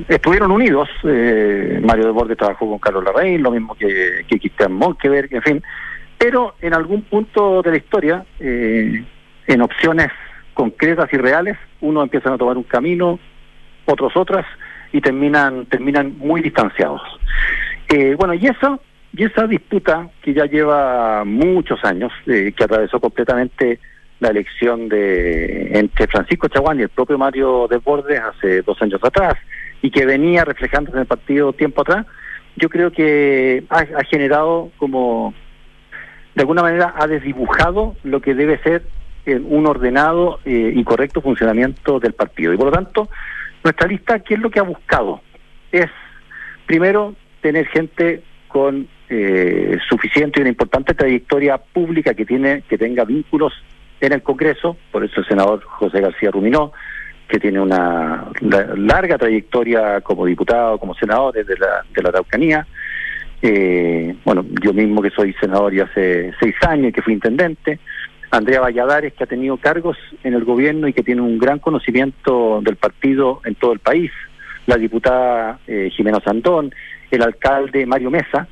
estuvieron 0.07 0.51
unidos. 0.51 0.87
Eh, 1.03 1.79
Mario 1.83 2.05
de 2.05 2.11
Borde 2.11 2.35
trabajó 2.35 2.69
con 2.69 2.79
Carlos 2.79 3.03
Larraín, 3.03 3.41
lo 3.41 3.51
mismo 3.51 3.75
que, 3.75 4.23
que 4.27 4.39
Cristian 4.39 4.73
Monkeberg, 4.73 5.33
en 5.33 5.41
fin. 5.41 5.63
Pero 6.23 6.55
en 6.61 6.73
algún 6.73 7.01
punto 7.01 7.61
de 7.61 7.71
la 7.71 7.75
historia, 7.75 8.25
eh, 8.39 9.03
en 9.45 9.61
opciones 9.61 10.07
concretas 10.53 11.11
y 11.11 11.17
reales, 11.17 11.57
unos 11.81 12.03
empiezan 12.03 12.31
a 12.31 12.37
tomar 12.37 12.55
un 12.55 12.63
camino, 12.63 13.19
otros 13.83 14.15
otras, 14.15 14.45
y 14.93 15.01
terminan, 15.01 15.65
terminan 15.65 16.17
muy 16.17 16.41
distanciados. 16.41 17.01
Eh, 17.89 18.15
bueno, 18.17 18.35
y 18.35 18.47
eso, 18.47 18.79
y 19.11 19.25
esa 19.25 19.47
disputa 19.47 20.07
que 20.21 20.33
ya 20.33 20.45
lleva 20.45 21.25
muchos 21.25 21.83
años, 21.83 22.13
eh, 22.25 22.53
que 22.55 22.63
atravesó 22.63 23.01
completamente 23.01 23.79
la 24.21 24.29
elección 24.29 24.87
de 24.87 25.77
entre 25.77 26.07
Francisco 26.07 26.47
Chaguán 26.47 26.79
y 26.79 26.83
el 26.83 26.89
propio 26.89 27.17
Mario 27.17 27.67
Desbordes 27.69 28.21
hace 28.21 28.61
dos 28.61 28.81
años 28.81 29.01
atrás, 29.03 29.33
y 29.81 29.91
que 29.91 30.05
venía 30.05 30.45
reflejándose 30.45 30.95
en 30.95 31.01
el 31.01 31.07
partido 31.07 31.51
tiempo 31.51 31.81
atrás, 31.81 32.05
yo 32.55 32.69
creo 32.69 32.91
que 32.91 33.65
ha, 33.69 33.79
ha 33.79 34.03
generado 34.05 34.71
como, 34.77 35.33
de 36.35 36.41
alguna 36.41 36.61
manera, 36.63 36.93
ha 36.97 37.07
desdibujado 37.07 37.95
lo 38.03 38.21
que 38.21 38.33
debe 38.33 38.57
ser 38.59 38.83
eh, 39.25 39.35
un 39.39 39.67
ordenado 39.67 40.39
eh, 40.45 40.71
y 40.75 40.83
correcto 40.83 41.21
funcionamiento 41.21 41.99
del 41.99 42.13
partido. 42.13 42.53
Y 42.53 42.57
por 42.57 42.67
lo 42.67 42.71
tanto, 42.71 43.09
nuestra 43.63 43.87
lista, 43.87 44.19
¿qué 44.19 44.33
es 44.33 44.39
lo 44.39 44.49
que 44.49 44.59
ha 44.59 44.63
buscado? 44.63 45.21
Es, 45.71 45.89
primero, 46.65 47.15
tener 47.41 47.67
gente 47.67 48.23
con 48.47 48.87
eh, 49.09 49.77
suficiente 49.89 50.39
y 50.39 50.41
una 50.41 50.49
importante 50.49 50.93
trayectoria 50.93 51.57
pública 51.57 52.13
que 52.13 52.25
tiene 52.25 52.63
que 52.67 52.77
tenga 52.77 53.03
vínculos 53.05 53.53
en 54.01 54.11
el 54.13 54.21
Congreso, 54.21 54.75
por 54.91 55.03
eso 55.03 55.21
el 55.21 55.27
senador 55.27 55.63
José 55.63 56.01
García 56.01 56.31
Ruminó, 56.31 56.73
que 57.27 57.39
tiene 57.39 57.59
una 57.59 58.25
la- 58.41 58.73
larga 58.75 59.17
trayectoria 59.17 60.01
como 60.01 60.25
diputado, 60.25 60.77
como 60.77 60.93
senador 60.95 61.33
desde 61.33 61.57
la, 61.57 61.85
de 61.95 62.01
la 62.03 62.09
Araucanía. 62.09 62.67
Eh, 63.45 64.15
bueno, 64.23 64.45
yo 64.63 64.73
mismo 64.73 65.01
que 65.01 65.09
soy 65.09 65.33
senador 65.33 65.73
ya 65.73 65.83
hace 65.83 66.31
seis 66.39 66.55
años 66.65 66.89
y 66.89 66.93
que 66.93 67.01
fui 67.01 67.13
intendente. 67.13 67.79
Andrea 68.31 68.61
Valladares, 68.61 69.13
que 69.13 69.25
ha 69.25 69.27
tenido 69.27 69.57
cargos 69.57 69.97
en 70.23 70.33
el 70.33 70.45
gobierno 70.45 70.87
y 70.87 70.93
que 70.93 71.03
tiene 71.03 71.21
un 71.21 71.37
gran 71.37 71.59
conocimiento 71.59 72.61
del 72.63 72.77
partido 72.77 73.41
en 73.45 73.55
todo 73.55 73.73
el 73.73 73.79
país. 73.79 74.11
La 74.65 74.77
diputada 74.77 75.59
eh, 75.67 75.91
Jimena 75.91 76.21
Sandón, 76.21 76.73
el 77.11 77.21
alcalde 77.21 77.85
Mario 77.85 78.09
Mesa, 78.09 78.47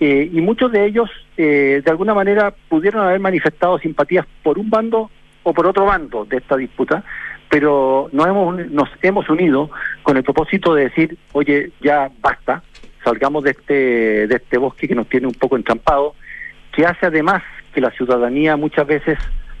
eh, 0.00 0.28
y 0.32 0.40
muchos 0.40 0.72
de 0.72 0.84
ellos 0.84 1.08
eh, 1.36 1.80
de 1.84 1.90
alguna 1.90 2.12
manera 2.12 2.52
pudieron 2.68 3.06
haber 3.06 3.20
manifestado 3.20 3.78
simpatías 3.78 4.26
por 4.42 4.58
un 4.58 4.68
bando 4.68 5.10
o 5.44 5.54
por 5.54 5.66
otro 5.66 5.84
bando 5.84 6.24
de 6.24 6.38
esta 6.38 6.56
disputa, 6.56 7.04
pero 7.48 8.10
nos 8.12 8.26
hemos, 8.26 8.70
nos 8.70 8.88
hemos 9.00 9.30
unido 9.30 9.70
con 10.02 10.16
el 10.16 10.24
propósito 10.24 10.74
de 10.74 10.84
decir, 10.84 11.16
oye, 11.32 11.70
ya 11.80 12.10
basta, 12.20 12.64
salgamos 13.04 13.44
de 13.44 13.50
este, 13.50 14.26
de 14.26 14.36
este 14.36 14.58
bosque 14.58 14.88
que 14.88 14.94
nos 14.94 15.08
tiene 15.08 15.26
un 15.26 15.34
poco 15.34 15.56
entrampado, 15.56 16.14
que 16.74 16.86
hace 16.86 17.06
además 17.06 17.42
que 17.74 17.80
la 17.80 17.90
ciudadanía 17.90 18.56
muchas 18.56 18.86
veces 18.86 19.18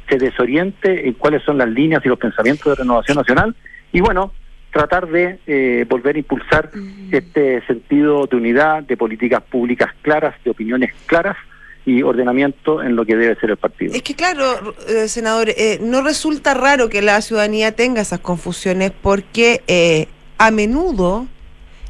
se 0.08 0.18
desoriente 0.18 1.08
en 1.08 1.14
cuáles 1.14 1.42
son 1.42 1.58
las 1.58 1.68
líneas 1.68 2.02
y 2.04 2.08
los 2.08 2.18
pensamientos 2.18 2.64
de 2.64 2.82
renovación 2.82 3.16
nacional, 3.16 3.54
y 3.92 4.00
bueno, 4.00 4.32
tratar 4.72 5.06
de 5.08 5.38
eh, 5.46 5.84
volver 5.88 6.16
a 6.16 6.18
impulsar 6.18 6.70
este 7.10 7.64
sentido 7.66 8.26
de 8.26 8.36
unidad, 8.36 8.82
de 8.82 8.96
políticas 8.96 9.42
públicas 9.42 9.90
claras, 10.02 10.34
de 10.44 10.50
opiniones 10.50 10.92
claras 11.06 11.36
y 11.84 12.02
ordenamiento 12.02 12.82
en 12.82 12.96
lo 12.96 13.04
que 13.04 13.16
debe 13.16 13.34
ser 13.36 13.50
el 13.50 13.56
partido. 13.56 13.94
Es 13.94 14.02
que 14.02 14.14
claro, 14.14 14.74
eh, 14.88 15.08
senador, 15.08 15.50
eh, 15.50 15.78
no 15.80 16.02
resulta 16.02 16.54
raro 16.54 16.88
que 16.88 17.02
la 17.02 17.20
ciudadanía 17.20 17.72
tenga 17.72 18.00
esas 18.00 18.20
confusiones 18.20 18.92
porque 18.92 19.62
eh, 19.66 20.06
a 20.38 20.50
menudo 20.50 21.26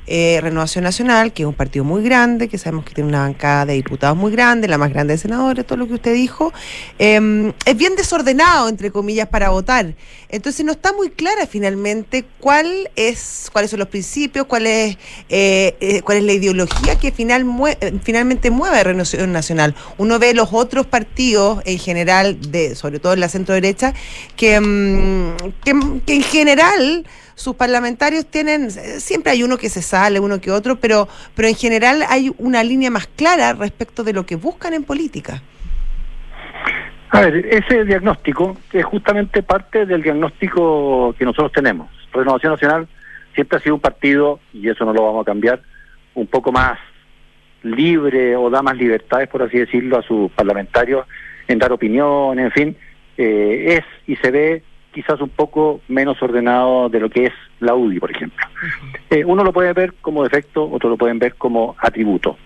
eh, 0.06 0.38
Renovación 0.40 0.84
Nacional, 0.84 1.32
que 1.32 1.42
es 1.42 1.46
un 1.46 1.54
partido 1.54 1.84
muy 1.84 2.02
grande, 2.02 2.48
que 2.48 2.58
sabemos 2.58 2.84
que 2.84 2.94
tiene 2.94 3.08
una 3.08 3.20
bancada 3.20 3.66
de 3.66 3.74
diputados 3.74 4.16
muy 4.16 4.32
grande, 4.32 4.68
la 4.68 4.78
más 4.78 4.90
grande 4.90 5.14
de 5.14 5.18
senadores, 5.18 5.66
todo 5.66 5.78
lo 5.78 5.86
que 5.86 5.94
usted 5.94 6.14
dijo, 6.14 6.52
eh, 6.98 7.52
es 7.64 7.76
bien 7.76 7.96
desordenado, 7.96 8.68
entre 8.68 8.90
comillas, 8.90 9.28
para 9.28 9.50
votar. 9.50 9.94
Entonces 10.28 10.64
no 10.64 10.72
está 10.72 10.92
muy 10.94 11.10
clara 11.10 11.46
finalmente 11.46 12.24
cuál 12.40 12.90
es, 12.96 13.50
cuáles 13.52 13.70
son 13.70 13.80
los 13.80 13.88
principios, 13.88 14.46
cuál 14.46 14.66
es, 14.66 14.96
eh, 15.28 15.76
eh, 15.80 16.00
cuál 16.02 16.18
es 16.18 16.24
la 16.24 16.32
ideología 16.32 16.98
que 16.98 17.12
final 17.12 17.46
finalmente 18.02 18.50
mueve 18.50 18.82
Renovación 18.82 19.30
Nacional. 19.30 19.74
Uno 19.98 20.18
ve 20.18 20.32
los 20.32 20.48
otros 20.52 20.86
partidos 20.86 21.62
en 21.66 21.78
general, 21.78 22.38
de, 22.50 22.74
sobre 22.74 22.98
todo 22.98 23.12
en 23.12 23.20
la 23.20 23.28
centro 23.28 23.54
derecha, 23.54 23.94
que, 24.36 24.58
que 25.64 26.14
en 26.14 26.22
general 26.22 27.06
sus 27.34 27.54
parlamentarios 27.54 28.26
tienen, 28.26 28.66
eh, 28.66 29.00
siempre 29.00 29.32
hay 29.32 29.42
uno 29.42 29.56
que 29.58 29.68
se 29.68 29.82
sale, 29.82 30.20
uno 30.20 30.40
que 30.40 30.50
otro, 30.50 30.76
pero, 30.76 31.08
pero 31.34 31.48
en 31.48 31.54
general 31.54 32.04
hay 32.08 32.32
una 32.38 32.62
línea 32.62 32.90
más 32.90 33.06
clara 33.06 33.52
respecto 33.52 34.04
de 34.04 34.12
lo 34.12 34.26
que 34.26 34.36
buscan 34.36 34.74
en 34.74 34.84
política. 34.84 35.42
A 37.10 37.20
ver, 37.20 37.46
ese 37.46 37.84
diagnóstico 37.84 38.56
es 38.72 38.84
justamente 38.84 39.42
parte 39.42 39.84
del 39.84 40.02
diagnóstico 40.02 41.14
que 41.18 41.24
nosotros 41.24 41.52
tenemos. 41.52 41.90
Renovación 42.12 42.52
Nacional 42.52 42.88
siempre 43.34 43.58
ha 43.58 43.60
sido 43.60 43.74
un 43.74 43.80
partido, 43.80 44.40
y 44.52 44.68
eso 44.68 44.84
no 44.84 44.92
lo 44.92 45.04
vamos 45.04 45.22
a 45.22 45.26
cambiar, 45.26 45.60
un 46.14 46.26
poco 46.26 46.52
más 46.52 46.78
libre 47.62 48.34
o 48.36 48.50
da 48.50 48.62
más 48.62 48.76
libertades, 48.76 49.28
por 49.28 49.42
así 49.42 49.58
decirlo, 49.58 49.98
a 49.98 50.02
sus 50.02 50.30
parlamentarios 50.32 51.06
en 51.48 51.58
dar 51.58 51.72
opinión, 51.72 52.38
en 52.38 52.50
fin. 52.50 52.76
Eh, 53.16 53.78
es 53.78 53.84
y 54.06 54.16
se 54.16 54.30
ve 54.30 54.62
quizás 54.92 55.20
un 55.20 55.30
poco 55.30 55.80
menos 55.88 56.22
ordenado 56.22 56.88
de 56.88 57.00
lo 57.00 57.10
que 57.10 57.26
es 57.26 57.32
la 57.60 57.74
UDI, 57.74 57.98
por 57.98 58.10
ejemplo. 58.10 58.46
Eh, 59.10 59.24
uno 59.24 59.42
lo 59.42 59.52
puede 59.52 59.72
ver 59.72 59.94
como 60.00 60.22
defecto, 60.22 60.70
otro 60.70 60.90
lo 60.90 60.96
pueden 60.96 61.18
ver 61.18 61.34
como 61.34 61.74
atributo. 61.78 62.38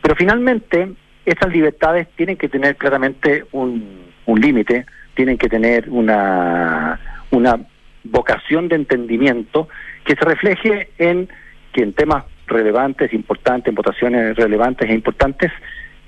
Pero 0.00 0.14
finalmente, 0.16 0.92
esas 1.24 1.52
libertades 1.52 2.08
tienen 2.16 2.36
que 2.36 2.48
tener 2.48 2.76
claramente 2.76 3.44
un, 3.52 4.02
un 4.26 4.40
límite, 4.40 4.86
tienen 5.14 5.38
que 5.38 5.48
tener 5.48 5.88
una, 5.88 7.00
una 7.30 7.60
vocación 8.04 8.68
de 8.68 8.76
entendimiento 8.76 9.68
que 10.04 10.14
se 10.14 10.24
refleje 10.24 10.90
en 10.98 11.28
que 11.72 11.82
en 11.82 11.92
temas 11.92 12.24
relevantes, 12.46 13.12
importantes, 13.12 13.68
en 13.68 13.74
votaciones 13.74 14.36
relevantes 14.36 14.88
e 14.88 14.94
importantes, 14.94 15.52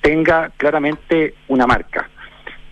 tenga 0.01 0.51
claramente 0.57 1.35
una 1.49 1.67
marca. 1.67 2.11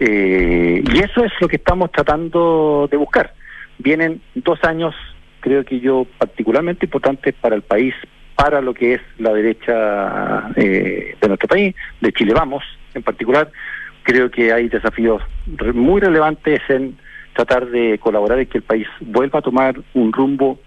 Eh, 0.04 0.82
y 0.92 0.98
eso 0.98 1.24
es 1.24 1.30
lo 1.40 1.46
que 1.46 1.56
estamos 1.56 1.92
tratando 1.92 2.88
de 2.90 2.96
buscar. 2.96 3.32
Vienen 3.78 4.20
dos 4.34 4.58
años, 4.64 4.96
creo 5.38 5.64
que 5.64 5.78
yo, 5.78 6.08
particularmente 6.18 6.86
importantes 6.86 7.34
para 7.40 7.54
el 7.54 7.62
país, 7.62 7.94
para 8.34 8.60
lo 8.60 8.74
que 8.74 8.94
es 8.94 9.00
la 9.18 9.32
derecha 9.32 10.50
eh, 10.56 11.14
de 11.20 11.28
nuestro 11.28 11.46
país, 11.46 11.76
de 12.00 12.12
Chile 12.12 12.34
Vamos 12.34 12.64
en 12.94 13.04
particular. 13.04 13.48
Creo 14.02 14.28
que 14.28 14.52
hay 14.52 14.68
desafíos 14.68 15.22
muy 15.72 16.00
relevantes 16.00 16.60
en 16.68 16.98
tratar 17.34 17.66
de 17.66 17.98
colaborar 17.98 18.40
en 18.40 18.46
que 18.46 18.58
el 18.58 18.64
país 18.64 18.88
vuelva 19.02 19.38
a 19.38 19.42
tomar 19.42 19.76
un 19.94 20.12
rumbo 20.12 20.58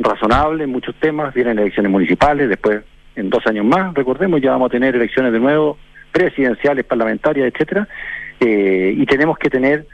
razonable 0.00 0.64
en 0.64 0.70
muchos 0.70 0.96
temas. 0.96 1.32
Vienen 1.32 1.60
elecciones 1.60 1.92
municipales, 1.92 2.48
después 2.48 2.82
en 3.14 3.30
dos 3.30 3.46
años 3.46 3.64
más, 3.64 3.94
recordemos, 3.94 4.40
ya 4.40 4.50
vamos 4.50 4.70
a 4.70 4.72
tener 4.72 4.96
elecciones 4.96 5.32
de 5.32 5.38
nuevo, 5.38 5.78
presidenciales, 6.10 6.84
parlamentarias, 6.84 7.52
etcétera, 7.52 7.86
eh, 8.40 8.94
y 8.96 9.06
tenemos 9.06 9.38
que 9.38 9.50
tener 9.50 9.86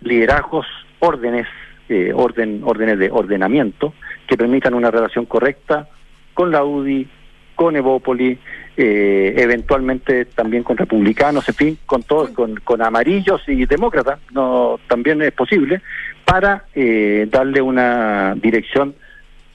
liderazgos, 0.00 0.66
órdenes, 0.98 1.46
eh, 1.88 2.12
orden, 2.14 2.62
órdenes 2.64 2.98
de 2.98 3.10
ordenamiento 3.10 3.94
que 4.26 4.36
permitan 4.36 4.74
una 4.74 4.90
relación 4.90 5.26
correcta 5.26 5.88
con 6.34 6.50
la 6.50 6.64
UDI, 6.64 7.08
con 7.54 7.76
Evópoli, 7.76 8.38
eh, 8.76 9.34
eventualmente 9.36 10.24
también 10.24 10.62
con 10.62 10.76
republicanos, 10.76 11.46
en 11.48 11.54
fin, 11.54 11.78
con 11.84 12.02
todos, 12.02 12.30
con, 12.30 12.54
con 12.56 12.80
amarillos 12.80 13.42
y 13.46 13.66
demócratas, 13.66 14.20
no 14.32 14.80
también 14.88 15.20
es 15.20 15.32
posible, 15.32 15.82
para 16.24 16.64
eh, 16.74 17.28
darle 17.30 17.60
una 17.60 18.34
dirección 18.36 18.94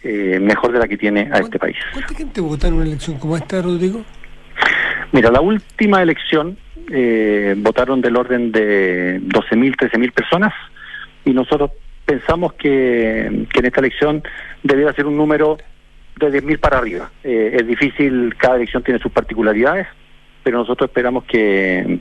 eh, 0.04 0.40
mejor 0.40 0.72
de 0.74 0.78
la 0.80 0.88
que 0.88 0.98
tiene 0.98 1.30
a 1.32 1.40
este 1.40 1.58
país. 1.58 1.78
¿Cuánta 1.94 2.14
gente 2.14 2.42
votó 2.42 2.68
en 2.68 2.74
una 2.76 2.84
elección 2.84 3.18
como 3.18 3.36
esta, 3.38 3.62
Rodrigo? 3.62 4.04
Mira, 5.12 5.32
la 5.32 5.42
última 5.42 6.04
elección 6.04 6.58
eh, 6.92 7.56
votaron 7.58 8.02
del 8.02 8.16
orden 8.18 8.52
de 8.52 9.20
12.000, 9.22 9.76
13.000 9.76 10.12
personas 10.14 10.54
y 11.24 11.32
nosotros 11.32 11.72
pensamos 12.06 12.54
que, 12.54 13.48
que 13.52 13.60
en 13.60 13.66
esta 13.66 13.80
elección 13.80 14.24
debiera 14.64 14.94
ser 14.94 15.06
un 15.06 15.18
número 15.18 15.58
de 16.18 16.28
10.000 16.28 16.60
para 16.60 16.78
arriba. 16.78 17.12
Eh, 17.24 17.58
es 17.60 17.68
difícil, 17.68 18.36
cada 18.38 18.56
elección 18.58 18.84
tiene 18.84 19.00
sus 19.00 19.12
particularidades, 19.12 19.88
pero 20.44 20.60
nosotros 20.60 20.90
esperamos 20.90 21.24
que, 21.26 22.00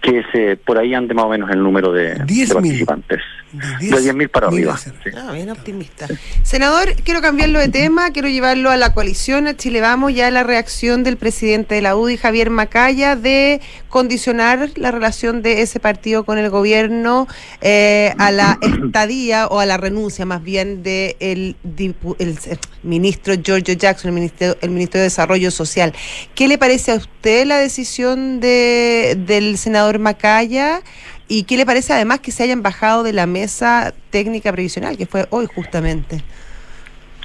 que 0.00 0.18
ese, 0.20 0.56
por 0.56 0.78
ahí 0.78 0.94
ande 0.94 1.14
más 1.14 1.26
o 1.26 1.28
menos 1.28 1.50
el 1.50 1.62
número 1.62 1.92
de, 1.92 2.14
de 2.14 2.24
10.000. 2.24 2.52
participantes. 2.54 3.20
De 3.54 3.86
De 3.88 4.12
10.000 4.12 4.28
para 4.30 4.48
arriba. 4.48 4.76
sí. 4.76 4.90
Ah, 5.16 5.32
bien 5.32 5.48
optimista. 5.50 6.06
Senador, 6.42 6.94
quiero 7.04 7.20
cambiarlo 7.22 7.58
de 7.60 7.68
tema, 7.68 8.10
quiero 8.10 8.28
llevarlo 8.28 8.70
a 8.70 8.76
la 8.76 8.92
coalición, 8.94 9.46
a 9.46 9.56
Chile 9.56 9.80
Vamos, 9.80 10.12
ya 10.14 10.30
la 10.30 10.42
reacción 10.42 11.04
del 11.04 11.16
presidente 11.16 11.76
de 11.76 11.82
la 11.82 11.94
UDI, 11.96 12.16
Javier 12.16 12.50
Macaya, 12.50 13.16
de 13.16 13.60
condicionar 13.88 14.70
la 14.74 14.90
relación 14.90 15.40
de 15.42 15.62
ese 15.62 15.78
partido 15.78 16.24
con 16.24 16.36
el 16.38 16.50
gobierno 16.50 17.28
eh, 17.60 18.12
a 18.18 18.30
la 18.32 18.58
estadía 18.60 19.46
o 19.46 19.60
a 19.60 19.66
la 19.66 19.76
renuncia 19.76 20.26
más 20.26 20.42
bien 20.42 20.82
del 20.82 21.14
el, 21.20 21.56
dipu- 21.64 22.16
el, 22.18 22.36
eh, 22.46 22.56
ministro 22.82 23.34
Giorgio 23.34 23.74
Jackson, 23.74 24.08
el 24.08 24.14
ministro, 24.14 24.56
el 24.60 24.70
ministro 24.70 24.98
de 24.98 25.04
Desarrollo 25.04 25.50
Social. 25.50 25.92
¿Qué 26.34 26.48
le 26.48 26.58
parece 26.58 26.90
a 26.90 26.96
usted 26.96 27.46
la 27.46 27.58
decisión 27.58 28.40
de, 28.40 29.16
del 29.26 29.56
senador 29.58 29.98
Macaya? 30.00 30.80
¿Y 31.28 31.44
qué 31.44 31.56
le 31.56 31.64
parece 31.64 31.92
además 31.92 32.20
que 32.20 32.30
se 32.30 32.42
hayan 32.42 32.62
bajado 32.62 33.02
de 33.02 33.12
la 33.12 33.26
mesa 33.26 33.94
técnica 34.10 34.52
previsional, 34.52 34.96
que 34.96 35.06
fue 35.06 35.26
hoy 35.30 35.46
justamente? 35.46 36.22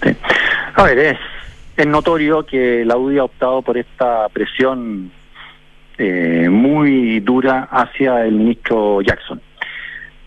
Sí. 0.02 0.16
A 0.76 0.84
ver, 0.84 1.00
es, 1.00 1.18
es 1.76 1.88
notorio 1.88 2.46
que 2.46 2.86
la 2.86 2.98
UDI 2.98 3.18
ha 3.18 3.24
optado 3.26 3.62
por 3.62 3.78
esta 3.78 4.30
presión 4.30 5.12
eh, 5.98 6.48
muy 6.50 7.20
dura 7.20 7.68
hacia 7.72 8.26
el 8.26 8.36
ministro 8.36 9.02
Jackson. 9.02 9.42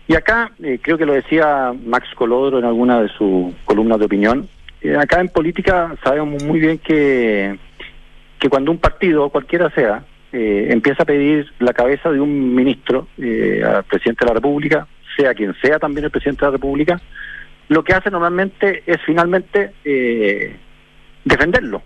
Y 0.07 0.15
acá, 0.15 0.51
eh, 0.61 0.77
creo 0.81 0.97
que 0.97 1.05
lo 1.05 1.13
decía 1.13 1.73
Max 1.85 2.07
Colodro 2.15 2.59
en 2.59 2.65
alguna 2.65 3.01
de 3.01 3.09
sus 3.09 3.53
columnas 3.65 3.97
de 3.97 4.05
opinión, 4.05 4.47
eh, 4.81 4.95
acá 4.95 5.19
en 5.21 5.29
política 5.29 5.95
sabemos 6.03 6.43
muy 6.43 6.59
bien 6.59 6.77
que, 6.77 7.57
que 8.37 8.49
cuando 8.49 8.69
un 8.69 8.77
partido, 8.77 9.29
cualquiera 9.29 9.69
sea, 9.71 10.03
eh, 10.33 10.67
empieza 10.71 11.03
a 11.03 11.05
pedir 11.05 11.45
la 11.59 11.71
cabeza 11.73 12.11
de 12.11 12.19
un 12.19 12.53
ministro 12.53 13.07
eh, 13.17 13.63
al 13.65 13.83
presidente 13.85 14.25
de 14.25 14.29
la 14.29 14.35
República, 14.35 14.87
sea 15.15 15.33
quien 15.33 15.53
sea 15.61 15.79
también 15.79 16.05
el 16.05 16.11
presidente 16.11 16.41
de 16.41 16.47
la 16.47 16.57
República, 16.57 16.99
lo 17.69 17.83
que 17.83 17.93
hace 17.93 18.09
normalmente 18.11 18.83
es 18.85 18.97
finalmente 19.05 19.71
eh, 19.85 20.55
defenderlo. 21.23 21.81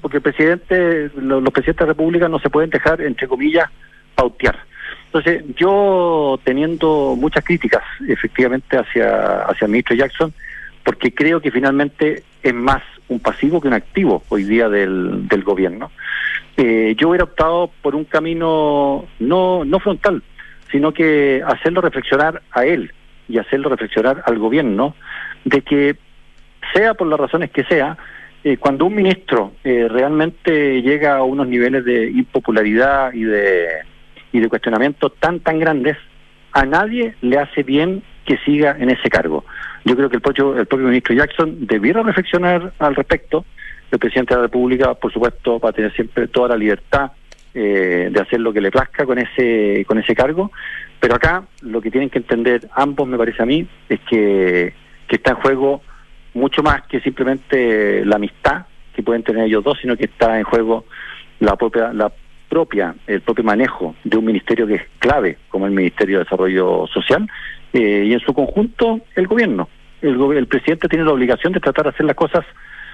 Porque 0.00 0.16
el 0.18 0.22
presidente, 0.22 1.10
lo- 1.16 1.40
los 1.40 1.52
presidentes 1.52 1.80
de 1.80 1.86
la 1.86 1.92
República 1.92 2.28
no 2.28 2.38
se 2.38 2.50
pueden 2.50 2.70
dejar, 2.70 3.00
entre 3.00 3.28
comillas, 3.28 3.68
pautear. 4.14 4.58
Entonces, 5.06 5.44
yo 5.56 6.38
teniendo 6.44 7.14
muchas 7.16 7.44
críticas, 7.44 7.82
efectivamente, 8.08 8.76
hacia, 8.76 9.42
hacia 9.42 9.64
el 9.66 9.70
ministro 9.70 9.96
Jackson, 9.96 10.32
porque 10.84 11.12
creo 11.12 11.40
que 11.40 11.50
finalmente 11.50 12.22
es 12.48 12.54
más 12.54 12.82
un 13.08 13.20
pasivo 13.20 13.60
que 13.60 13.68
un 13.68 13.74
activo 13.74 14.22
hoy 14.28 14.44
día 14.44 14.68
del, 14.68 15.28
del 15.28 15.42
gobierno. 15.42 15.90
Eh, 16.56 16.94
yo 16.98 17.10
hubiera 17.10 17.24
optado 17.24 17.70
por 17.82 17.94
un 17.94 18.04
camino 18.04 19.04
no, 19.18 19.64
no 19.64 19.80
frontal, 19.80 20.22
sino 20.70 20.92
que 20.92 21.42
hacerlo 21.46 21.80
reflexionar 21.80 22.42
a 22.52 22.64
él 22.64 22.92
y 23.28 23.38
hacerlo 23.38 23.68
reflexionar 23.68 24.22
al 24.24 24.38
gobierno 24.38 24.94
de 25.44 25.62
que, 25.62 25.96
sea 26.74 26.94
por 26.94 27.06
las 27.06 27.20
razones 27.20 27.50
que 27.50 27.64
sea, 27.64 27.96
eh, 28.42 28.56
cuando 28.56 28.86
un 28.86 28.94
ministro 28.94 29.52
eh, 29.62 29.86
realmente 29.88 30.82
llega 30.82 31.16
a 31.16 31.22
unos 31.22 31.46
niveles 31.46 31.84
de 31.84 32.10
impopularidad 32.10 33.12
y 33.12 33.22
de, 33.22 33.68
y 34.32 34.40
de 34.40 34.48
cuestionamiento 34.48 35.10
tan, 35.10 35.40
tan 35.40 35.58
grandes, 35.58 35.96
a 36.52 36.64
nadie 36.64 37.14
le 37.20 37.38
hace 37.38 37.62
bien 37.62 38.02
que 38.26 38.36
siga 38.38 38.76
en 38.78 38.90
ese 38.90 39.08
cargo. 39.08 39.44
Yo 39.84 39.96
creo 39.96 40.10
que 40.10 40.16
el 40.16 40.22
propio, 40.22 40.58
el 40.58 40.66
propio 40.66 40.88
ministro 40.88 41.14
Jackson 41.14 41.66
debiera 41.66 42.02
reflexionar 42.02 42.72
al 42.78 42.94
respecto. 42.94 43.44
El 43.90 43.98
presidente 43.98 44.34
de 44.34 44.40
la 44.40 44.46
República, 44.46 44.94
por 44.94 45.12
supuesto, 45.12 45.60
va 45.60 45.70
a 45.70 45.72
tener 45.72 45.92
siempre 45.94 46.26
toda 46.26 46.48
la 46.48 46.56
libertad 46.56 47.12
eh, 47.54 48.08
de 48.10 48.20
hacer 48.20 48.40
lo 48.40 48.52
que 48.52 48.60
le 48.60 48.70
plazca 48.70 49.06
con 49.06 49.18
ese, 49.18 49.84
con 49.86 49.98
ese 49.98 50.14
cargo. 50.14 50.50
Pero 50.98 51.14
acá 51.14 51.44
lo 51.62 51.80
que 51.80 51.90
tienen 51.90 52.10
que 52.10 52.18
entender 52.18 52.68
ambos, 52.74 53.06
me 53.06 53.16
parece 53.16 53.42
a 53.42 53.46
mí, 53.46 53.66
es 53.88 54.00
que, 54.00 54.74
que 55.06 55.16
está 55.16 55.30
en 55.30 55.36
juego 55.36 55.82
mucho 56.34 56.62
más 56.62 56.82
que 56.86 57.00
simplemente 57.00 58.04
la 58.04 58.16
amistad 58.16 58.66
que 58.94 59.02
pueden 59.02 59.22
tener 59.22 59.44
ellos 59.44 59.62
dos, 59.62 59.78
sino 59.80 59.96
que 59.96 60.06
está 60.06 60.38
en 60.38 60.44
juego 60.44 60.84
la 61.38 61.56
propia, 61.56 61.92
la 61.92 62.12
propia, 62.48 62.94
el 63.06 63.20
propio 63.20 63.44
manejo 63.44 63.94
de 64.04 64.16
un 64.16 64.24
ministerio 64.24 64.66
que 64.66 64.74
es 64.74 64.82
clave, 64.98 65.38
como 65.48 65.66
el 65.66 65.72
Ministerio 65.72 66.18
de 66.18 66.24
Desarrollo 66.24 66.86
Social, 66.86 67.28
eh, 67.76 68.04
y 68.06 68.12
en 68.14 68.20
su 68.20 68.32
conjunto 68.32 69.00
el 69.14 69.26
gobierno. 69.26 69.68
El, 70.00 70.18
el 70.32 70.46
presidente 70.46 70.88
tiene 70.88 71.04
la 71.04 71.12
obligación 71.12 71.52
de 71.52 71.60
tratar 71.60 71.84
de 71.84 71.90
hacer 71.90 72.06
las 72.06 72.16
cosas 72.16 72.44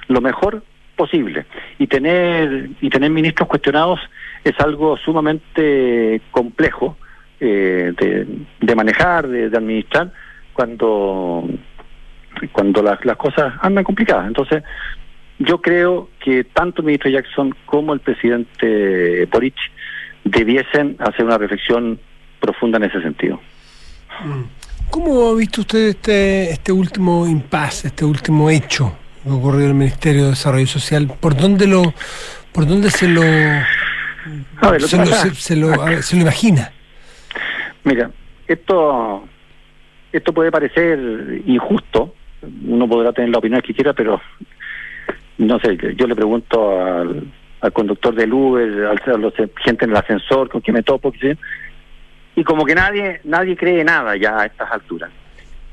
lo 0.09 0.21
mejor 0.21 0.63
posible 0.97 1.47
y 1.79 1.87
tener 1.87 2.71
y 2.81 2.91
tener 2.91 3.11
ministros 3.11 3.49
cuestionados 3.49 4.01
es 4.45 4.59
algo 4.59 4.97
sumamente 4.97 6.21
complejo 6.31 6.97
eh, 7.41 7.93
de, 8.61 8.75
manejar, 8.75 9.29
de, 9.29 9.47
administrar 9.47 10.13
cuando 10.53 11.49
cuando 12.51 12.83
las, 12.83 13.05
las 13.05 13.17
cosas 13.17 13.55
andan 13.61 13.85
complicadas. 13.85 14.27
Entonces, 14.27 14.65
yo 15.39 15.61
creo 15.61 16.09
que 16.25 16.45
tanto 16.45 16.83
el 16.83 16.87
ministro 16.87 17.11
Jackson 17.11 17.55
como 17.67 17.93
el 17.93 18.01
presidente 18.01 19.27
Boric 19.27 19.55
debiesen 20.25 20.97
hacer 20.99 21.25
una 21.25 21.39
reflexión 21.39 22.01
profunda 22.41 22.79
en 22.79 22.85
ese 22.85 23.01
sentido. 23.01 23.41
Mm. 24.25 24.62
¿Cómo 24.93 25.31
ha 25.31 25.35
visto 25.35 25.63
usted 25.63 25.89
este, 25.89 26.51
este 26.51 26.71
último 26.71 27.27
impasse, 27.27 27.89
este 27.89 28.05
último 28.05 28.51
hecho 28.51 28.93
que 29.25 29.31
ocurrió 29.31 29.63
en 29.63 29.69
el 29.69 29.75
Ministerio 29.75 30.25
de 30.25 30.31
Desarrollo 30.31 30.67
Social? 30.67 31.11
¿Por 31.19 31.35
dónde 31.35 31.67
lo, 31.67 31.83
por 32.53 32.67
dónde 32.67 32.91
se 32.91 33.09
lo, 33.09 33.23
A 33.23 34.71
ver, 34.71 34.83
lo 34.83 34.87
se, 34.87 34.99
lo, 34.99 35.07
se- 35.07 35.35
se 35.35 35.57
lo- 35.57 35.83
ver, 35.85 36.03
se 36.03 36.17
lo 36.17 36.23
imagina? 36.23 36.71
Mira, 37.85 38.11
esto 38.47 39.25
esto 40.13 40.33
puede 40.35 40.51
parecer 40.53 40.99
injusto, 41.47 42.15
uno 42.67 42.87
podrá 42.87 43.13
tener 43.15 43.31
la 43.31 43.39
opinión 43.39 43.63
que 43.63 43.73
quiera, 43.73 43.95
pero 43.95 44.21
no 45.39 45.59
sé, 45.61 45.79
yo 45.97 46.07
le 46.07 46.15
pregunto 46.15 46.85
al, 46.85 47.27
al 47.63 47.73
conductor 47.73 48.15
del 48.15 48.31
Uber, 48.31 48.85
al, 48.85 49.01
a 49.15 49.17
los 49.17 49.33
gente 49.65 49.87
en 49.87 49.93
el 49.93 49.97
ascensor 49.97 50.51
con 50.51 50.61
quien 50.61 50.75
me 50.75 50.83
topo, 50.83 51.11
qué 51.13 51.19
sé 51.19 51.29
yo, 51.31 51.35
y 52.35 52.45
como 52.45 52.65
que 52.65 52.75
nadie 52.75 53.21
nadie 53.25 53.57
cree 53.57 53.85
nada 53.85 54.17
ya 54.17 54.41
a 54.41 54.47
estas 54.47 54.71
alturas. 54.71 55.11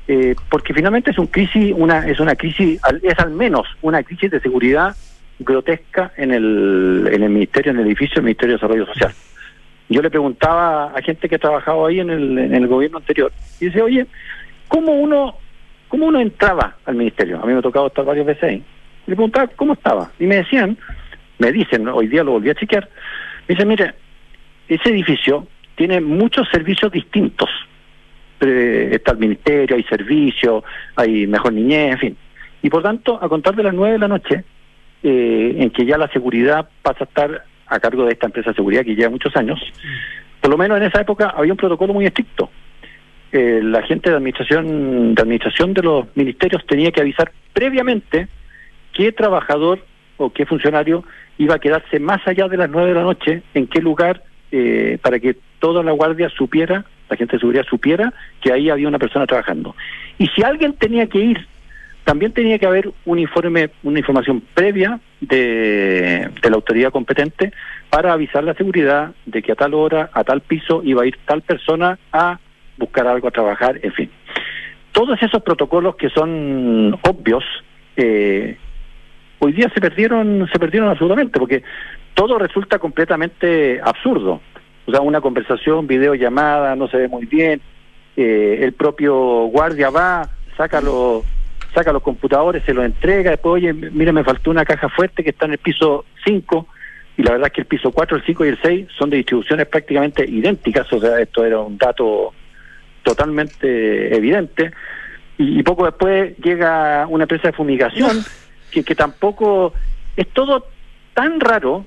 Eh, 0.08 0.34
porque 0.48 0.74
finalmente 0.74 1.12
es 1.12 1.18
un 1.18 1.28
crisis, 1.28 1.72
una 1.76 2.08
es 2.08 2.18
una 2.18 2.34
crisis, 2.34 2.80
es 3.02 3.18
al 3.18 3.30
menos 3.30 3.66
una 3.80 4.02
crisis 4.02 4.30
de 4.30 4.40
seguridad 4.40 4.96
grotesca 5.38 6.12
en 6.16 6.32
el, 6.32 7.08
en 7.12 7.22
el 7.22 7.30
ministerio, 7.30 7.72
en 7.72 7.78
el 7.78 7.86
edificio 7.86 8.16
del 8.16 8.24
Ministerio 8.24 8.54
de 8.54 8.56
Desarrollo 8.56 8.86
Social. 8.86 9.12
Yo 9.88 10.02
le 10.02 10.10
preguntaba 10.10 10.86
a 10.86 11.02
gente 11.02 11.28
que 11.28 11.36
ha 11.36 11.38
trabajado 11.38 11.86
ahí 11.86 12.00
en 12.00 12.10
el, 12.10 12.38
en 12.38 12.54
el 12.54 12.66
gobierno 12.66 12.98
anterior, 12.98 13.32
y 13.60 13.66
dice, 13.66 13.82
oye, 13.82 14.06
¿cómo 14.68 14.92
uno, 14.92 15.36
¿cómo 15.88 16.06
uno 16.06 16.20
entraba 16.20 16.76
al 16.84 16.94
ministerio? 16.94 17.40
A 17.42 17.46
mí 17.46 17.52
me 17.52 17.58
ha 17.58 17.62
tocado 17.62 17.86
estar 17.86 18.04
varias 18.04 18.26
veces 18.26 18.42
ahí. 18.42 18.64
Le 19.06 19.14
preguntaba 19.14 19.48
cómo 19.56 19.72
estaba, 19.72 20.10
y 20.18 20.26
me 20.26 20.36
decían, 20.36 20.76
me 21.38 21.50
dicen, 21.52 21.88
hoy 21.88 22.08
día 22.08 22.22
lo 22.22 22.32
volví 22.32 22.50
a 22.50 22.54
chequear, 22.54 22.88
me 23.48 23.54
dicen, 23.54 23.68
mire, 23.68 23.94
ese 24.68 24.90
edificio 24.90 25.46
tiene 25.80 25.98
muchos 26.02 26.46
servicios 26.50 26.92
distintos. 26.92 27.48
Eh, 28.38 28.90
está 28.92 29.12
el 29.12 29.16
ministerio, 29.16 29.76
hay 29.76 29.82
servicios, 29.84 30.62
hay 30.94 31.26
mejor 31.26 31.54
niñez, 31.54 31.92
en 31.92 31.98
fin. 31.98 32.16
Y 32.60 32.68
por 32.68 32.82
tanto, 32.82 33.18
a 33.18 33.26
contar 33.30 33.56
de 33.56 33.62
las 33.62 33.72
nueve 33.72 33.94
de 33.94 33.98
la 33.98 34.08
noche, 34.08 34.44
eh, 35.02 35.54
en 35.56 35.70
que 35.70 35.86
ya 35.86 35.96
la 35.96 36.08
seguridad 36.08 36.68
pasa 36.82 37.04
a 37.04 37.08
estar 37.08 37.44
a 37.66 37.80
cargo 37.80 38.04
de 38.04 38.12
esta 38.12 38.26
empresa 38.26 38.50
de 38.50 38.56
seguridad 38.56 38.84
que 38.84 38.94
lleva 38.94 39.08
muchos 39.08 39.34
años, 39.36 39.58
por 40.42 40.50
lo 40.50 40.58
menos 40.58 40.76
en 40.76 40.84
esa 40.84 41.00
época 41.00 41.30
había 41.30 41.54
un 41.54 41.56
protocolo 41.56 41.94
muy 41.94 42.04
estricto. 42.04 42.50
Eh, 43.32 43.60
la 43.62 43.80
gente 43.80 44.10
de 44.10 44.16
administración, 44.16 45.14
de 45.14 45.22
administración 45.22 45.72
de 45.72 45.82
los 45.82 46.14
ministerios 46.14 46.66
tenía 46.66 46.92
que 46.92 47.00
avisar 47.00 47.32
previamente 47.54 48.28
qué 48.92 49.12
trabajador 49.12 49.82
o 50.18 50.28
qué 50.30 50.44
funcionario 50.44 51.04
iba 51.38 51.54
a 51.54 51.58
quedarse 51.58 51.98
más 51.98 52.20
allá 52.26 52.48
de 52.48 52.58
las 52.58 52.68
nueve 52.68 52.90
de 52.90 52.96
la 52.96 53.04
noche, 53.04 53.42
en 53.54 53.66
qué 53.66 53.80
lugar, 53.80 54.22
eh, 54.52 54.98
para 55.00 55.18
que 55.18 55.36
toda 55.60 55.82
la 55.82 55.92
guardia 55.92 56.28
supiera, 56.30 56.84
la 57.08 57.16
gente 57.16 57.36
de 57.36 57.40
seguridad 57.40 57.64
supiera 57.68 58.12
que 58.40 58.52
ahí 58.52 58.70
había 58.70 58.88
una 58.88 58.98
persona 58.98 59.26
trabajando. 59.26 59.76
Y 60.18 60.26
si 60.28 60.42
alguien 60.42 60.72
tenía 60.74 61.06
que 61.06 61.18
ir 61.18 61.46
también 62.04 62.32
tenía 62.32 62.58
que 62.58 62.66
haber 62.66 62.90
un 63.04 63.18
informe, 63.18 63.70
una 63.82 63.98
información 63.98 64.42
previa 64.54 64.98
de, 65.20 66.30
la 66.42 66.56
autoridad 66.56 66.90
competente 66.90 67.52
para 67.88 68.12
avisar 68.12 68.42
la 68.42 68.54
seguridad 68.54 69.12
de 69.26 69.42
que 69.42 69.52
a 69.52 69.54
tal 69.54 69.74
hora, 69.74 70.10
a 70.12 70.24
tal 70.24 70.40
piso, 70.40 70.82
iba 70.84 71.02
a 71.02 71.06
ir 71.06 71.16
tal 71.24 71.42
persona 71.42 71.98
a 72.12 72.38
buscar 72.78 73.06
algo, 73.06 73.28
a 73.28 73.30
trabajar, 73.30 73.78
en 73.82 73.92
fin. 73.92 74.10
Todos 74.92 75.22
esos 75.22 75.42
protocolos 75.42 75.96
que 75.96 76.08
son 76.08 76.98
obvios, 77.02 77.44
eh, 77.96 78.56
hoy 79.38 79.52
día 79.52 79.70
se 79.72 79.80
perdieron, 79.80 80.48
se 80.52 80.58
perdieron 80.58 80.88
absolutamente, 80.88 81.38
porque 81.38 81.62
todo 82.14 82.38
resulta 82.38 82.78
completamente 82.78 83.80
absurdo. 83.84 84.40
O 84.86 84.90
sea, 84.90 85.00
una 85.00 85.20
conversación, 85.20 85.86
videollamada, 85.86 86.74
no 86.76 86.88
se 86.88 86.96
ve 86.96 87.08
muy 87.08 87.26
bien, 87.26 87.60
eh, 88.16 88.58
el 88.62 88.72
propio 88.72 89.46
guardia 89.46 89.90
va, 89.90 90.28
saca 90.56 90.80
los, 90.80 91.24
saca 91.74 91.92
los 91.92 92.02
computadores, 92.02 92.64
se 92.64 92.74
los 92.74 92.84
entrega, 92.84 93.30
después, 93.30 93.62
oye, 93.62 93.72
mira, 93.72 94.12
me 94.12 94.24
faltó 94.24 94.50
una 94.50 94.64
caja 94.64 94.88
fuerte 94.88 95.22
que 95.22 95.30
está 95.30 95.46
en 95.46 95.52
el 95.52 95.58
piso 95.58 96.04
5, 96.24 96.66
y 97.16 97.22
la 97.22 97.32
verdad 97.32 97.48
es 97.48 97.52
que 97.52 97.60
el 97.62 97.66
piso 97.66 97.92
4, 97.92 98.16
el 98.16 98.24
5 98.24 98.44
y 98.44 98.48
el 98.48 98.58
6 98.62 98.88
son 98.98 99.10
de 99.10 99.18
distribuciones 99.18 99.66
prácticamente 99.66 100.28
idénticas, 100.28 100.92
o 100.92 101.00
sea, 101.00 101.20
esto 101.20 101.44
era 101.44 101.60
un 101.60 101.78
dato 101.78 102.32
totalmente 103.02 104.14
evidente, 104.14 104.72
y, 105.38 105.60
y 105.60 105.62
poco 105.62 105.86
después 105.86 106.36
llega 106.38 107.06
una 107.06 107.24
empresa 107.24 107.48
de 107.48 107.52
fumigación 107.52 108.24
que, 108.70 108.82
que 108.82 108.94
tampoco 108.94 109.72
es 110.16 110.28
todo 110.28 110.66
tan 111.14 111.40
raro, 111.40 111.84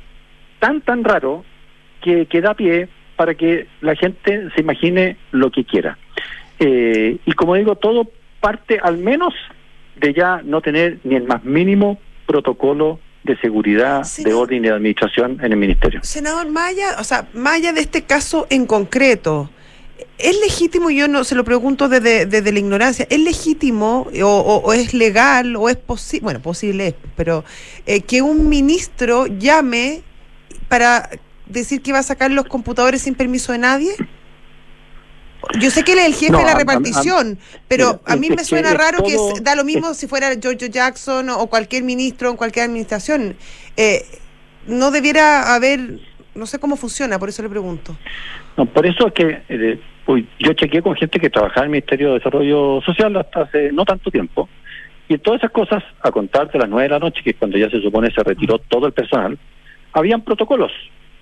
tan, 0.60 0.82
tan 0.82 1.04
raro, 1.04 1.44
que, 2.04 2.26
que 2.28 2.42
da 2.42 2.54
pie 2.54 2.88
para 3.16 3.34
que 3.36 3.68
la 3.82 3.96
gente 3.96 4.50
se 4.54 4.62
imagine 4.62 5.18
lo 5.32 5.50
que 5.52 5.64
quiera. 5.64 5.98
Eh, 6.60 7.18
y 7.26 7.32
como 7.34 7.56
digo, 7.56 7.76
todo 7.76 8.10
parte 8.40 8.80
al 8.82 8.98
menos 8.98 9.34
de 9.96 10.14
ya 10.14 10.42
no 10.44 10.62
tener 10.62 11.00
ni 11.04 11.16
el 11.16 11.24
más 11.24 11.44
mínimo 11.44 12.00
protocolo 12.26 13.00
de 13.24 13.38
seguridad, 13.38 14.04
de 14.24 14.34
orden 14.34 14.66
y 14.66 14.68
de 14.68 14.74
administración 14.74 15.38
en 15.42 15.52
el 15.54 15.58
ministerio. 15.58 16.00
Senador 16.04 16.50
Maya, 16.50 16.96
o 17.00 17.04
sea, 17.04 17.28
Maya 17.34 17.72
de 17.72 17.80
este 17.82 18.04
caso 18.04 18.48
en 18.50 18.66
concreto, 18.66 19.50
¿es 20.18 20.38
legítimo, 20.42 20.90
yo 20.90 21.08
no 21.08 21.24
se 21.24 21.36
lo 21.36 21.44
pregunto 21.46 21.88
desde, 21.88 22.26
desde 22.26 22.52
la 22.52 22.60
ignorancia, 22.60 23.08
¿es 23.10 23.20
legítimo 23.20 24.08
o, 24.22 24.26
o- 24.28 24.58
o 24.66 24.74
es 24.74 24.94
legal 24.94 25.56
o 25.56 25.70
es 25.70 25.78
posible, 25.78 26.24
bueno, 26.24 26.40
posible 26.42 26.88
es, 26.88 26.96
pero 27.16 27.46
eh, 27.86 28.02
que 28.02 28.22
un 28.22 28.50
ministro 28.50 29.28
llame 29.28 30.02
para 30.68 31.10
decir 31.46 31.82
que 31.82 31.92
va 31.92 32.00
a 32.00 32.04
sacar 32.04 32.32
los 32.32 32.46
computadores 32.46 33.02
sin 33.02 33.16
permiso 33.16 33.52
de 33.52 33.58
nadie? 33.60 33.92
Yo 35.60 35.70
sé 35.72 35.84
que 35.84 35.92
él 35.92 36.00
es 36.00 36.06
el 36.06 36.14
jefe 36.14 36.32
No, 36.32 36.38
de 36.40 36.46
la 36.46 36.52
a- 36.52 36.54
a- 36.54 36.56
a- 36.56 36.60
repartición, 36.60 37.38
pero 37.68 38.02
a 38.06 38.16
mí 38.16 38.30
me 38.30 38.44
suena 38.46 38.74
raro 38.74 39.04
que 39.04 39.14
es- 39.14 39.44
da 39.44 39.56
lo 39.56 39.66
mismo 39.66 39.90
es- 39.92 39.98
si 39.98 40.08
fuera 40.08 40.30
George 40.42 40.70
Jackson 40.70 41.30
o 41.30 41.48
cualquier 41.48 41.84
ministro 41.84 42.30
en 42.30 42.38
cualquier 42.38 42.66
administración. 42.66 43.36
Eh, 43.76 44.06
no 44.68 44.90
debiera 44.92 45.54
haber, 45.54 46.00
no 46.34 46.46
sé 46.46 46.60
cómo 46.60 46.78
funciona, 46.78 47.20
por 47.20 47.28
eso 47.28 47.44
le 47.44 47.50
pregunto. 47.50 47.98
No, 48.56 48.66
por 48.66 48.86
eso 48.86 49.08
es 49.08 49.14
que 49.14 49.42
eh, 49.50 49.80
uy, 50.08 50.28
yo 50.40 50.54
chequeé 50.54 50.82
con 50.82 50.96
gente 50.96 51.20
que 51.20 51.30
trabajaba 51.30 51.62
en 51.62 51.66
el 51.66 51.72
Ministerio 51.72 52.10
de 52.10 52.20
Desarrollo 52.20 52.80
Social 52.86 53.16
hasta 53.18 53.42
hace 53.42 53.72
no 53.74 53.84
tanto 53.84 54.10
tiempo, 54.10 54.48
y 55.10 55.16
en 55.16 55.20
todas 55.20 55.42
esas 55.42 55.52
cosas, 55.52 55.84
a 56.02 56.10
contar 56.12 56.50
de 56.50 56.60
las 56.60 56.70
nueve 56.70 56.84
de 56.84 56.90
la 56.94 57.00
noche, 57.00 57.22
que 57.22 57.32
es 57.32 57.36
cuando 57.36 57.58
ya 57.58 57.70
se 57.70 57.82
supone 57.82 58.10
se 58.16 58.24
retiró 58.24 58.60
todo 58.60 58.88
el 58.88 58.94
personal, 58.94 59.38
habían 59.92 60.22
protocolos. 60.22 60.72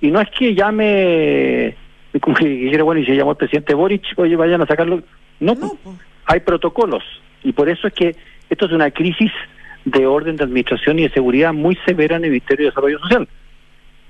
Y 0.02 0.12
no 0.12 0.20
es 0.20 0.30
que 0.32 0.54
llame, 0.56 1.76
como 2.20 2.36
que 2.36 2.46
dijera, 2.46 2.84
bueno, 2.84 3.02
y 3.02 3.06
se 3.06 3.16
llamó 3.16 3.32
el 3.32 3.38
presidente 3.38 3.74
Boric, 3.74 4.04
oye, 4.18 4.36
vayan 4.36 4.62
a 4.62 4.66
sacarlo. 4.66 5.02
No, 5.40 5.56
No, 5.56 5.76
po. 5.84 5.96
hay 6.26 6.40
protocolos. 6.42 7.04
Y 7.44 7.54
por 7.54 7.70
eso 7.70 7.88
es 7.88 7.94
que 7.94 8.16
esto 8.50 8.66
es 8.66 8.72
una 8.72 8.92
crisis 8.92 9.32
de 9.86 10.06
orden 10.06 10.36
de 10.36 10.44
administración 10.44 11.00
y 11.00 11.04
de 11.04 11.10
seguridad 11.10 11.54
muy 11.54 11.78
severa 11.86 12.18
en 12.18 12.26
el 12.26 12.32
Ministerio 12.32 12.66
de 12.66 12.70
Desarrollo 12.72 13.00
Social 13.00 13.28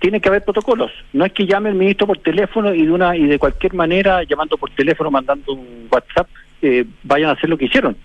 tiene 0.02 0.20
que 0.20 0.30
haber 0.30 0.44
protocolos. 0.44 0.92
No 1.14 1.24
es 1.26 1.32
que 1.32 1.46
llame 1.46 1.70
el 1.70 1.76
ministro 1.76 2.08
por 2.08 2.18
teléfono 2.18 2.74
y 2.74 2.86
de 2.88 2.92
una 2.92 3.16
y 3.16 3.28
de 3.28 3.38
cualquier 3.38 3.76
manera, 3.76 4.24
llamando 4.24 4.58
por 4.58 4.72
teléfono, 4.72 5.12
mandando 5.12 5.54
un 5.54 5.88
WhatsApp, 5.92 6.28
eh, 6.64 6.86
vayan 7.04 7.30
a 7.30 7.34
hacer 7.34 7.48
lo 7.50 7.58
que 7.58 7.66
hicieron. 7.66 7.96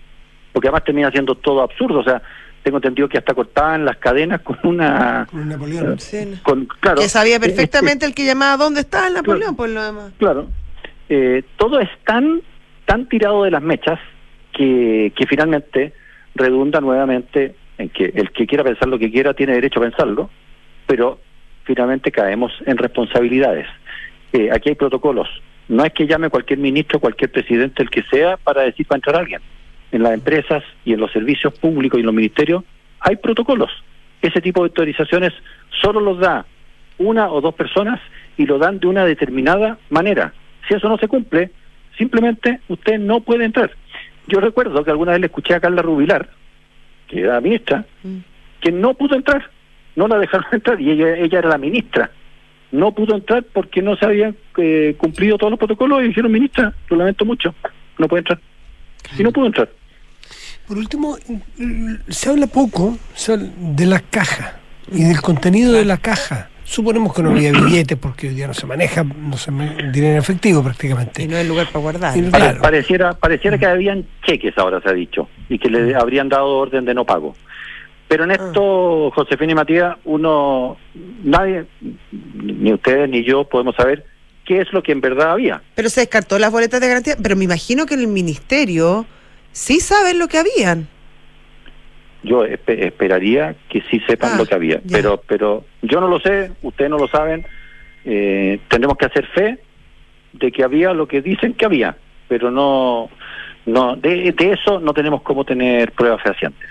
Porque 0.53 0.69
además 0.69 0.85
termina 0.85 1.11
siendo 1.11 1.35
todo 1.35 1.63
absurdo. 1.63 2.01
O 2.01 2.05
sea, 2.05 2.21
tengo 2.67 2.79
entendido 2.79 3.09
que 3.09 3.17
hasta 3.17 3.33
cortaban 3.33 3.85
las 3.85 3.97
cadenas 3.99 4.41
con 4.41 4.59
una... 4.65 5.25
Con 5.31 5.49
Napoleón. 5.49 5.97
Con, 6.43 6.67
claro, 6.81 7.01
que 7.01 7.09
sabía 7.09 7.37
eh, 7.37 7.41
perfectamente 7.41 8.05
el 8.05 8.13
que 8.13 8.27
llamaba 8.27 8.57
dónde 8.57 8.81
está 8.81 9.07
el 9.07 9.15
Napoleón, 9.15 9.55
por 9.55 9.69
lo 9.69 9.81
demás. 9.81 10.13
Claro. 10.19 10.49
Eh, 11.09 11.45
todo 11.57 11.79
es 11.79 11.89
tan, 12.05 12.43
tan 12.85 13.09
tirado 13.09 13.45
de 13.45 13.53
las 13.53 13.63
mechas 13.63 14.01
que, 14.53 15.13
que 15.15 15.29
finalmente 15.29 15.93
redunda 16.35 16.81
nuevamente 16.81 17.55
en 17.79 17.89
que 17.91 18.07
el 18.07 18.33
que 18.33 18.49
quiera 18.49 18.65
pensar 18.65 18.89
lo 18.89 18.99
que 18.99 19.13
quiera 19.13 19.33
tiene 19.33 19.53
derecho 19.53 19.79
a 19.79 19.85
pensarlo, 19.85 20.29
pero 20.89 21.21
finalmente 21.63 22.11
caemos 22.11 22.51
en 22.67 22.79
responsabilidades. 22.79 23.69
Eh, 24.33 24.51
aquí 24.53 24.71
hay 24.71 24.75
protocolos. 24.75 25.29
No 25.69 25.85
es 25.85 25.93
que 25.93 26.09
llame 26.09 26.31
cualquier 26.31 26.59
ministro, 26.59 26.99
cualquier 26.99 27.31
presidente, 27.31 27.81
el 27.81 27.91
que 27.91 28.03
sea, 28.11 28.37
para 28.39 28.63
decir 28.63 28.89
para 28.89 28.97
entrar 28.97 29.15
alguien. 29.15 29.41
En 29.93 30.03
las 30.03 30.13
empresas 30.13 30.63
y 30.85 30.93
en 30.93 31.01
los 31.01 31.13
servicios 31.13 31.55
públicos 31.59 31.99
y 31.99 32.01
en 32.01 32.07
los 32.07 32.15
ministerios 32.15 32.65
hay 33.01 33.17
protocolos. 33.17 33.71
Ese 34.23 34.41
tipo 34.41 34.63
de 34.63 34.69
autorizaciones 34.69 35.33
solo 35.81 36.01
los 36.01 36.19
da 36.19 36.45
una 36.99 37.31
o 37.31 37.41
dos 37.41 37.55
personas 37.55 38.01
y 38.37 38.47
lo 38.47 38.59
dan 38.59 38.79
de 38.81 38.87
una 38.87 39.05
determinada 39.05 39.79
manera. 39.91 40.33
Si 40.67 40.75
eso 40.75 40.89
no 40.89 40.99
se 40.99 41.09
cumple, 41.09 41.51
simplemente 41.97 42.61
usted 42.69 42.99
no 42.99 43.21
puede 43.21 43.45
entrar. 43.45 43.71
Yo 44.27 44.41
recuerdo 44.41 44.83
que 44.83 44.91
alguna 44.91 45.13
vez 45.13 45.21
le 45.21 45.27
escuché 45.27 45.55
a 45.55 45.61
Carla 45.61 45.83
Rubilar, 45.83 46.29
que 47.07 47.21
era 47.21 47.41
ministra, 47.41 47.85
Mm. 48.03 48.17
que 48.61 48.73
no 48.73 48.95
pudo 48.95 49.15
entrar, 49.15 49.49
no 49.95 50.09
la 50.09 50.19
dejaron 50.19 50.47
entrar 50.53 50.81
y 50.81 50.91
ella, 50.91 51.17
ella 51.17 51.39
era 51.39 51.51
la 51.51 51.59
ministra. 51.59 52.11
No 52.73 52.93
pudo 52.93 53.15
entrar 53.15 53.45
porque 53.53 53.81
no 53.81 53.95
se 53.97 54.05
habían 54.07 54.35
eh, 54.59 54.95
cumplido 54.99 55.39
todos 55.39 55.51
los 55.51 55.59
protocolos 55.59 56.03
y 56.03 56.09
dijeron, 56.09 56.33
ministra, 56.33 56.73
lo 56.89 56.97
lamento 56.97 57.25
mucho, 57.25 57.55
no 57.99 58.09
puede 58.09 58.21
entrar. 58.21 58.41
Y 59.19 59.23
no 59.23 59.33
pudo 59.33 59.47
entrar. 59.47 59.69
Por 60.67 60.79
último, 60.79 61.17
mm, 61.59 61.95
se 62.09 62.29
habla 62.31 62.47
poco 62.49 62.97
se 63.15 63.33
habla 63.35 63.49
de 63.59 63.87
la 63.87 64.01
caja 64.01 64.59
y 64.91 65.05
del 65.05 65.21
contenido 65.21 65.73
de 65.73 65.85
la 65.85 65.97
caja. 65.99 66.51
Suponemos 66.65 67.15
que 67.15 67.23
no 67.23 67.31
había 67.31 67.53
billetes 67.53 67.97
porque 67.97 68.29
hoy 68.29 68.35
día 68.35 68.49
no 68.49 68.55
se 68.55 68.67
maneja, 68.67 69.05
no 69.05 69.37
se 69.37 69.53
dinero 69.93 70.19
efectivo 70.19 70.61
Y 70.61 70.65
prácticamente. 70.65 71.27
no 71.29 71.37
es 71.37 71.47
lugar 71.47 71.67
para 71.69 71.79
guardar. 71.81 72.17
Y- 72.17 72.23
Pare- 72.23 72.31
Claro. 72.45 72.61
Pareciera, 72.63 73.13
pareciera 73.13 73.59
que 73.59 73.67
habían 73.67 74.05
cheques, 74.25 74.59
ahora 74.59 74.81
se 74.81 74.89
ha 74.91 74.93
dicho, 74.93 75.29
y 75.49 75.59
que 75.61 75.71
le 75.71 75.95
habrían 75.95 76.29
dado 76.29 76.49
orden 76.59 76.85
de 76.85 76.95
no 76.95 77.05
pago. 77.05 77.37
Pero 78.09 78.23
en 78.25 78.31
esto, 78.33 79.11
Josefina 79.15 79.53
y 79.53 79.55
Matías, 79.57 79.97
uno, 80.05 80.77
nadie, 81.25 81.65
ni 82.35 82.73
ustedes 82.73 83.09
ni 83.09 83.25
yo 83.25 83.45
podemos 83.45 83.75
saber 83.77 84.05
qué 84.47 84.61
es 84.61 84.73
lo 84.73 84.83
que 84.83 84.93
en 84.93 85.01
verdad 85.01 85.33
había. 85.33 85.61
Pero 85.75 85.91
se 85.91 86.01
descartó 86.01 86.39
las 86.39 86.51
boletas 86.53 86.81
de 86.81 86.89
garantía. 86.89 87.17
Pero 87.23 87.37
me 87.37 87.45
imagino 87.45 87.85
que 87.85 87.95
en 87.95 88.01
el 88.01 88.07
ministerio 88.09 89.05
sí 89.53 89.81
saben 89.81 90.19
lo 90.19 90.29
que 90.29 90.39
habían. 90.39 90.89
Yo 92.23 92.45
espe- 92.45 92.87
esperaría 92.87 93.55
que 93.69 93.83
sí 93.91 94.01
sepan 94.07 94.33
Ah, 94.35 94.37
lo 94.39 94.47
que 94.47 94.55
había, 94.55 94.81
ya. 94.85 94.97
pero 94.99 95.23
pero 95.29 95.65
yo 95.83 96.01
no 96.01 96.09
lo 96.09 96.19
sé, 96.21 96.51
ustedes 96.63 96.91
no 96.91 96.99
lo 96.99 97.07
saben. 97.09 97.47
Eh, 98.05 98.59
tendremos 98.69 98.97
que 98.97 99.05
hacer 99.07 99.27
fe 99.29 99.59
de 100.33 100.51
que 100.53 100.65
había 100.65 100.93
lo 100.93 101.07
que 101.07 101.21
dicen 101.23 101.55
que 101.55 101.65
había, 101.67 101.97
pero 102.29 102.51
no 102.51 103.11
no 103.67 103.97
de, 103.97 104.33
de 104.33 104.53
eso 104.53 104.81
no 104.81 104.93
tenemos 104.95 105.23
cómo 105.23 105.45
tener 105.45 105.93
pruebas 105.93 106.23
fehacientes. 106.23 106.69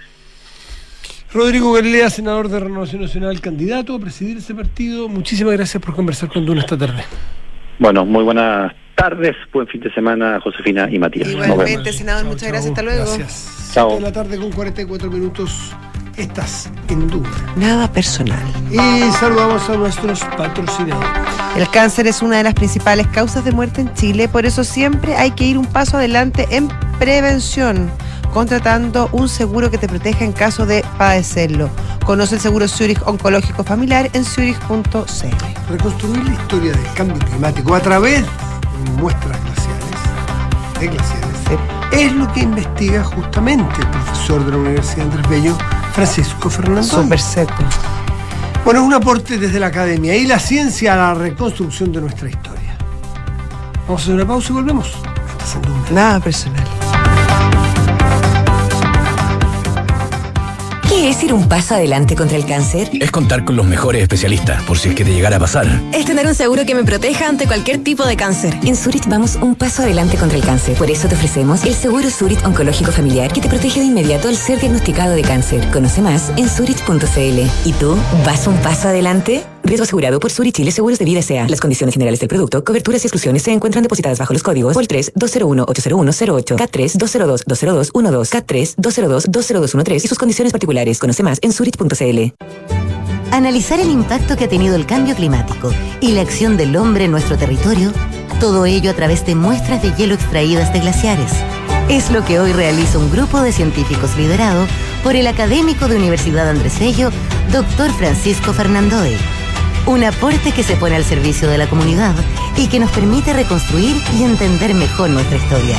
Rodrigo 1.33 1.73
Galilea, 1.73 2.09
senador 2.09 2.47
de 2.47 2.59
Renovación 2.59 3.01
Nacional, 3.01 3.41
candidato 3.41 3.93
a 3.95 3.99
presidir 3.99 4.37
ese 4.37 4.55
partido. 4.55 5.09
Muchísimas 5.09 5.53
gracias 5.53 5.81
por 5.83 5.93
conversar 5.95 6.29
con 6.29 6.45
Duna 6.45 6.61
esta 6.61 6.77
tarde. 6.77 7.03
Bueno, 7.79 8.05
muy 8.05 8.23
buenas 8.23 8.73
tardes, 8.95 9.35
buen 9.51 9.67
fin 9.67 9.81
de 9.81 9.93
semana, 9.93 10.39
Josefina 10.41 10.87
y 10.89 10.97
Matías. 10.97 11.29
Igualmente. 11.29 11.91
senador, 11.91 12.25
muchas 12.25 12.49
gracias, 12.49 12.71
hasta 12.71 12.81
luego. 12.81 13.03
Gracias. 13.03 13.71
Chao. 13.73 13.99
La 13.99 14.11
tarde 14.11 14.37
con 14.37 14.51
44 14.51 15.09
minutos. 15.11 15.73
Estás 16.17 16.71
en 16.87 17.09
Duna. 17.09 17.29
Nada 17.57 17.91
personal. 17.91 18.41
Y 18.71 19.11
saludamos 19.19 19.69
a 19.69 19.75
nuestros 19.75 20.23
patrocinadores. 20.37 21.09
El 21.57 21.69
cáncer 21.69 22.07
es 22.07 22.21
una 22.21 22.37
de 22.37 22.43
las 22.43 22.53
principales 22.53 23.05
causas 23.07 23.43
de 23.43 23.51
muerte 23.51 23.81
en 23.81 23.93
Chile, 23.95 24.29
por 24.29 24.45
eso 24.45 24.63
siempre 24.63 25.15
hay 25.15 25.31
que 25.31 25.43
ir 25.43 25.57
un 25.57 25.65
paso 25.65 25.97
adelante 25.97 26.47
en 26.51 26.69
prevención, 26.99 27.91
contratando 28.33 29.09
un 29.11 29.27
seguro 29.27 29.69
que 29.69 29.77
te 29.77 29.89
proteja 29.89 30.23
en 30.23 30.31
caso 30.31 30.65
de 30.65 30.85
padecerlo. 30.97 31.69
Conoce 32.05 32.35
el 32.35 32.41
seguro 32.41 32.67
Zurich 32.67 33.01
Oncológico 33.07 33.63
Familiar 33.63 34.11
en 34.13 34.23
zurich.cl. 34.23 34.83
Reconstruir 35.69 36.23
la 36.23 36.33
historia 36.33 36.71
del 36.71 36.93
cambio 36.93 37.17
climático 37.17 37.73
a 37.73 37.79
través 37.79 38.21
de 38.21 38.91
muestras 39.01 39.43
glaciares, 39.43 40.79
de 40.79 40.87
glaciares, 40.87 41.25
es 41.91 42.11
lo 42.13 42.31
que 42.31 42.41
investiga 42.41 43.03
justamente 43.03 43.81
el 43.81 43.87
profesor 43.87 44.45
de 44.45 44.51
la 44.51 44.57
Universidad 44.57 45.05
Andrés 45.05 45.29
Bello, 45.29 45.57
Francisco 45.93 46.49
Fernando. 46.49 46.83
Súper 46.83 47.19
seco. 47.19 47.53
Bueno, 48.63 48.81
es 48.81 48.85
un 48.85 48.93
aporte 48.93 49.39
desde 49.39 49.59
la 49.59 49.67
academia 49.67 50.15
y 50.15 50.27
la 50.27 50.39
ciencia 50.39 50.93
a 50.93 50.97
la 50.97 51.13
reconstrucción 51.15 51.91
de 51.91 52.01
nuestra 52.01 52.29
historia. 52.29 52.77
Vamos 53.87 54.01
a 54.01 54.03
hacer 54.03 54.15
una 54.15 54.27
pausa 54.27 54.51
y 54.51 54.53
volvemos. 54.53 54.93
Nada 55.91 56.19
personal. 56.19 56.74
¿Qué 61.05 61.11
es 61.11 61.21
ir 61.21 61.35
un 61.35 61.47
paso 61.47 61.75
adelante 61.75 62.15
contra 62.15 62.35
el 62.35 62.47
cáncer? 62.47 62.89
Es 62.99 63.11
contar 63.11 63.45
con 63.45 63.55
los 63.55 63.67
mejores 63.67 64.01
especialistas, 64.01 64.63
por 64.63 64.79
si 64.79 64.89
es 64.89 64.95
que 64.95 65.05
te 65.05 65.13
llegara 65.13 65.35
a 65.35 65.39
pasar. 65.39 65.67
Es 65.93 66.03
tener 66.03 66.25
un 66.25 66.33
seguro 66.33 66.65
que 66.65 66.73
me 66.73 66.83
proteja 66.83 67.29
ante 67.29 67.45
cualquier 67.45 67.83
tipo 67.83 68.07
de 68.07 68.17
cáncer. 68.17 68.57
En 68.63 68.75
Zurich 68.75 69.07
vamos 69.07 69.35
un 69.35 69.53
paso 69.53 69.83
adelante 69.83 70.17
contra 70.17 70.35
el 70.35 70.43
cáncer. 70.43 70.75
Por 70.75 70.89
eso 70.89 71.07
te 71.07 71.13
ofrecemos 71.13 71.63
el 71.63 71.75
seguro 71.75 72.09
Zurich 72.09 72.43
Oncológico 72.43 72.91
Familiar 72.91 73.31
que 73.31 73.39
te 73.39 73.47
protege 73.47 73.81
de 73.81 73.85
inmediato 73.85 74.29
al 74.29 74.35
ser 74.35 74.59
diagnosticado 74.59 75.13
de 75.13 75.21
cáncer. 75.21 75.69
Conoce 75.71 76.01
más 76.01 76.31
en 76.37 76.49
zurich.cl. 76.49 77.67
¿Y 77.69 77.73
tú 77.73 77.95
vas 78.25 78.47
un 78.47 78.57
paso 78.57 78.87
adelante? 78.87 79.43
Riesgo 79.65 79.83
asegurado 79.83 80.19
por 80.19 80.31
Zurich 80.31 80.55
Chile 80.55 80.71
Seguros 80.71 80.99
de 80.99 81.05
Vida 81.05 81.19
S.A. 81.19 81.47
Las 81.47 81.59
condiciones 81.59 81.93
generales 81.93 82.19
del 82.19 82.29
producto, 82.29 82.63
coberturas 82.63 83.03
y 83.03 83.07
exclusiones 83.07 83.41
se 83.41 83.51
encuentran 83.51 83.81
depositadas 83.81 84.19
bajo 84.19 84.31
los 84.31 84.43
códigos 84.43 84.75
POL 84.75 84.87
3 84.87 85.13
201 85.15 85.65
801 85.67 86.11
08 86.35 86.55
K3 86.55 86.93
202 86.93 87.43
202 87.45 87.91
12 87.91 88.37
K3 88.37 88.75
202 88.77 89.25
20213 89.31 90.05
y 90.05 90.07
sus 90.07 90.19
condiciones 90.19 90.53
particulares. 90.53 90.99
Conoce 90.99 91.23
más 91.23 91.39
en 91.41 91.51
zurich.cl. 91.51 92.33
Analizar 93.31 93.79
el 93.79 93.89
impacto 93.89 94.37
que 94.37 94.45
ha 94.45 94.47
tenido 94.47 94.75
el 94.75 94.85
cambio 94.85 95.15
climático 95.15 95.71
y 95.99 96.11
la 96.11 96.21
acción 96.21 96.57
del 96.57 96.77
hombre 96.77 97.05
en 97.05 97.11
nuestro 97.11 97.35
territorio, 97.35 97.91
todo 98.39 98.67
ello 98.67 98.91
a 98.91 98.93
través 98.93 99.25
de 99.25 99.33
muestras 99.33 99.81
de 99.81 99.91
hielo 99.95 100.13
extraídas 100.13 100.71
de 100.73 100.81
glaciares. 100.81 101.31
Es 101.89 102.11
lo 102.11 102.23
que 102.23 102.39
hoy 102.39 102.53
realiza 102.53 102.99
un 102.99 103.11
grupo 103.11 103.41
de 103.41 103.51
científicos 103.51 104.15
liderado 104.15 104.67
por 105.03 105.15
el 105.15 105.25
académico 105.25 105.87
de 105.87 105.97
Universidad 105.97 106.47
Andrés 106.49 106.79
Bello, 106.79 107.09
Dr. 107.51 107.91
Francisco 107.93 108.53
Fernandoe. 108.53 109.17
Un 109.87 110.03
aporte 110.03 110.51
que 110.51 110.63
se 110.63 110.75
pone 110.75 110.95
al 110.95 111.05
servicio 111.05 111.47
de 111.47 111.59
la 111.59 111.69
comunidad 111.69 112.15
y 112.57 112.67
que 112.67 112.79
nos 112.79 112.89
permite 112.91 113.33
reconstruir 113.33 113.95
y 114.17 114.23
entender 114.23 114.73
mejor 114.73 115.11
nuestra 115.11 115.37
historia. 115.37 115.77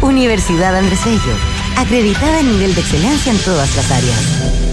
Universidad 0.00 0.74
Andrés 0.74 1.04
Bello, 1.04 1.36
acreditada 1.76 2.40
en 2.40 2.52
nivel 2.52 2.74
de 2.74 2.80
excelencia 2.80 3.32
en 3.32 3.38
todas 3.38 3.76
las 3.76 3.90
áreas. 3.90 4.63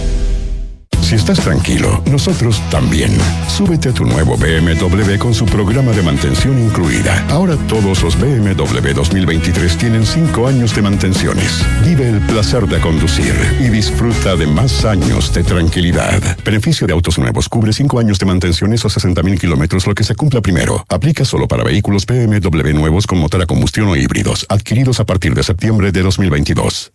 Si 1.12 1.16
estás 1.16 1.42
tranquilo, 1.42 2.02
nosotros 2.10 2.62
también. 2.70 3.12
Súbete 3.50 3.90
a 3.90 3.92
tu 3.92 4.06
nuevo 4.06 4.38
BMW 4.38 5.18
con 5.18 5.34
su 5.34 5.46
programa 5.46 5.92
de 5.92 6.02
mantención 6.02 6.58
incluida. 6.58 7.28
Ahora 7.28 7.58
todos 7.68 8.02
los 8.02 8.18
BMW 8.18 8.94
2023 8.96 9.78
tienen 9.78 10.06
5 10.06 10.48
años 10.48 10.74
de 10.74 10.82
mantenciones. 10.82 11.66
Vive 11.84 12.08
el 12.08 12.22
placer 12.22 12.66
de 12.66 12.80
conducir 12.80 13.36
y 13.60 13.68
disfruta 13.68 14.38
de 14.38 14.48
más 14.48 14.86
años 14.86 15.34
de 15.34 15.44
tranquilidad. 15.44 16.22
Beneficio 16.46 16.88
de 16.88 16.94
autos 16.94 17.20
nuevos 17.20 17.50
cubre 17.50 17.74
5 17.74 18.00
años 18.00 18.18
de 18.18 18.28
mantenciones 18.28 18.86
o 18.86 18.88
60.000 18.88 19.38
kilómetros, 19.38 19.88
lo 19.88 19.94
que 19.94 20.06
se 20.06 20.16
cumpla 20.16 20.40
primero. 20.40 20.86
Aplica 20.88 21.26
solo 21.26 21.46
para 21.46 21.66
vehículos 21.66 22.06
BMW 22.06 22.72
nuevos 22.74 23.06
con 23.06 23.20
motor 23.20 23.42
a 23.42 23.46
combustión 23.46 23.90
o 23.90 23.98
híbridos, 23.98 24.46
adquiridos 24.48 25.02
a 25.02 25.06
partir 25.06 25.34
de 25.34 25.44
septiembre 25.44 25.92
de 25.92 26.04
2022. 26.04 26.94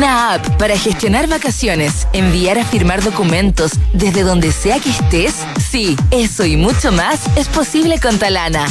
Una 0.00 0.32
app 0.32 0.56
para 0.56 0.78
gestionar 0.78 1.28
vacaciones, 1.28 2.08
enviar 2.14 2.58
a 2.58 2.64
firmar 2.64 3.02
documentos 3.02 3.72
desde 3.92 4.22
donde 4.22 4.50
sea 4.50 4.80
que 4.80 4.88
estés. 4.88 5.34
Sí, 5.70 5.94
eso 6.10 6.46
y 6.46 6.56
mucho 6.56 6.90
más 6.90 7.20
es 7.36 7.48
posible 7.48 8.00
con 8.00 8.18
Talana. 8.18 8.66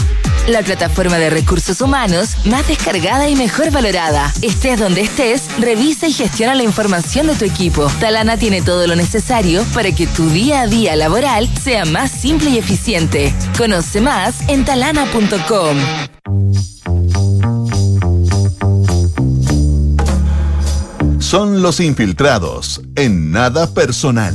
La 0.47 0.63
plataforma 0.63 1.19
de 1.19 1.29
recursos 1.29 1.81
humanos 1.81 2.29
más 2.45 2.67
descargada 2.67 3.29
y 3.29 3.35
mejor 3.35 3.69
valorada. 3.69 4.33
Estés 4.41 4.79
donde 4.79 5.01
estés, 5.01 5.43
revisa 5.59 6.07
y 6.07 6.13
gestiona 6.13 6.55
la 6.55 6.63
información 6.63 7.27
de 7.27 7.35
tu 7.35 7.45
equipo. 7.45 7.85
Talana 7.99 8.35
tiene 8.37 8.63
todo 8.63 8.87
lo 8.87 8.95
necesario 8.95 9.63
para 9.75 9.91
que 9.91 10.07
tu 10.07 10.31
día 10.31 10.61
a 10.61 10.67
día 10.67 10.95
laboral 10.95 11.47
sea 11.63 11.85
más 11.85 12.09
simple 12.09 12.49
y 12.49 12.57
eficiente. 12.57 13.35
Conoce 13.55 14.01
más 14.01 14.33
en 14.47 14.65
talana.com. 14.65 15.77
Son 21.29 21.61
los 21.61 21.79
infiltrados 21.79 22.81
en 22.95 23.29
nada 23.29 23.71
personal. 23.71 24.33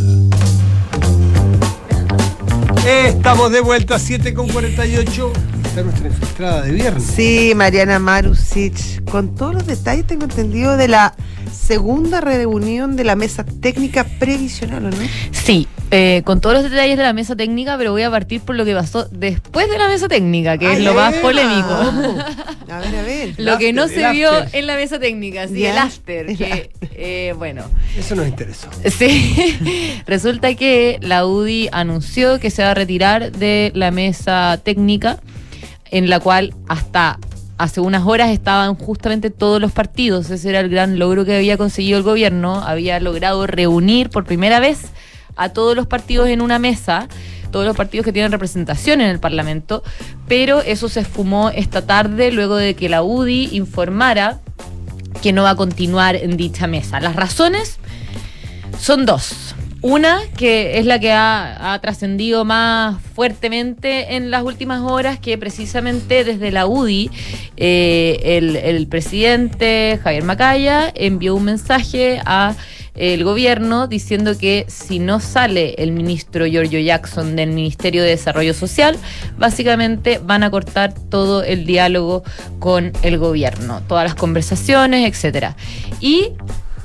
Estamos 2.86 3.50
de 3.50 3.60
vuelta 3.60 3.96
a 3.96 3.98
7 3.98 4.32
con 4.32 4.46
48. 4.46 5.32
Está 5.64 5.82
nuestra 5.82 6.06
infiltrada 6.06 6.62
de 6.62 6.70
viernes. 6.70 7.02
Sí, 7.02 7.52
Mariana 7.56 7.98
Marusic. 7.98 9.10
Con 9.10 9.34
todos 9.34 9.54
los 9.54 9.66
detalles 9.66 10.06
tengo 10.06 10.22
entendido 10.22 10.76
de 10.76 10.86
la 10.86 11.16
segunda 11.54 12.20
reunión 12.20 12.96
de 12.96 13.04
la 13.04 13.16
mesa 13.16 13.44
técnica 13.44 14.04
previsional, 14.04 14.86
¿o 14.86 14.90
no? 14.90 14.96
Sí, 15.30 15.66
eh, 15.90 16.22
con 16.24 16.40
todos 16.40 16.56
los 16.56 16.70
detalles 16.70 16.96
de 16.96 17.02
la 17.02 17.12
mesa 17.12 17.36
técnica, 17.36 17.78
pero 17.78 17.92
voy 17.92 18.02
a 18.02 18.10
partir 18.10 18.40
por 18.40 18.56
lo 18.56 18.64
que 18.64 18.74
pasó 18.74 19.06
después 19.10 19.70
de 19.70 19.78
la 19.78 19.88
mesa 19.88 20.08
técnica, 20.08 20.58
que 20.58 20.72
es 20.72 20.80
lo 20.80 20.92
más 20.94 21.14
polémico. 21.14 21.68
A 22.68 22.80
ver, 22.80 22.96
a 22.96 23.02
ver. 23.02 23.34
lo 23.36 23.58
que 23.58 23.72
no 23.72 23.84
after, 23.84 24.02
se 24.02 24.12
vio 24.12 24.30
after. 24.30 24.58
en 24.58 24.66
la 24.66 24.74
mesa 24.74 24.98
técnica, 24.98 25.46
sí, 25.46 25.64
el 25.64 25.78
after, 25.78 26.30
El 26.30 26.36
que, 26.36 26.70
eh, 26.94 27.34
bueno. 27.36 27.62
Eso 27.96 28.16
nos 28.16 28.26
interesó. 28.26 28.68
Sí, 28.90 29.56
resulta 30.06 30.54
que 30.54 30.98
la 31.00 31.24
UDI 31.24 31.68
anunció 31.70 32.40
que 32.40 32.50
se 32.50 32.64
va 32.64 32.72
a 32.72 32.74
retirar 32.74 33.30
de 33.30 33.70
la 33.74 33.92
mesa 33.92 34.58
técnica, 34.64 35.20
en 35.90 36.10
la 36.10 36.18
cual 36.18 36.54
hasta 36.66 37.20
hace 37.58 37.80
unas 37.80 38.06
horas 38.06 38.30
estaban 38.30 38.74
justamente 38.74 39.30
todos 39.30 39.60
los 39.60 39.72
partidos. 39.72 40.30
Ese 40.30 40.48
era 40.48 40.60
el 40.60 40.68
gran 40.68 40.98
logro 40.98 41.24
que 41.24 41.36
había 41.36 41.56
conseguido 41.56 41.98
el 41.98 42.04
gobierno. 42.04 42.60
Había 42.60 43.00
logrado 43.00 43.46
reunir 43.46 44.10
por 44.10 44.24
primera 44.24 44.60
vez 44.60 44.86
a 45.36 45.50
todos 45.50 45.76
los 45.76 45.86
partidos 45.86 46.28
en 46.28 46.40
una 46.40 46.58
mesa, 46.58 47.08
todos 47.50 47.66
los 47.66 47.76
partidos 47.76 48.04
que 48.04 48.12
tienen 48.12 48.32
representación 48.32 49.00
en 49.00 49.08
el 49.08 49.20
Parlamento, 49.20 49.82
pero 50.28 50.60
eso 50.60 50.88
se 50.88 51.00
esfumó 51.00 51.50
esta 51.50 51.82
tarde 51.82 52.32
luego 52.32 52.56
de 52.56 52.74
que 52.74 52.88
la 52.88 53.02
UDI 53.02 53.50
informara 53.52 54.40
que 55.22 55.32
no 55.32 55.42
va 55.42 55.50
a 55.50 55.56
continuar 55.56 56.16
en 56.16 56.36
dicha 56.36 56.66
mesa. 56.66 57.00
Las 57.00 57.16
razones 57.16 57.78
son 58.78 59.06
dos. 59.06 59.43
Una, 59.86 60.22
que 60.38 60.78
es 60.78 60.86
la 60.86 60.98
que 60.98 61.12
ha, 61.12 61.78
trascendido 61.82 62.46
más 62.46 63.02
fuertemente 63.14 64.16
en 64.16 64.30
las 64.30 64.42
últimas 64.42 64.80
horas, 64.80 65.18
que 65.18 65.36
precisamente 65.36 66.24
desde 66.24 66.50
la 66.50 66.66
UDI, 66.66 67.10
eh, 67.58 68.18
el, 68.24 68.56
el 68.56 68.86
presidente 68.86 70.00
Javier 70.02 70.24
Macaya 70.24 70.90
envió 70.94 71.34
un 71.34 71.44
mensaje 71.44 72.18
a 72.24 72.54
el 72.94 73.24
gobierno 73.24 73.86
diciendo 73.86 74.38
que 74.38 74.64
si 74.68 75.00
no 75.00 75.20
sale 75.20 75.74
el 75.76 75.92
ministro 75.92 76.46
Giorgio 76.46 76.80
Jackson 76.80 77.36
del 77.36 77.50
Ministerio 77.50 78.02
de 78.02 78.08
Desarrollo 78.08 78.54
Social, 78.54 78.96
básicamente 79.36 80.18
van 80.18 80.44
a 80.44 80.50
cortar 80.50 80.94
todo 80.94 81.42
el 81.42 81.66
diálogo 81.66 82.22
con 82.58 82.90
el 83.02 83.18
gobierno, 83.18 83.82
todas 83.86 84.04
las 84.04 84.14
conversaciones, 84.14 85.06
etcétera. 85.06 85.56
Y 86.00 86.30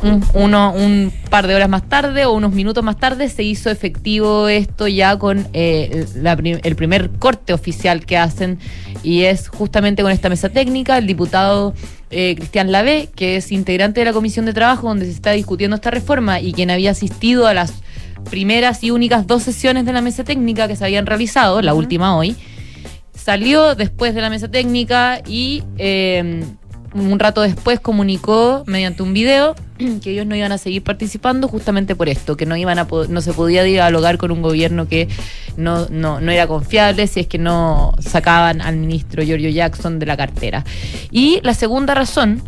un, 0.02 0.24
uno, 0.34 0.74
un 0.74 1.12
par 1.30 1.48
de 1.48 1.56
horas 1.56 1.68
más 1.70 1.88
tarde 1.90 2.26
o 2.26 2.32
unos 2.34 2.54
minutos 2.54 2.84
más 2.84 2.98
tarde 2.98 3.28
se 3.30 3.44
hizo 3.44 3.70
efectivo 3.70 4.48
esto 4.48 4.88
ya 4.88 5.18
con 5.18 5.48
eh, 5.54 6.06
la 6.16 6.36
prim- 6.38 6.60
el 6.64 6.76
primer 6.76 7.10
corte 7.20 7.54
oficial 7.54 8.06
que 8.06 8.18
hacen 8.18 8.60
y 9.04 9.24
es 9.24 9.50
justamente 9.50 10.02
con 10.02 10.12
esta 10.12 10.30
mesa 10.30 10.50
técnica, 10.50 10.98
el 10.98 11.08
diputado 11.08 11.74
eh, 12.12 12.36
Cristian 12.38 12.72
Lavé, 12.72 13.10
que 13.16 13.36
es 13.38 13.52
integrante 13.52 14.02
de 14.02 14.06
la 14.06 14.14
Comisión 14.14 14.46
de 14.46 14.54
Trabajo 14.54 14.88
donde 14.88 15.06
se 15.06 15.12
está 15.12 15.32
discutiendo 15.32 15.76
esta 15.76 15.92
reforma 15.92 16.40
y 16.40 16.54
quien 16.54 16.72
había 16.72 16.92
asistido 16.92 17.46
a 17.48 17.54
las 17.54 17.74
primeras 18.30 18.84
y 18.84 18.92
únicas 18.92 19.28
dos 19.28 19.44
sesiones 19.44 19.86
de 19.86 19.94
la 19.94 20.02
mesa 20.02 20.24
técnica 20.24 20.68
que 20.68 20.76
se 20.76 20.84
habían 20.86 21.06
realizado, 21.06 21.62
la 21.62 21.74
última 21.74 22.16
hoy, 22.18 22.36
salió 23.14 23.76
después 23.76 24.16
de 24.16 24.22
la 24.22 24.30
mesa 24.30 24.50
técnica 24.50 25.22
y 25.28 25.64
eh, 25.78 26.44
un 26.94 27.20
rato 27.20 27.42
después 27.42 27.80
comunicó 27.80 28.64
mediante 28.66 29.04
un 29.04 29.14
video 29.14 29.56
que 30.04 30.12
ellos 30.12 30.26
no 30.26 30.36
iban 30.36 30.52
a 30.52 30.58
seguir 30.58 30.84
participando 30.84 31.48
justamente 31.48 31.96
por 31.96 32.10
esto, 32.10 32.38
que 32.38 32.46
no 32.46 32.56
iban 32.56 32.80
a 32.80 32.88
no 33.10 33.22
se 33.22 33.34
podía 33.34 33.64
dialogar 33.64 34.18
con 34.18 34.32
un 34.32 34.42
gobierno 34.42 34.88
que 34.88 35.08
no, 35.58 35.88
no, 35.90 36.20
no 36.22 36.32
era 36.32 36.48
confiable 36.48 37.08
si 37.08 37.22
es 37.22 37.28
que 37.28 37.38
no 37.38 37.94
sacaban 38.00 38.62
al 38.62 38.78
ministro 38.78 39.24
Giorgio 39.24 39.50
Jackson 39.50 40.00
de 40.00 40.06
la 40.06 40.18
cartera. 40.18 40.66
Y 41.12 41.40
la 41.44 41.54
segunda 41.54 41.94
razón 41.94 42.42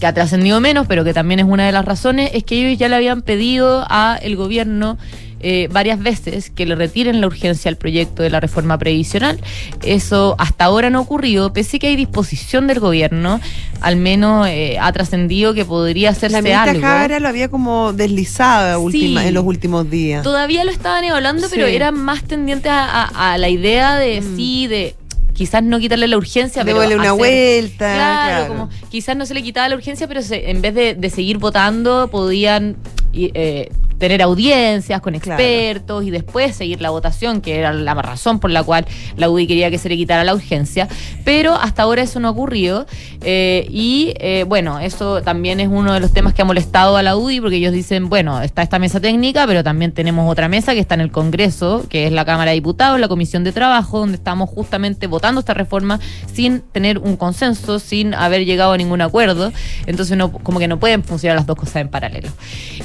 que 0.00 0.06
ha 0.06 0.12
trascendido 0.12 0.60
menos, 0.60 0.86
pero 0.86 1.04
que 1.04 1.14
también 1.14 1.40
es 1.40 1.46
una 1.46 1.64
de 1.66 1.72
las 1.72 1.84
razones, 1.84 2.30
es 2.34 2.44
que 2.44 2.56
ellos 2.56 2.78
ya 2.78 2.88
le 2.88 2.96
habían 2.96 3.22
pedido 3.22 3.84
a 3.88 4.18
el 4.20 4.36
gobierno 4.36 4.98
eh, 5.40 5.68
varias 5.70 5.98
veces 6.02 6.50
que 6.50 6.64
le 6.66 6.74
retiren 6.74 7.20
la 7.20 7.26
urgencia 7.26 7.68
al 7.68 7.76
proyecto 7.76 8.22
de 8.22 8.30
la 8.30 8.40
reforma 8.40 8.78
previsional. 8.78 9.38
Eso 9.82 10.34
hasta 10.38 10.64
ahora 10.64 10.90
no 10.90 10.98
ha 10.98 11.02
ocurrido, 11.02 11.52
pese 11.52 11.78
que 11.78 11.88
hay 11.88 11.96
disposición 11.96 12.66
del 12.66 12.80
gobierno, 12.80 13.40
al 13.80 13.96
menos 13.96 14.46
eh, 14.48 14.78
ha 14.80 14.90
trascendido 14.92 15.52
que 15.54 15.64
podría 15.64 16.08
La 16.10 16.16
hacerse 16.16 16.42
ministra 16.42 16.62
algo. 16.70 16.82
Jara 16.82 17.20
lo 17.20 17.28
había 17.28 17.48
como 17.48 17.92
deslizado 17.92 18.80
última- 18.80 19.20
Sí. 19.22 19.28
en 19.28 19.34
los 19.34 19.44
últimos 19.44 19.90
días. 19.90 20.22
Todavía 20.22 20.64
lo 20.64 20.70
estaban 20.70 21.04
evaluando, 21.04 21.48
pero 21.50 21.66
Sí. 21.66 21.72
Mm. 21.72 21.76
eran 21.76 21.94
más 22.02 22.22
tendientes 22.24 22.70
a, 22.72 23.04
a- 23.04 23.32
a 23.34 23.38
la 23.38 23.48
idea 23.48 23.96
de 23.96 24.22
sí, 24.36 24.66
de 24.66 24.94
quizás 25.34 25.62
no 25.62 25.78
quitarle 25.78 26.06
la 26.08 26.16
urgencia, 26.16 26.64
pero 26.64 26.78
Démosle 26.80 26.94
una 26.96 27.10
hacer- 27.10 27.18
vuelta. 27.18 27.94
Claro, 27.94 28.36
claro. 28.46 28.48
como 28.48 28.70
quizás 28.90 29.16
no 29.16 29.26
se 29.26 29.34
le 29.34 29.42
quitaba 29.42 29.68
la 29.68 29.76
urgencia, 29.76 30.08
pero 30.08 30.22
se- 30.22 30.50
en 30.50 30.62
vez 30.62 30.74
de, 30.74 30.94
de 30.94 31.10
seguir 31.10 31.36
votando, 31.36 32.08
podían 32.10 32.76
eh, 33.12 33.70
tener 33.98 34.22
audiencias 34.22 35.00
con 35.00 35.14
expertos 35.14 36.04
y 36.04 36.10
después 36.10 36.54
seguir 36.54 36.80
la 36.80 36.90
votación, 36.90 37.40
que 37.40 37.58
era 37.58 37.72
la 37.72 37.94
razón 37.94 38.40
por 38.40 38.50
la 38.50 38.62
cual 38.62 38.86
la 39.16 39.28
UDI 39.30 39.46
quería 39.46 39.70
que 39.70 39.78
se 39.78 39.88
le 39.88 39.96
quitara 39.96 40.24
la 40.24 40.34
urgencia. 40.34 40.88
Pero 41.24 41.54
hasta 41.54 41.82
ahora 41.82 42.02
eso 42.02 42.20
no 42.20 42.28
ha 42.28 42.30
ocurrido. 42.30 42.86
eh, 43.22 43.66
y 43.70 44.14
eh, 44.18 44.44
bueno, 44.46 44.78
eso 44.78 45.22
también 45.22 45.60
es 45.60 45.68
uno 45.68 45.92
de 45.92 46.00
los 46.00 46.12
temas 46.12 46.34
que 46.34 46.42
ha 46.42 46.44
molestado 46.44 46.96
a 46.96 47.02
la 47.02 47.16
UDI, 47.16 47.40
porque 47.40 47.56
ellos 47.56 47.72
dicen, 47.72 48.08
bueno, 48.08 48.40
está 48.42 48.62
esta 48.62 48.78
mesa 48.78 49.00
técnica, 49.00 49.46
pero 49.46 49.64
también 49.64 49.92
tenemos 49.92 50.30
otra 50.30 50.48
mesa 50.48 50.74
que 50.74 50.80
está 50.80 50.94
en 50.94 51.00
el 51.00 51.10
Congreso, 51.10 51.84
que 51.88 52.06
es 52.06 52.12
la 52.12 52.24
Cámara 52.24 52.50
de 52.50 52.56
Diputados, 52.56 53.00
la 53.00 53.08
Comisión 53.08 53.44
de 53.44 53.52
Trabajo, 53.52 53.98
donde 53.98 54.16
estamos 54.16 54.50
justamente 54.50 55.06
votando 55.06 55.40
esta 55.40 55.54
reforma 55.54 56.00
sin 56.32 56.60
tener 56.60 56.98
un 56.98 57.16
consenso, 57.16 57.78
sin 57.78 58.14
haber 58.14 58.44
llegado 58.44 58.72
a 58.72 58.76
ningún 58.76 59.00
acuerdo. 59.00 59.52
Entonces, 59.86 60.16
no, 60.16 60.32
como 60.32 60.58
que 60.58 60.68
no 60.68 60.78
pueden 60.78 61.02
funcionar 61.02 61.36
las 61.36 61.46
dos 61.46 61.56
cosas 61.56 61.76
en 61.76 61.88
paralelo. 61.88 62.28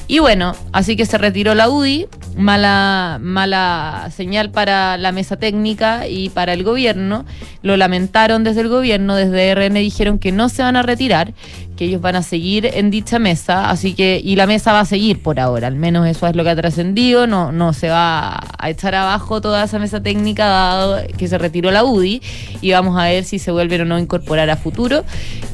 Y 0.08 0.20
bueno, 0.20 0.56
así 0.72 0.96
que 0.96 1.01
se 1.06 1.18
retiró 1.18 1.56
la 1.56 1.70
UDI, 1.70 2.08
mala, 2.38 3.20
mala 3.22 4.10
señal 4.16 4.52
para 4.52 4.98
la 4.98 5.12
mesa 5.12 5.38
técnica 5.38 6.08
y 6.08 6.30
para 6.30 6.54
el 6.54 6.64
gobierno. 6.64 7.26
Lo 7.62 7.78
lamentaron 7.78 8.44
desde 8.44 8.62
el 8.62 8.70
gobierno, 8.70 9.16
desde 9.16 9.54
RN 9.54 9.76
dijeron 9.76 10.20
que 10.20 10.32
no 10.32 10.50
se 10.50 10.64
van 10.64 10.76
a 10.76 10.82
retirar, 10.82 11.34
que 11.76 11.86
ellos 11.86 12.02
van 12.02 12.16
a 12.16 12.24
seguir 12.24 12.70
en 12.74 12.92
dicha 12.92 13.20
mesa, 13.20 13.70
así 13.70 13.94
que, 13.94 14.22
y 14.24 14.36
la 14.36 14.46
mesa 14.46 14.74
va 14.74 14.82
a 14.82 14.86
seguir 14.86 15.22
por 15.22 15.40
ahora, 15.40 15.68
al 15.68 15.76
menos 15.76 16.08
eso 16.08 16.28
es 16.28 16.36
lo 16.36 16.44
que 16.44 16.52
ha 16.52 16.56
trascendido, 16.56 17.28
no, 17.28 17.52
no 17.52 17.74
se 17.74 17.90
va 17.90 18.40
a 18.58 18.70
echar 18.70 18.94
abajo 18.96 19.42
toda 19.42 19.64
esa 19.64 19.80
mesa 19.80 20.02
técnica 20.02 20.46
dado 20.46 21.02
que 21.18 21.28
se 21.28 21.38
retiró 21.38 21.72
la 21.72 21.84
UDI 21.84 22.22
y 22.62 22.72
vamos 22.72 23.00
a 23.00 23.06
ver 23.06 23.24
si 23.24 23.40
se 23.40 23.52
vuelven 23.52 23.82
o 23.82 23.86
no 23.86 23.96
a 23.96 24.00
incorporar 24.00 24.50
a 24.50 24.58
futuro. 24.58 25.04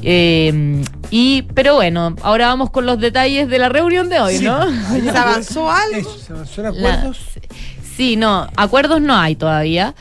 Eh, 0.02 0.82
y, 1.12 1.44
pero 1.54 1.76
bueno, 1.76 2.16
ahora 2.24 2.48
vamos 2.48 2.70
con 2.70 2.86
los 2.86 3.00
detalles 3.00 3.48
de 3.50 3.60
la 3.60 3.70
reunión 3.70 4.10
de 4.10 4.20
hoy, 4.20 4.38
Sí. 4.38 4.46
¿no? 4.46 4.60
¿Se 4.92 5.10
avanzó 5.18 5.70
algo? 5.72 5.96
Eso, 5.98 6.18
¿Se 6.20 6.34
avanzó 6.34 6.62
en 6.66 6.82
La- 6.82 6.90
acuerdos? 6.94 7.20
Sí, 7.96 8.16
no, 8.16 8.48
acuerdos 8.56 9.02
no 9.02 9.16
hay 9.16 9.36
todavía. 9.36 9.96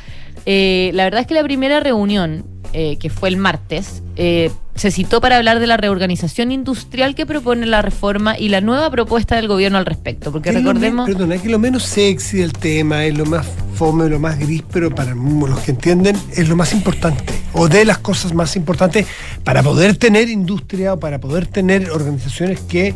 Eh, 0.45 0.91
la 0.95 1.05
verdad 1.05 1.23
es 1.23 1.27
que 1.27 1.35
la 1.35 1.43
primera 1.43 1.81
reunión, 1.81 2.45
eh, 2.73 2.97
que 2.99 3.11
fue 3.11 3.29
el 3.29 3.37
martes, 3.37 4.03
eh, 4.17 4.51
se 4.75 4.91
citó 4.91 5.21
para 5.21 5.39
hablar 5.39 5.59
de 5.59 5.67
la 5.67 5.77
reorganización 5.77 6.53
industrial 6.53 7.15
que 7.15 7.25
propone 7.25 7.67
la 7.67 7.83
reforma 7.83 8.39
y 8.39 8.49
la 8.49 8.61
nueva 8.61 8.91
propuesta 8.91 9.37
del 9.37 9.49
gobierno 9.49 9.79
al 9.79 9.87
respecto. 9.87 10.31
Porque 10.33 10.51
Es 10.51 10.55
recordemos. 10.55 11.09
Perdona, 11.09 11.37
es 11.37 11.43
que 11.43 11.49
lo 11.49 11.59
menos 11.59 11.85
sexy 11.85 12.39
del 12.39 12.53
tema, 12.53 13.05
es 13.05 13.17
lo 13.17 13.25
más 13.25 13.47
fome, 13.75 14.09
lo 14.09 14.19
más 14.19 14.39
gris, 14.39 14.63
pero 14.71 14.95
para 14.95 15.15
los 15.15 15.61
que 15.61 15.71
entienden 15.71 16.17
es 16.35 16.49
lo 16.49 16.57
más 16.57 16.73
importante, 16.73 17.35
o 17.53 17.69
de 17.69 17.85
las 17.85 17.99
cosas 17.99 18.35
más 18.35 18.57
importantes 18.57 19.07
para 19.45 19.63
poder 19.63 19.97
tener 19.97 20.29
industria 20.29 20.95
o 20.95 21.01
para 21.01 21.21
poder 21.21 21.47
tener 21.47 21.91
organizaciones 21.91 22.61
que 22.61 22.95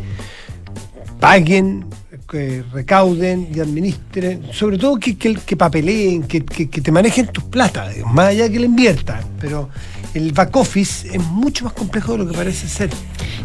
paguen, 1.20 1.86
que 2.31 2.62
recauden 2.72 3.49
y 3.55 3.59
administren, 3.61 4.43
sobre 4.53 4.78
todo 4.78 4.99
que, 4.99 5.16
que, 5.16 5.57
papeleen, 5.57 6.22
que, 6.22 6.45
que- 6.45 6.68
te 6.81 6.93
manejen 6.93 7.26
tus 7.26 7.45
plata, 7.45 7.91
más 8.07 8.28
allá 8.28 8.49
que 8.49 8.61
le 8.61 8.66
inviertan, 8.66 9.20
pero 9.41 9.68
el 10.14 10.32
back 10.32 10.54
office 10.56 11.08
es 11.14 11.22
mucho 11.22 11.64
más 11.64 11.72
complejo 11.74 12.12
de 12.12 12.18
lo 12.18 12.26
que 12.30 12.36
parece 12.36 12.68
ser. 12.68 12.90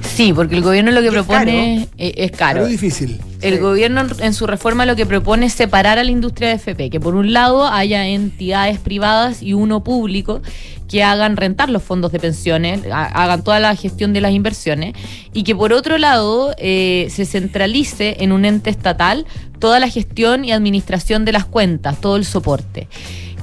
Sí, 0.01 0.34
porque 0.34 0.55
el 0.55 0.61
gobierno 0.61 0.91
lo 0.91 1.01
que 1.01 1.07
es 1.07 1.13
propone 1.13 1.88
eh, 1.97 2.13
es 2.18 2.32
caro. 2.32 2.59
Pero 2.61 2.68
difícil. 2.68 3.20
El 3.41 3.59
gobierno 3.59 4.03
en- 4.20 4.34
su 4.34 4.47
reforma 4.47 4.86
lo 4.86 4.95
que 4.95 5.05
propone 5.05 5.45
es 5.47 5.53
separar 5.53 5.99
a 5.99 6.03
la 6.03 6.11
industria 6.11 6.49
de 6.49 6.55
FP, 6.55 6.89
que 6.89 6.99
por 6.99 7.16
un 7.16 7.34
lado 7.34 7.68
haya 7.68 8.07
entidades 8.07 8.80
privadas 8.80 9.43
y 9.43 9.53
uno 9.53 9.84
público 9.84 10.41
que 10.89 11.03
hagan 11.03 11.36
rentar 11.38 11.70
los 11.70 11.84
fondos 11.84 12.11
de 12.11 12.20
pensiones, 12.20 12.82
ha- 12.91 13.05
hagan 13.05 13.43
toda 13.43 13.59
la 13.59 13.76
gestión 13.76 14.13
de 14.13 14.22
las 14.22 14.32
inversiones, 14.34 14.93
y 15.34 15.43
que 15.43 15.55
por 15.55 15.74
otro 15.74 15.97
lado 15.97 16.53
eh, 16.57 17.07
se 17.11 17.26
centralice 17.26 18.18
en 18.20 18.32
un 18.32 18.45
ente 18.45 18.70
estatal 18.70 19.26
toda 19.59 19.80
la 19.80 19.89
gestión 19.89 20.45
y 20.45 20.51
administración 20.51 21.26
de 21.26 21.32
las 21.32 21.45
cuentas, 21.45 21.99
todo 22.01 22.16
el 22.18 22.26
soporte. 22.26 22.88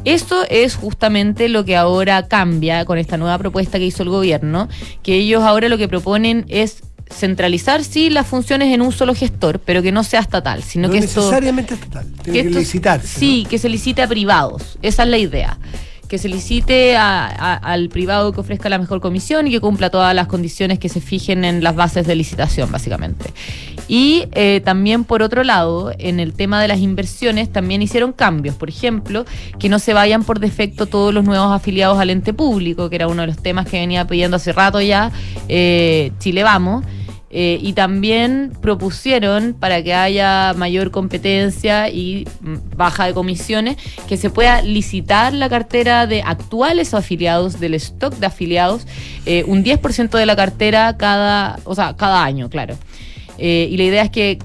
Esto 0.04 0.44
es 0.50 0.74
justamente 0.74 1.48
lo 1.48 1.64
que 1.64 1.76
ahora 1.76 2.26
cambia 2.28 2.84
con 2.84 2.98
esta 2.98 3.16
nueva 3.16 3.38
propuesta 3.38 3.78
que 3.78 3.86
hizo 3.86 4.02
el 4.02 4.08
gobierno, 4.08 4.68
que 5.02 5.14
ellos 5.14 5.42
ahora 5.42 5.68
lo 5.68 5.78
que 5.78 5.88
proponen 5.88 6.44
es 6.48 6.82
centralizar 7.10 7.84
sí 7.84 8.08
las 8.10 8.26
funciones 8.26 8.72
en 8.74 8.80
un 8.80 8.90
solo 8.90 9.14
gestor, 9.14 9.58
pero 9.60 9.82
que 9.82 9.92
no 9.92 10.02
sea 10.02 10.20
estatal, 10.20 10.62
sino 10.62 10.88
no 10.88 10.92
que 10.94 10.98
esto 11.00 11.20
necesariamente 11.20 11.74
estatal, 11.74 12.06
tiene 12.22 12.40
que, 12.42 12.46
esto- 12.48 12.58
licitarse. 12.58 13.18
Sí, 13.20 13.46
que 13.48 13.58
se 13.58 13.68
licite 13.68 14.02
a 14.02 14.08
privados. 14.08 14.78
Esa 14.82 15.02
es 15.04 15.08
la 15.10 15.18
idea. 15.18 15.58
Que 16.12 16.18
se 16.18 16.28
licite 16.28 16.94
a- 16.98 17.54
al 17.54 17.88
privado 17.88 18.32
que 18.34 18.40
ofrezca 18.40 18.68
la 18.68 18.76
mejor 18.76 19.00
comisión 19.00 19.46
y 19.46 19.50
que 19.50 19.60
cumpla 19.60 19.88
todas 19.88 20.14
las 20.14 20.26
condiciones 20.26 20.78
que 20.78 20.90
se 20.90 21.00
fijen 21.00 21.42
en 21.42 21.64
las 21.64 21.74
bases 21.74 22.06
de 22.06 22.14
licitación, 22.14 22.70
básicamente. 22.70 23.30
Y 23.88 24.26
eh, 24.32 24.60
también, 24.62 25.04
por 25.04 25.22
otro 25.22 25.42
lado, 25.42 25.90
en 25.98 26.20
el 26.20 26.34
tema 26.34 26.60
de 26.60 26.68
las 26.68 26.80
inversiones 26.80 27.50
también 27.50 27.80
hicieron 27.80 28.12
cambios. 28.12 28.54
Por 28.56 28.68
ejemplo, 28.68 29.24
que 29.58 29.70
no 29.70 29.78
se 29.78 29.94
vayan 29.94 30.22
por 30.22 30.38
defecto 30.38 30.84
todos 30.84 31.14
los 31.14 31.24
nuevos 31.24 31.50
afiliados 31.50 31.98
al 31.98 32.10
ente 32.10 32.34
público, 32.34 32.90
que 32.90 32.96
era 32.96 33.08
uno 33.08 33.22
de 33.22 33.28
los 33.28 33.38
temas 33.38 33.66
que 33.66 33.80
venía 33.80 34.06
pidiendo 34.06 34.36
hace 34.36 34.52
rato 34.52 34.82
ya 34.82 35.10
eh, 35.48 36.12
Chile 36.18 36.42
Vamos. 36.42 36.84
Eh, 37.34 37.58
y 37.62 37.72
también 37.72 38.52
propusieron 38.60 39.54
para 39.58 39.82
que 39.82 39.94
haya 39.94 40.52
mayor 40.54 40.90
competencia 40.90 41.88
y 41.88 42.26
mm, 42.42 42.76
baja 42.76 43.06
de 43.06 43.14
comisiones 43.14 43.78
que 44.06 44.18
se 44.18 44.28
pueda 44.28 44.60
licitar 44.60 45.32
la 45.32 45.48
cartera 45.48 46.06
de 46.06 46.20
actuales 46.20 46.92
afiliados 46.92 47.58
del 47.58 47.72
stock 47.72 48.14
de 48.16 48.26
afiliados 48.26 48.86
eh, 49.24 49.44
un 49.46 49.64
10% 49.64 50.10
de 50.10 50.26
la 50.26 50.36
cartera 50.36 50.98
cada 50.98 51.58
o 51.64 51.74
sea 51.74 51.96
cada 51.96 52.22
año 52.22 52.50
claro. 52.50 52.76
Eh, 53.38 53.66
y 53.70 53.78
la 53.78 53.84
idea 53.84 54.02
es 54.02 54.10
que 54.10 54.38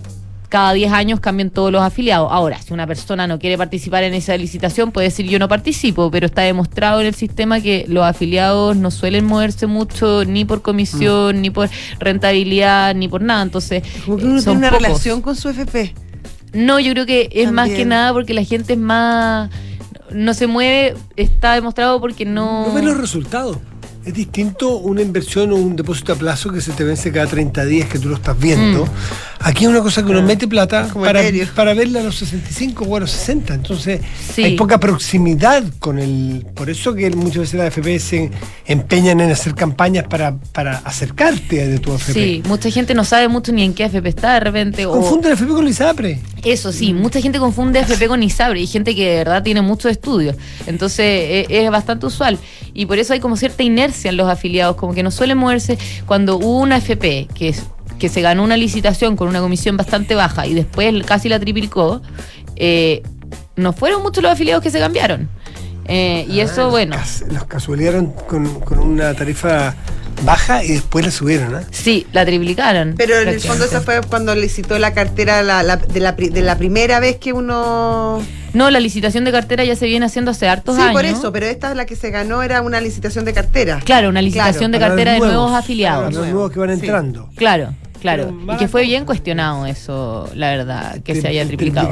cada 0.50 0.74
10 0.74 0.92
años 0.94 1.20
cambien 1.20 1.50
todos 1.50 1.72
los 1.72 1.82
afiliados. 1.82 2.30
Ahora, 2.32 2.62
si 2.62 2.74
una 2.74 2.88
persona 2.88 3.28
no 3.28 3.38
quiere 3.40 3.58
participar 3.58 4.04
en 4.04 4.14
esa 4.14 4.36
licitación, 4.38 4.92
puede 4.92 5.08
decir 5.08 5.28
yo 5.28 5.40
no 5.40 5.48
participo, 5.48 6.10
pero 6.10 6.28
está 6.28 6.44
demostrado 6.44 7.02
en 7.02 7.08
el 7.08 7.16
sistema 7.16 7.60
que 7.60 7.86
los 7.88 8.06
afiliados 8.06 8.78
no 8.78 8.90
suelen 8.92 9.26
moverse 9.26 9.68
mucho 9.68 10.24
ni 10.26 10.46
por 10.46 10.62
comisión, 10.62 11.42
ni 11.42 11.50
por 11.50 11.70
rentabilidad, 12.00 12.96
ni 12.96 13.08
por 13.08 13.22
nada. 13.22 13.42
Entonces, 13.44 13.84
Como 14.06 14.18
que 14.18 14.24
eh, 14.24 14.28
uno 14.28 14.42
son 14.42 14.54
tiene 14.54 14.58
una 14.60 14.70
pocos. 14.70 14.84
relación 14.88 15.22
con 15.22 15.36
su 15.36 15.50
FP. 15.50 15.94
No, 16.54 16.80
yo 16.80 16.94
creo 16.94 17.06
que 17.06 17.30
es 17.34 17.52
más 17.52 17.70
que 17.70 17.86
nada 17.86 18.14
porque 18.14 18.34
la 18.34 18.44
gente 18.44 18.74
es 18.74 18.80
más... 18.80 19.50
No 20.12 20.34
se 20.34 20.48
mueve, 20.48 20.96
está 21.18 21.54
demostrado 21.54 22.00
porque 22.00 22.24
no... 22.26 22.68
No 22.68 22.74
ves 22.74 22.86
los 22.86 22.98
resultados. 22.98 23.58
Es 24.06 24.14
distinto 24.14 24.78
una 24.78 25.02
inversión 25.02 25.52
o 25.52 25.56
un 25.58 25.76
depósito 25.76 26.14
a 26.14 26.16
plazo 26.16 26.50
que 26.54 26.62
se 26.62 26.72
te 26.72 26.86
vence 26.86 27.12
cada 27.12 27.28
30 27.28 27.66
días 27.66 27.90
que 27.90 28.00
tú 28.00 28.08
lo 28.08 28.16
estás 28.16 28.40
viendo. 28.40 28.86
Mm. 28.86 28.90
Aquí 29.40 29.64
es 29.66 29.70
una 29.70 29.82
cosa 29.82 30.04
que 30.04 30.10
uno 30.12 30.22
mete 30.22 30.48
plata 30.48 30.88
para, 31.56 31.74
verla 31.74 32.00
a 32.02 32.04
los 32.04 32.16
65 32.18 32.84
o 32.86 32.98
a 32.98 33.00
los 33.02 33.12
60. 33.12 33.54
Entonces 33.54 34.02
Sí. 34.34 34.44
hay 34.44 34.56
poca 34.56 34.80
proximidad 34.80 35.64
con 35.80 36.00
el... 36.00 36.46
Por 36.56 36.70
eso 36.70 36.94
que 36.94 37.10
muchas 37.12 37.38
veces 37.38 37.54
las 37.56 37.68
FP 37.68 38.00
se 38.00 38.32
empeñan 38.66 39.22
en 39.22 39.32
hacer 39.32 39.54
campañas 39.56 40.06
para, 40.10 40.36
para 40.54 40.78
acercarte 40.80 41.68
de 41.68 41.80
tu 41.80 41.94
AFP. 41.94 42.14
Sí, 42.14 42.44
mucha 42.48 42.70
gente 42.72 42.94
no 42.94 43.06
sabe 43.06 43.28
mucho 43.28 43.52
ni 43.52 43.64
en 43.64 43.74
qué 43.74 43.86
AFP 43.86 44.08
está 44.10 44.34
de 44.34 44.40
repente. 44.42 44.86
o- 44.86 44.92
Confunde 44.92 45.30
la 45.30 45.36
FP 45.36 45.52
con 45.54 45.64
la 45.64 45.70
ISAPRE. 45.72 46.20
Eso 46.44 46.72
sí, 46.72 46.94
mucha 46.94 47.22
gente 47.22 47.40
confunde 47.40 47.80
AFP 47.80 48.08
con 48.08 48.24
ISABRE 48.24 48.62
y 48.62 48.68
gente 48.68 48.96
que 48.96 49.08
de 49.10 49.16
verdad 49.18 49.44
tiene 49.44 49.62
muchos 49.62 49.92
estudios. 49.92 50.36
Entonces 50.66 51.00
eh, 51.06 51.46
es 51.50 51.70
bastante 51.72 52.06
usual. 52.06 52.38
Y 52.74 52.86
por 52.86 52.98
eso 53.00 53.14
hay 53.14 53.20
como 53.20 53.38
cierta 53.38 53.64
inercia 53.64 54.10
en 54.10 54.18
los 54.18 54.30
afiliados, 54.30 54.76
como 54.76 54.94
que 54.94 55.04
no 55.04 55.12
suelen 55.12 55.38
moverse 55.38 55.78
cuando 56.06 56.38
hubo 56.38 56.60
una 56.60 56.76
AFP 56.76 57.28
que, 57.34 57.50
es- 57.50 57.64
que 58.00 58.10
se 58.10 58.22
ganó 58.22 58.44
una 58.44 58.58
licitación 58.58 59.16
con 59.16 59.28
una 59.28 59.40
comisión 59.40 59.78
bastante 59.78 60.16
baja 60.16 60.46
y 60.48 60.54
después 60.54 60.94
casi 61.06 61.30
la 61.30 61.40
triplicó. 61.40 62.02
eh, 62.56 63.04
no 63.56 63.74
fueron 63.74 64.02
muchos 64.04 64.24
los 64.24 64.32
afiliados 64.32 64.64
que 64.64 64.70
se 64.72 64.80
cambiaron. 64.80 65.30
Eh, 65.88 66.26
y 66.30 66.40
Ah, 66.40 66.44
eso, 66.44 66.64
los 66.64 66.72
bueno. 66.72 66.96
cas- 66.96 67.24
Los 67.32 67.46
casualearon 67.46 68.08
con, 68.12 68.60
con 68.62 68.80
una 68.80 69.14
tarifa 69.14 69.74
baja 70.24 70.64
y 70.64 70.70
después 70.74 71.06
la 71.06 71.12
subieron, 71.12 71.56
¿ah? 71.56 71.64
Sí, 71.72 72.06
la 72.14 72.26
triplicaron. 72.26 72.96
Pero 72.98 73.20
en 73.20 73.30
el 73.30 73.40
fondo 73.40 73.66
eso 73.66 73.82
fue 73.82 74.02
cuando 74.02 74.34
licitó 74.36 74.78
la 74.80 74.94
cartera 74.94 75.44
la- 75.44 75.64
la- 75.64 75.78
de, 75.78 76.00
la, 76.00 76.12
de 76.14 76.42
la 76.42 76.58
primera 76.58 77.00
vez 77.00 77.18
que 77.18 77.32
uno... 77.34 78.22
No, 78.54 78.70
la 78.72 78.80
licitación 78.80 79.24
de 79.24 79.32
cartera 79.32 79.64
ya 79.64 79.76
se 79.76 79.86
viene 79.86 80.06
haciendo 80.08 80.32
hace 80.32 80.48
hartos 80.50 80.76
Sí, 80.76 80.82
años. 80.82 80.94
por 80.94 81.06
eso, 81.06 81.32
pero 81.32 81.46
esta 81.46 81.74
la 81.76 81.86
que 81.86 81.96
se 81.96 82.10
ganó 82.10 82.42
era 82.44 82.62
una 82.62 82.82
licitación 82.82 83.24
de 83.26 83.34
cartera. 83.34 83.80
Claro, 83.86 84.10
una 84.10 84.22
licitación 84.22 84.72
de 84.72 84.80
cartera 84.80 85.14
de 85.14 85.20
nuevos 85.20 85.52
afiliados. 85.54 86.06
Para 86.06 86.16
los 86.16 86.28
nuevos 86.28 86.52
que 86.52 86.60
van 86.60 86.70
Sí. 86.70 86.82
entrando. 86.82 87.30
Claro, 87.36 87.74
claro. 88.00 88.36
Y 88.54 88.58
que 88.58 88.68
fue 88.68 88.84
bien 88.84 89.06
cuestionado 89.06 89.66
eso, 89.66 90.30
la 90.36 90.50
verdad, 90.52 91.02
que 91.02 91.20
se 91.20 91.28
haya 91.28 91.46
triplicado. 91.46 91.90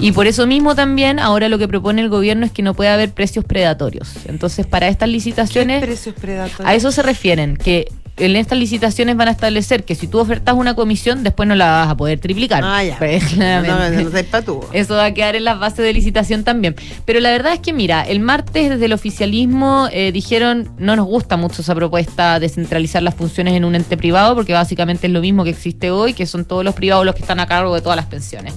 Y 0.00 0.12
por 0.12 0.26
eso 0.26 0.46
mismo 0.46 0.74
también 0.74 1.18
ahora 1.18 1.48
lo 1.48 1.58
que 1.58 1.68
propone 1.68 2.02
el 2.02 2.08
gobierno 2.08 2.46
es 2.46 2.52
que 2.52 2.62
no 2.62 2.74
puede 2.74 2.90
haber 2.90 3.12
precios 3.12 3.44
predatorios. 3.44 4.10
Entonces, 4.26 4.66
para 4.66 4.88
estas 4.88 5.08
¿Qué 5.08 5.12
licitaciones, 5.12 5.82
precios 5.82 6.14
predatorios? 6.14 6.68
a 6.68 6.74
eso 6.74 6.92
se 6.92 7.02
refieren, 7.02 7.56
que 7.56 7.88
en 8.18 8.36
estas 8.36 8.58
licitaciones 8.58 9.16
van 9.16 9.28
a 9.28 9.30
establecer 9.30 9.84
que 9.84 9.94
si 9.94 10.06
tú 10.06 10.18
ofertas 10.18 10.54
una 10.54 10.74
comisión, 10.74 11.22
después 11.22 11.48
no 11.48 11.54
la 11.54 11.70
vas 11.70 11.88
a 11.90 11.96
poder 11.96 12.18
triplicar. 12.18 12.62
Ah, 12.64 12.82
ya. 12.84 12.98
Pues, 12.98 13.36
No, 13.36 13.62
no, 13.62 13.90
no. 13.90 14.10
Eso 14.72 14.94
va 14.94 15.06
a 15.06 15.14
quedar 15.14 15.36
en 15.36 15.44
las 15.44 15.58
bases 15.58 15.78
de 15.78 15.92
licitación 15.92 16.44
también. 16.44 16.74
Pero 17.04 17.20
la 17.20 17.30
verdad 17.30 17.52
es 17.52 17.60
que, 17.60 17.72
mira, 17.72 18.02
el 18.02 18.20
martes 18.20 18.70
desde 18.70 18.84
el 18.84 18.92
oficialismo 18.92 19.88
eh, 19.92 20.12
dijeron 20.12 20.70
no 20.78 20.96
nos 20.96 21.06
gusta 21.06 21.36
mucho 21.36 21.62
esa 21.62 21.74
propuesta 21.74 22.40
de 22.40 22.48
centralizar 22.48 23.02
las 23.02 23.14
funciones 23.14 23.54
en 23.54 23.64
un 23.64 23.74
ente 23.74 23.96
privado, 23.96 24.34
porque 24.34 24.52
básicamente 24.52 25.06
es 25.06 25.12
lo 25.12 25.20
mismo 25.20 25.44
que 25.44 25.50
existe 25.50 25.90
hoy, 25.90 26.14
que 26.14 26.26
son 26.26 26.44
todos 26.44 26.64
los 26.64 26.74
privados 26.74 27.04
los 27.04 27.14
que 27.14 27.22
están 27.22 27.40
a 27.40 27.46
cargo 27.46 27.74
de 27.74 27.80
todas 27.80 27.96
las 27.96 28.06
pensiones. 28.06 28.54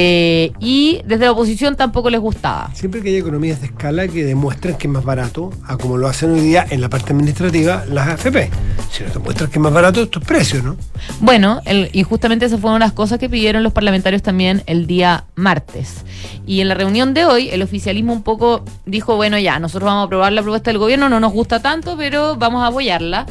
Eh, 0.00 0.52
y 0.60 1.00
desde 1.06 1.24
la 1.24 1.32
oposición 1.32 1.74
tampoco 1.74 2.08
les 2.08 2.20
gustaba. 2.20 2.70
Siempre 2.72 3.02
que 3.02 3.08
hay 3.08 3.16
economías 3.16 3.60
de 3.60 3.66
escala 3.66 4.06
que 4.06 4.24
demuestran 4.24 4.76
que 4.76 4.86
es 4.86 4.92
más 4.92 5.02
barato, 5.04 5.50
a 5.66 5.76
como 5.76 5.96
lo 5.96 6.06
hacen 6.06 6.30
hoy 6.34 6.40
día 6.40 6.64
en 6.70 6.80
la 6.80 6.88
parte 6.88 7.12
administrativa 7.12 7.84
las 7.90 8.06
AFP. 8.06 8.48
Si 8.92 9.02
no 9.02 9.10
te 9.10 9.18
muestran 9.18 9.50
que 9.50 9.58
es 9.58 9.60
más 9.60 9.72
barato, 9.72 10.00
estos 10.00 10.22
precios, 10.22 10.62
¿no? 10.62 10.76
Bueno, 11.18 11.60
el- 11.64 11.90
y 11.92 12.04
justamente 12.04 12.44
esas 12.46 12.60
fueron 12.60 12.78
las 12.78 12.92
cosas 12.92 13.18
que 13.18 13.28
pidieron 13.28 13.64
los 13.64 13.72
parlamentarios 13.72 14.22
también 14.22 14.62
el 14.66 14.86
día 14.86 15.24
martes. 15.34 16.04
Y 16.46 16.60
en 16.60 16.68
la 16.68 16.74
reunión 16.76 17.12
de 17.12 17.24
hoy, 17.24 17.48
el 17.48 17.62
oficialismo 17.62 18.12
un 18.12 18.22
poco 18.22 18.64
dijo, 18.86 19.16
bueno, 19.16 19.36
ya, 19.36 19.58
nosotros 19.58 19.86
vamos 19.88 20.02
a 20.02 20.06
aprobar 20.06 20.32
la 20.32 20.42
propuesta 20.42 20.70
del 20.70 20.78
gobierno, 20.78 21.08
no 21.08 21.18
nos 21.18 21.32
gusta 21.32 21.60
tanto, 21.60 21.96
pero 21.96 22.36
vamos 22.36 22.62
a 22.62 22.68
apoyarla. 22.68 23.26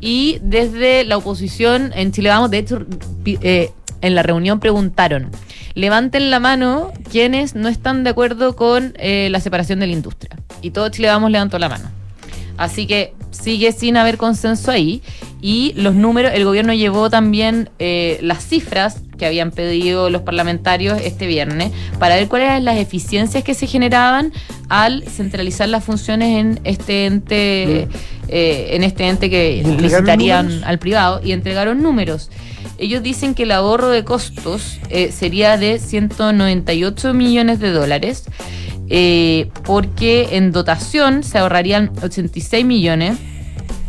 Y 0.00 0.38
desde 0.42 1.04
la 1.04 1.16
oposición 1.16 1.92
en 1.94 2.10
Chile 2.12 2.28
Vamos, 2.28 2.50
de 2.50 2.58
hecho, 2.58 2.80
eh, 3.24 3.70
en 4.00 4.14
la 4.14 4.22
reunión 4.22 4.60
preguntaron, 4.60 5.30
levanten 5.74 6.30
la 6.30 6.40
mano 6.40 6.92
quienes 7.10 7.54
no 7.54 7.68
están 7.68 8.04
de 8.04 8.10
acuerdo 8.10 8.56
con 8.56 8.94
eh, 8.98 9.28
la 9.30 9.40
separación 9.40 9.80
de 9.80 9.86
la 9.86 9.92
industria. 9.92 10.36
Y 10.62 10.70
todo 10.70 10.88
Chile 10.88 11.08
Vamos 11.08 11.30
levantó 11.30 11.58
la 11.58 11.68
mano. 11.68 11.90
Así 12.56 12.86
que 12.86 13.14
sigue 13.30 13.72
sin 13.72 13.96
haber 13.96 14.16
consenso 14.16 14.70
ahí. 14.70 15.02
Y 15.40 15.72
los 15.76 15.94
números, 15.94 16.32
el 16.34 16.44
gobierno 16.44 16.72
llevó 16.72 17.08
también 17.08 17.70
eh, 17.78 18.18
las 18.22 18.44
cifras 18.44 19.02
que 19.16 19.26
habían 19.26 19.50
pedido 19.50 20.10
los 20.10 20.22
parlamentarios 20.22 21.00
este 21.02 21.26
viernes 21.26 21.72
para 21.98 22.16
ver 22.16 22.28
cuáles 22.28 22.48
eran 22.48 22.64
las 22.64 22.78
eficiencias 22.78 23.44
que 23.44 23.54
se 23.54 23.66
generaban 23.66 24.32
al 24.68 25.04
centralizar 25.04 25.68
las 25.68 25.84
funciones 25.84 26.38
en 26.38 26.60
este 26.64 27.06
ente, 27.06 27.88
eh, 28.28 28.68
en 28.70 28.84
este 28.84 29.08
ente 29.08 29.28
que 29.30 29.56
¿Y 29.56 29.58
entregaron 29.60 29.82
licitarían 29.82 30.46
números? 30.46 30.64
al 30.66 30.78
privado 30.78 31.20
y 31.22 31.32
entregaron 31.32 31.82
números. 31.82 32.30
Ellos 32.78 33.02
dicen 33.02 33.34
que 33.34 33.42
el 33.42 33.50
ahorro 33.50 33.90
de 33.90 34.04
costos 34.04 34.78
eh, 34.88 35.10
sería 35.12 35.56
de 35.56 35.78
198 35.80 37.12
millones 37.12 37.58
de 37.58 37.72
dólares, 37.72 38.24
eh, 38.88 39.50
porque 39.64 40.28
en 40.32 40.52
dotación 40.52 41.24
se 41.24 41.38
ahorrarían 41.38 41.90
86 42.00 42.64
millones, 42.64 43.18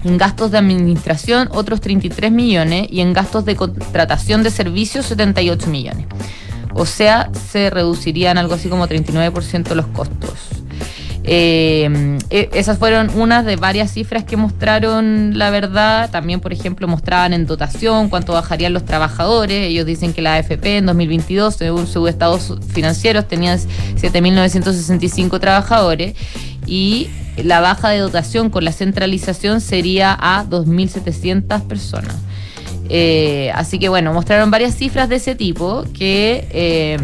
en 0.03 0.17
gastos 0.17 0.51
de 0.51 0.57
administración 0.57 1.49
otros 1.51 1.81
33 1.81 2.31
millones 2.31 2.87
y 2.89 3.01
en 3.01 3.13
gastos 3.13 3.45
de 3.45 3.55
contratación 3.55 4.43
de 4.43 4.49
servicios 4.49 5.05
78 5.05 5.67
millones. 5.67 6.07
O 6.73 6.85
sea, 6.85 7.29
se 7.51 7.69
reducirían 7.69 8.37
algo 8.37 8.53
así 8.53 8.69
como 8.69 8.87
39% 8.87 9.75
los 9.75 9.87
costos. 9.87 10.31
Eh, 11.31 12.17
eh, 12.31 12.49
esas 12.53 12.79
fueron 12.79 13.11
unas 13.11 13.45
de 13.45 13.55
varias 13.55 13.91
cifras 13.91 14.23
que 14.23 14.35
mostraron 14.35 15.37
la 15.37 15.51
verdad. 15.51 16.09
También, 16.09 16.39
por 16.39 16.51
ejemplo, 16.53 16.87
mostraban 16.87 17.33
en 17.33 17.45
dotación 17.45 18.09
cuánto 18.09 18.33
bajarían 18.33 18.73
los 18.73 18.83
trabajadores. 18.83 19.67
Ellos 19.67 19.85
dicen 19.85 20.11
que 20.11 20.23
la 20.23 20.33
AFP 20.33 20.77
en 20.77 20.87
2022, 20.87 21.55
según 21.55 21.85
sus 21.85 22.09
estados 22.09 22.57
financieros, 22.73 23.27
tenían 23.27 23.59
7.965 23.59 25.39
trabajadores 25.39 26.15
y 26.65 27.09
la 27.37 27.61
baja 27.61 27.89
de 27.89 27.99
dotación 27.99 28.49
con 28.49 28.65
la 28.65 28.71
centralización 28.71 29.61
sería 29.61 30.17
a 30.19 30.43
2.700 30.45 31.61
personas. 31.67 32.15
Eh, 32.89 33.51
así 33.53 33.77
que 33.77 33.87
bueno, 33.87 34.13
mostraron 34.13 34.49
varias 34.49 34.75
cifras 34.75 35.07
de 35.09 35.17
ese 35.17 35.35
tipo 35.35 35.83
que 35.93 36.47
eh, 36.51 36.97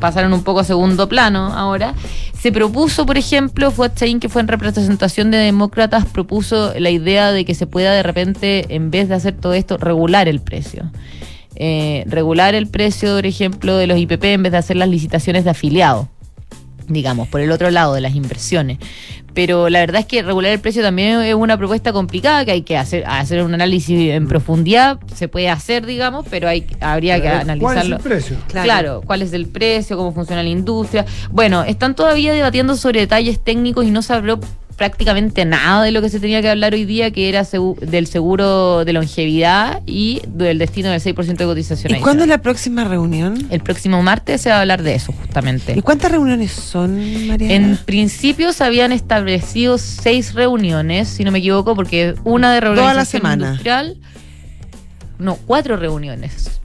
pasaron 0.00 0.32
un 0.32 0.42
poco 0.42 0.60
a 0.60 0.64
segundo 0.64 1.08
plano 1.08 1.52
ahora. 1.52 1.94
Se 2.40 2.52
propuso, 2.52 3.06
por 3.06 3.18
ejemplo, 3.18 3.70
Fuad 3.70 3.92
Chaín, 3.94 4.20
que 4.20 4.28
fue 4.28 4.40
en 4.40 4.48
representación 4.48 5.30
de 5.30 5.38
demócratas, 5.38 6.04
propuso 6.06 6.72
la 6.78 6.90
idea 6.90 7.32
de 7.32 7.44
que 7.44 7.54
se 7.54 7.66
pueda 7.66 7.92
de 7.92 8.02
repente, 8.02 8.66
en 8.74 8.90
vez 8.90 9.08
de 9.08 9.14
hacer 9.14 9.34
todo 9.34 9.54
esto, 9.54 9.76
regular 9.78 10.28
el 10.28 10.40
precio. 10.40 10.90
Eh, 11.54 12.04
regular 12.06 12.54
el 12.54 12.66
precio, 12.66 13.16
por 13.16 13.26
ejemplo, 13.26 13.76
de 13.76 13.86
los 13.86 13.98
IPP 13.98 14.24
en 14.24 14.42
vez 14.42 14.52
de 14.52 14.58
hacer 14.58 14.76
las 14.76 14.88
licitaciones 14.88 15.44
de 15.44 15.50
afiliados 15.50 16.06
digamos, 16.88 17.28
por 17.28 17.40
el 17.40 17.50
otro 17.50 17.70
lado 17.70 17.94
de 17.94 18.00
las 18.00 18.14
inversiones. 18.14 18.78
Pero 19.34 19.68
la 19.68 19.80
verdad 19.80 20.00
es 20.00 20.06
que 20.06 20.22
regular 20.22 20.52
el 20.52 20.60
precio 20.60 20.82
también 20.82 21.20
es 21.20 21.34
una 21.34 21.58
propuesta 21.58 21.92
complicada 21.92 22.44
que 22.46 22.52
hay 22.52 22.62
que 22.62 22.78
hacer, 22.78 23.04
hacer 23.06 23.42
un 23.42 23.52
análisis 23.52 24.10
en 24.10 24.28
profundidad, 24.28 24.98
se 25.14 25.28
puede 25.28 25.50
hacer, 25.50 25.84
digamos, 25.84 26.24
pero 26.30 26.48
hay, 26.48 26.66
habría 26.80 27.20
que 27.20 27.28
A 27.28 27.44
ver, 27.44 27.58
¿cuál 27.58 27.76
es 27.76 27.84
el 27.84 27.92
analizarlo. 27.92 27.98
precio? 27.98 28.36
Claro. 28.48 29.02
cuál 29.04 29.20
es 29.20 29.32
el 29.34 29.46
precio, 29.46 29.98
cómo 29.98 30.12
funciona 30.12 30.42
la 30.42 30.48
industria. 30.48 31.04
Bueno, 31.30 31.64
están 31.64 31.94
todavía 31.94 32.32
debatiendo 32.32 32.76
sobre 32.76 33.00
detalles 33.00 33.38
técnicos 33.40 33.84
y 33.84 33.90
no 33.90 34.00
se 34.00 34.14
habló 34.14 34.40
prácticamente 34.76 35.44
nada 35.46 35.82
de 35.82 35.90
lo 35.90 36.02
que 36.02 36.10
se 36.10 36.20
tenía 36.20 36.42
que 36.42 36.50
hablar 36.50 36.74
hoy 36.74 36.84
día, 36.84 37.10
que 37.10 37.28
era 37.30 37.42
segu- 37.42 37.78
del 37.78 38.06
seguro 38.06 38.84
de 38.84 38.92
longevidad 38.92 39.80
y 39.86 40.20
del 40.28 40.58
destino 40.58 40.90
del 40.90 41.00
6% 41.00 41.36
de 41.36 41.44
cotización. 41.46 41.90
¿Y 41.90 41.94
adicional. 41.94 42.02
cuándo 42.02 42.22
es 42.24 42.28
la 42.28 42.38
próxima 42.38 42.84
reunión? 42.84 43.46
El 43.50 43.60
próximo 43.60 44.02
martes 44.02 44.42
se 44.42 44.50
va 44.50 44.56
a 44.58 44.60
hablar 44.60 44.82
de 44.82 44.94
eso, 44.94 45.12
justamente. 45.12 45.72
¿Y 45.76 45.80
cuántas 45.80 46.10
reuniones 46.12 46.52
son, 46.52 47.26
Mariana? 47.26 47.54
En 47.54 47.76
principio 47.78 48.52
se 48.52 48.64
habían 48.64 48.92
establecido 48.92 49.78
seis 49.78 50.34
reuniones, 50.34 51.08
si 51.08 51.24
no 51.24 51.30
me 51.32 51.38
equivoco, 51.38 51.74
porque 51.74 52.14
una 52.24 52.52
de 52.52 52.60
reunión 52.60 52.84
Toda 52.84 52.94
la 52.94 53.04
semana. 53.06 53.46
industrial. 53.46 53.96
No, 55.18 55.36
cuatro 55.46 55.78
reuniones. 55.78 56.55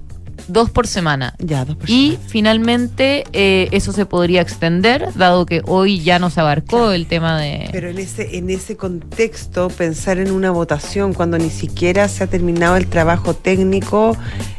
Dos 0.52 0.70
por 0.70 0.86
semana. 0.86 1.34
Ya, 1.40 1.64
dos 1.64 1.78
Y 1.88 2.18
finalmente 2.28 3.24
eh, 3.32 3.70
eso 3.72 3.94
se 3.94 4.06
podría 4.06 4.42
extender, 4.42 5.08
dado 5.16 5.46
que 5.46 5.62
hoy 5.66 6.02
ya 6.02 6.20
no 6.20 6.30
se 6.30 6.42
abarcó 6.42 6.92
el 6.92 7.08
tema 7.08 7.40
de. 7.40 7.70
Pero 7.72 7.90
en 7.90 7.98
ese, 7.98 8.38
en 8.38 8.50
ese 8.50 8.76
contexto, 8.76 9.70
pensar 9.70 10.20
en 10.20 10.30
una 10.30 10.52
votación 10.52 11.14
cuando 11.14 11.38
ni 11.38 11.50
siquiera 11.50 12.10
se 12.10 12.26
ha 12.26 12.28
terminado 12.28 12.76
el 12.76 12.88
trabajo 12.88 13.34
técnico 13.34 14.18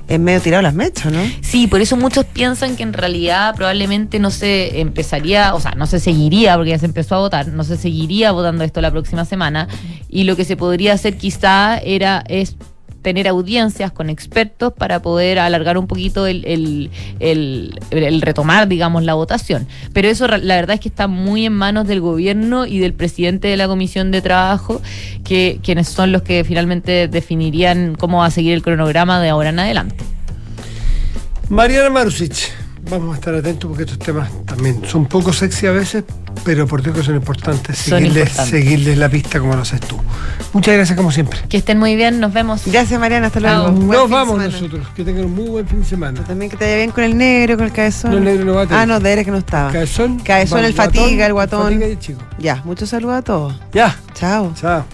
es 0.09 0.19
medio 0.19 0.41
tirado 0.41 0.63
las 0.63 0.75
mechas, 0.75 1.13
¿no? 1.13 1.21
Sí, 1.43 1.67
por 1.67 1.83
eso 1.83 1.97
muchos 1.97 2.25
piensan 2.25 2.77
que 2.77 2.83
en 2.83 2.95
realidad 2.95 3.55
probablemente 3.55 4.19
no 4.19 4.31
se 4.31 4.81
empezaría, 4.81 5.55
o 5.55 5.61
sea, 5.61 5.73
no 5.73 5.87
se 5.87 6.01
seguiría, 6.01 6.55
porque 6.57 6.71
ya 6.71 6.79
se 6.79 6.87
empezó 6.87 7.17
a 7.17 7.19
votar, 7.19 7.49
no 7.49 7.65
se 7.65 7.77
seguiría 7.77 8.33
votando 8.33 8.65
esto 8.65 8.81
la 8.81 8.91
próxima 8.91 9.27
semana. 9.27 9.69
Y 10.09 10.25
lo 10.25 10.37
que 10.37 10.45
se 10.45 10.57
podría 10.57 10.95
hacer 10.95 11.17
quizá 11.17 11.79
era 11.79 12.25
es 12.29 12.57
tener 13.03 13.29
audiencias 13.29 13.93
con 13.93 14.09
expertos 14.09 14.73
para 14.73 15.03
poder 15.03 15.39
alargar 15.39 15.77
un 15.77 15.87
poquito 15.87 16.27
el, 16.27 16.45
el, 16.47 16.91
el- 17.91 18.23
retomar, 18.23 18.69
digamos, 18.69 19.03
la 19.03 19.15
votación. 19.15 19.67
Pero 19.93 20.09
eso 20.09 20.29
la 20.29 20.57
verdad 20.57 20.75
es 20.75 20.81
que 20.81 20.89
está 20.89 21.09
muy 21.09 21.47
en 21.47 21.53
manos 21.53 21.87
del 21.87 22.01
gobierno 22.01 22.65
y 22.65 22.79
del 22.79 22.95
presidente 22.95 23.49
de 23.49 23.57
la 23.57 23.67
Comisión 23.67 24.11
de 24.13 24.23
Trabajo, 24.23 24.81
que 25.25 25.59
quienes 25.63 25.89
son 25.89 26.13
los 26.13 26.23
que 26.23 26.45
finalmente 26.45 27.09
definirían 27.09 27.97
cómo 27.97 28.19
va 28.19 28.27
a 28.27 28.31
seguir 28.31 28.55
el 28.55 28.63
cronograma 28.63 29.21
de 29.21 29.29
ahora 29.29 29.49
en 29.51 29.59
adelante. 29.59 29.97
Mariana 31.49 31.91
Marusic, 31.91 32.51
vamos 32.99 33.15
a 33.15 33.19
estar 33.19 33.35
atentos 33.35 33.69
porque 33.69 33.85
estos 33.85 33.99
temas 33.99 34.29
también 34.45 34.83
son 34.87 35.07
poco 35.07 35.33
sexy 35.33 35.67
a 35.67 35.73
veces, 35.73 36.05
pero 36.45 36.67
por 36.67 36.83
Dios 36.83 36.95
que 36.95 37.03
son 37.03 37.15
importantes. 37.17 37.79
Son 37.79 37.99
Seguirles, 37.99 38.29
importantes. 38.29 38.51
seguirles 38.51 38.99
la 38.99 39.09
pista 39.09 39.41
como 39.41 39.55
lo 39.57 39.63
haces 39.63 39.81
tú. 39.81 39.97
Muchas 40.53 40.75
gracias 40.75 40.97
como 40.97 41.11
siempre. 41.11 41.39
Que 41.49 41.57
estén 41.57 41.79
muy 41.79 41.97
bien, 41.97 42.21
nos 42.21 42.33
vemos. 42.33 42.63
Gracias, 42.67 43.01
Mariana, 43.01 43.29
hasta 43.29 43.41
luego. 43.41 43.71
Nos 43.71 44.11
vamos 44.11 44.39
nosotros. 44.39 44.87
Que 44.95 45.05
tengan 45.05 45.25
un 45.25 45.35
muy 45.35 45.49
buen 45.49 45.67
fin 45.67 45.81
de 45.81 45.87
semana. 45.87 46.23
También 46.25 46.51
que 46.51 46.57
te 46.57 46.65
vaya 46.67 46.77
bien 46.77 46.91
con 46.91 47.05
el 47.05 47.17
negro, 47.17 47.57
con 47.57 47.67
el 47.67 47.73
cabezón. 47.73 48.11
No, 48.11 48.19
el 48.19 48.25
negro 48.25 48.45
no 48.45 48.55
va 48.55 48.63
a 48.63 48.67
tener. 48.67 48.83
Ah, 48.83 48.87
no, 48.87 48.99
de 49.01 49.05
veras 49.05 49.25
que 49.25 49.31
no 49.31 49.39
estaba. 49.39 49.73
Cabezón, 49.73 50.19
Cabezón, 50.19 50.65
el 50.65 50.75
guatón, 50.75 50.95
fatiga, 50.95 51.27
el 51.27 51.33
guatón. 51.33 51.63
fatiga 51.65 51.87
y 51.89 51.91
el 51.93 51.99
chico. 51.99 52.21
Ya, 52.39 52.61
muchos 52.65 52.91
saludos 52.91 53.17
a 53.17 53.23
todos. 53.23 53.61
Ya. 53.73 53.97
Chao. 54.15 54.53
Chao. 54.61 54.85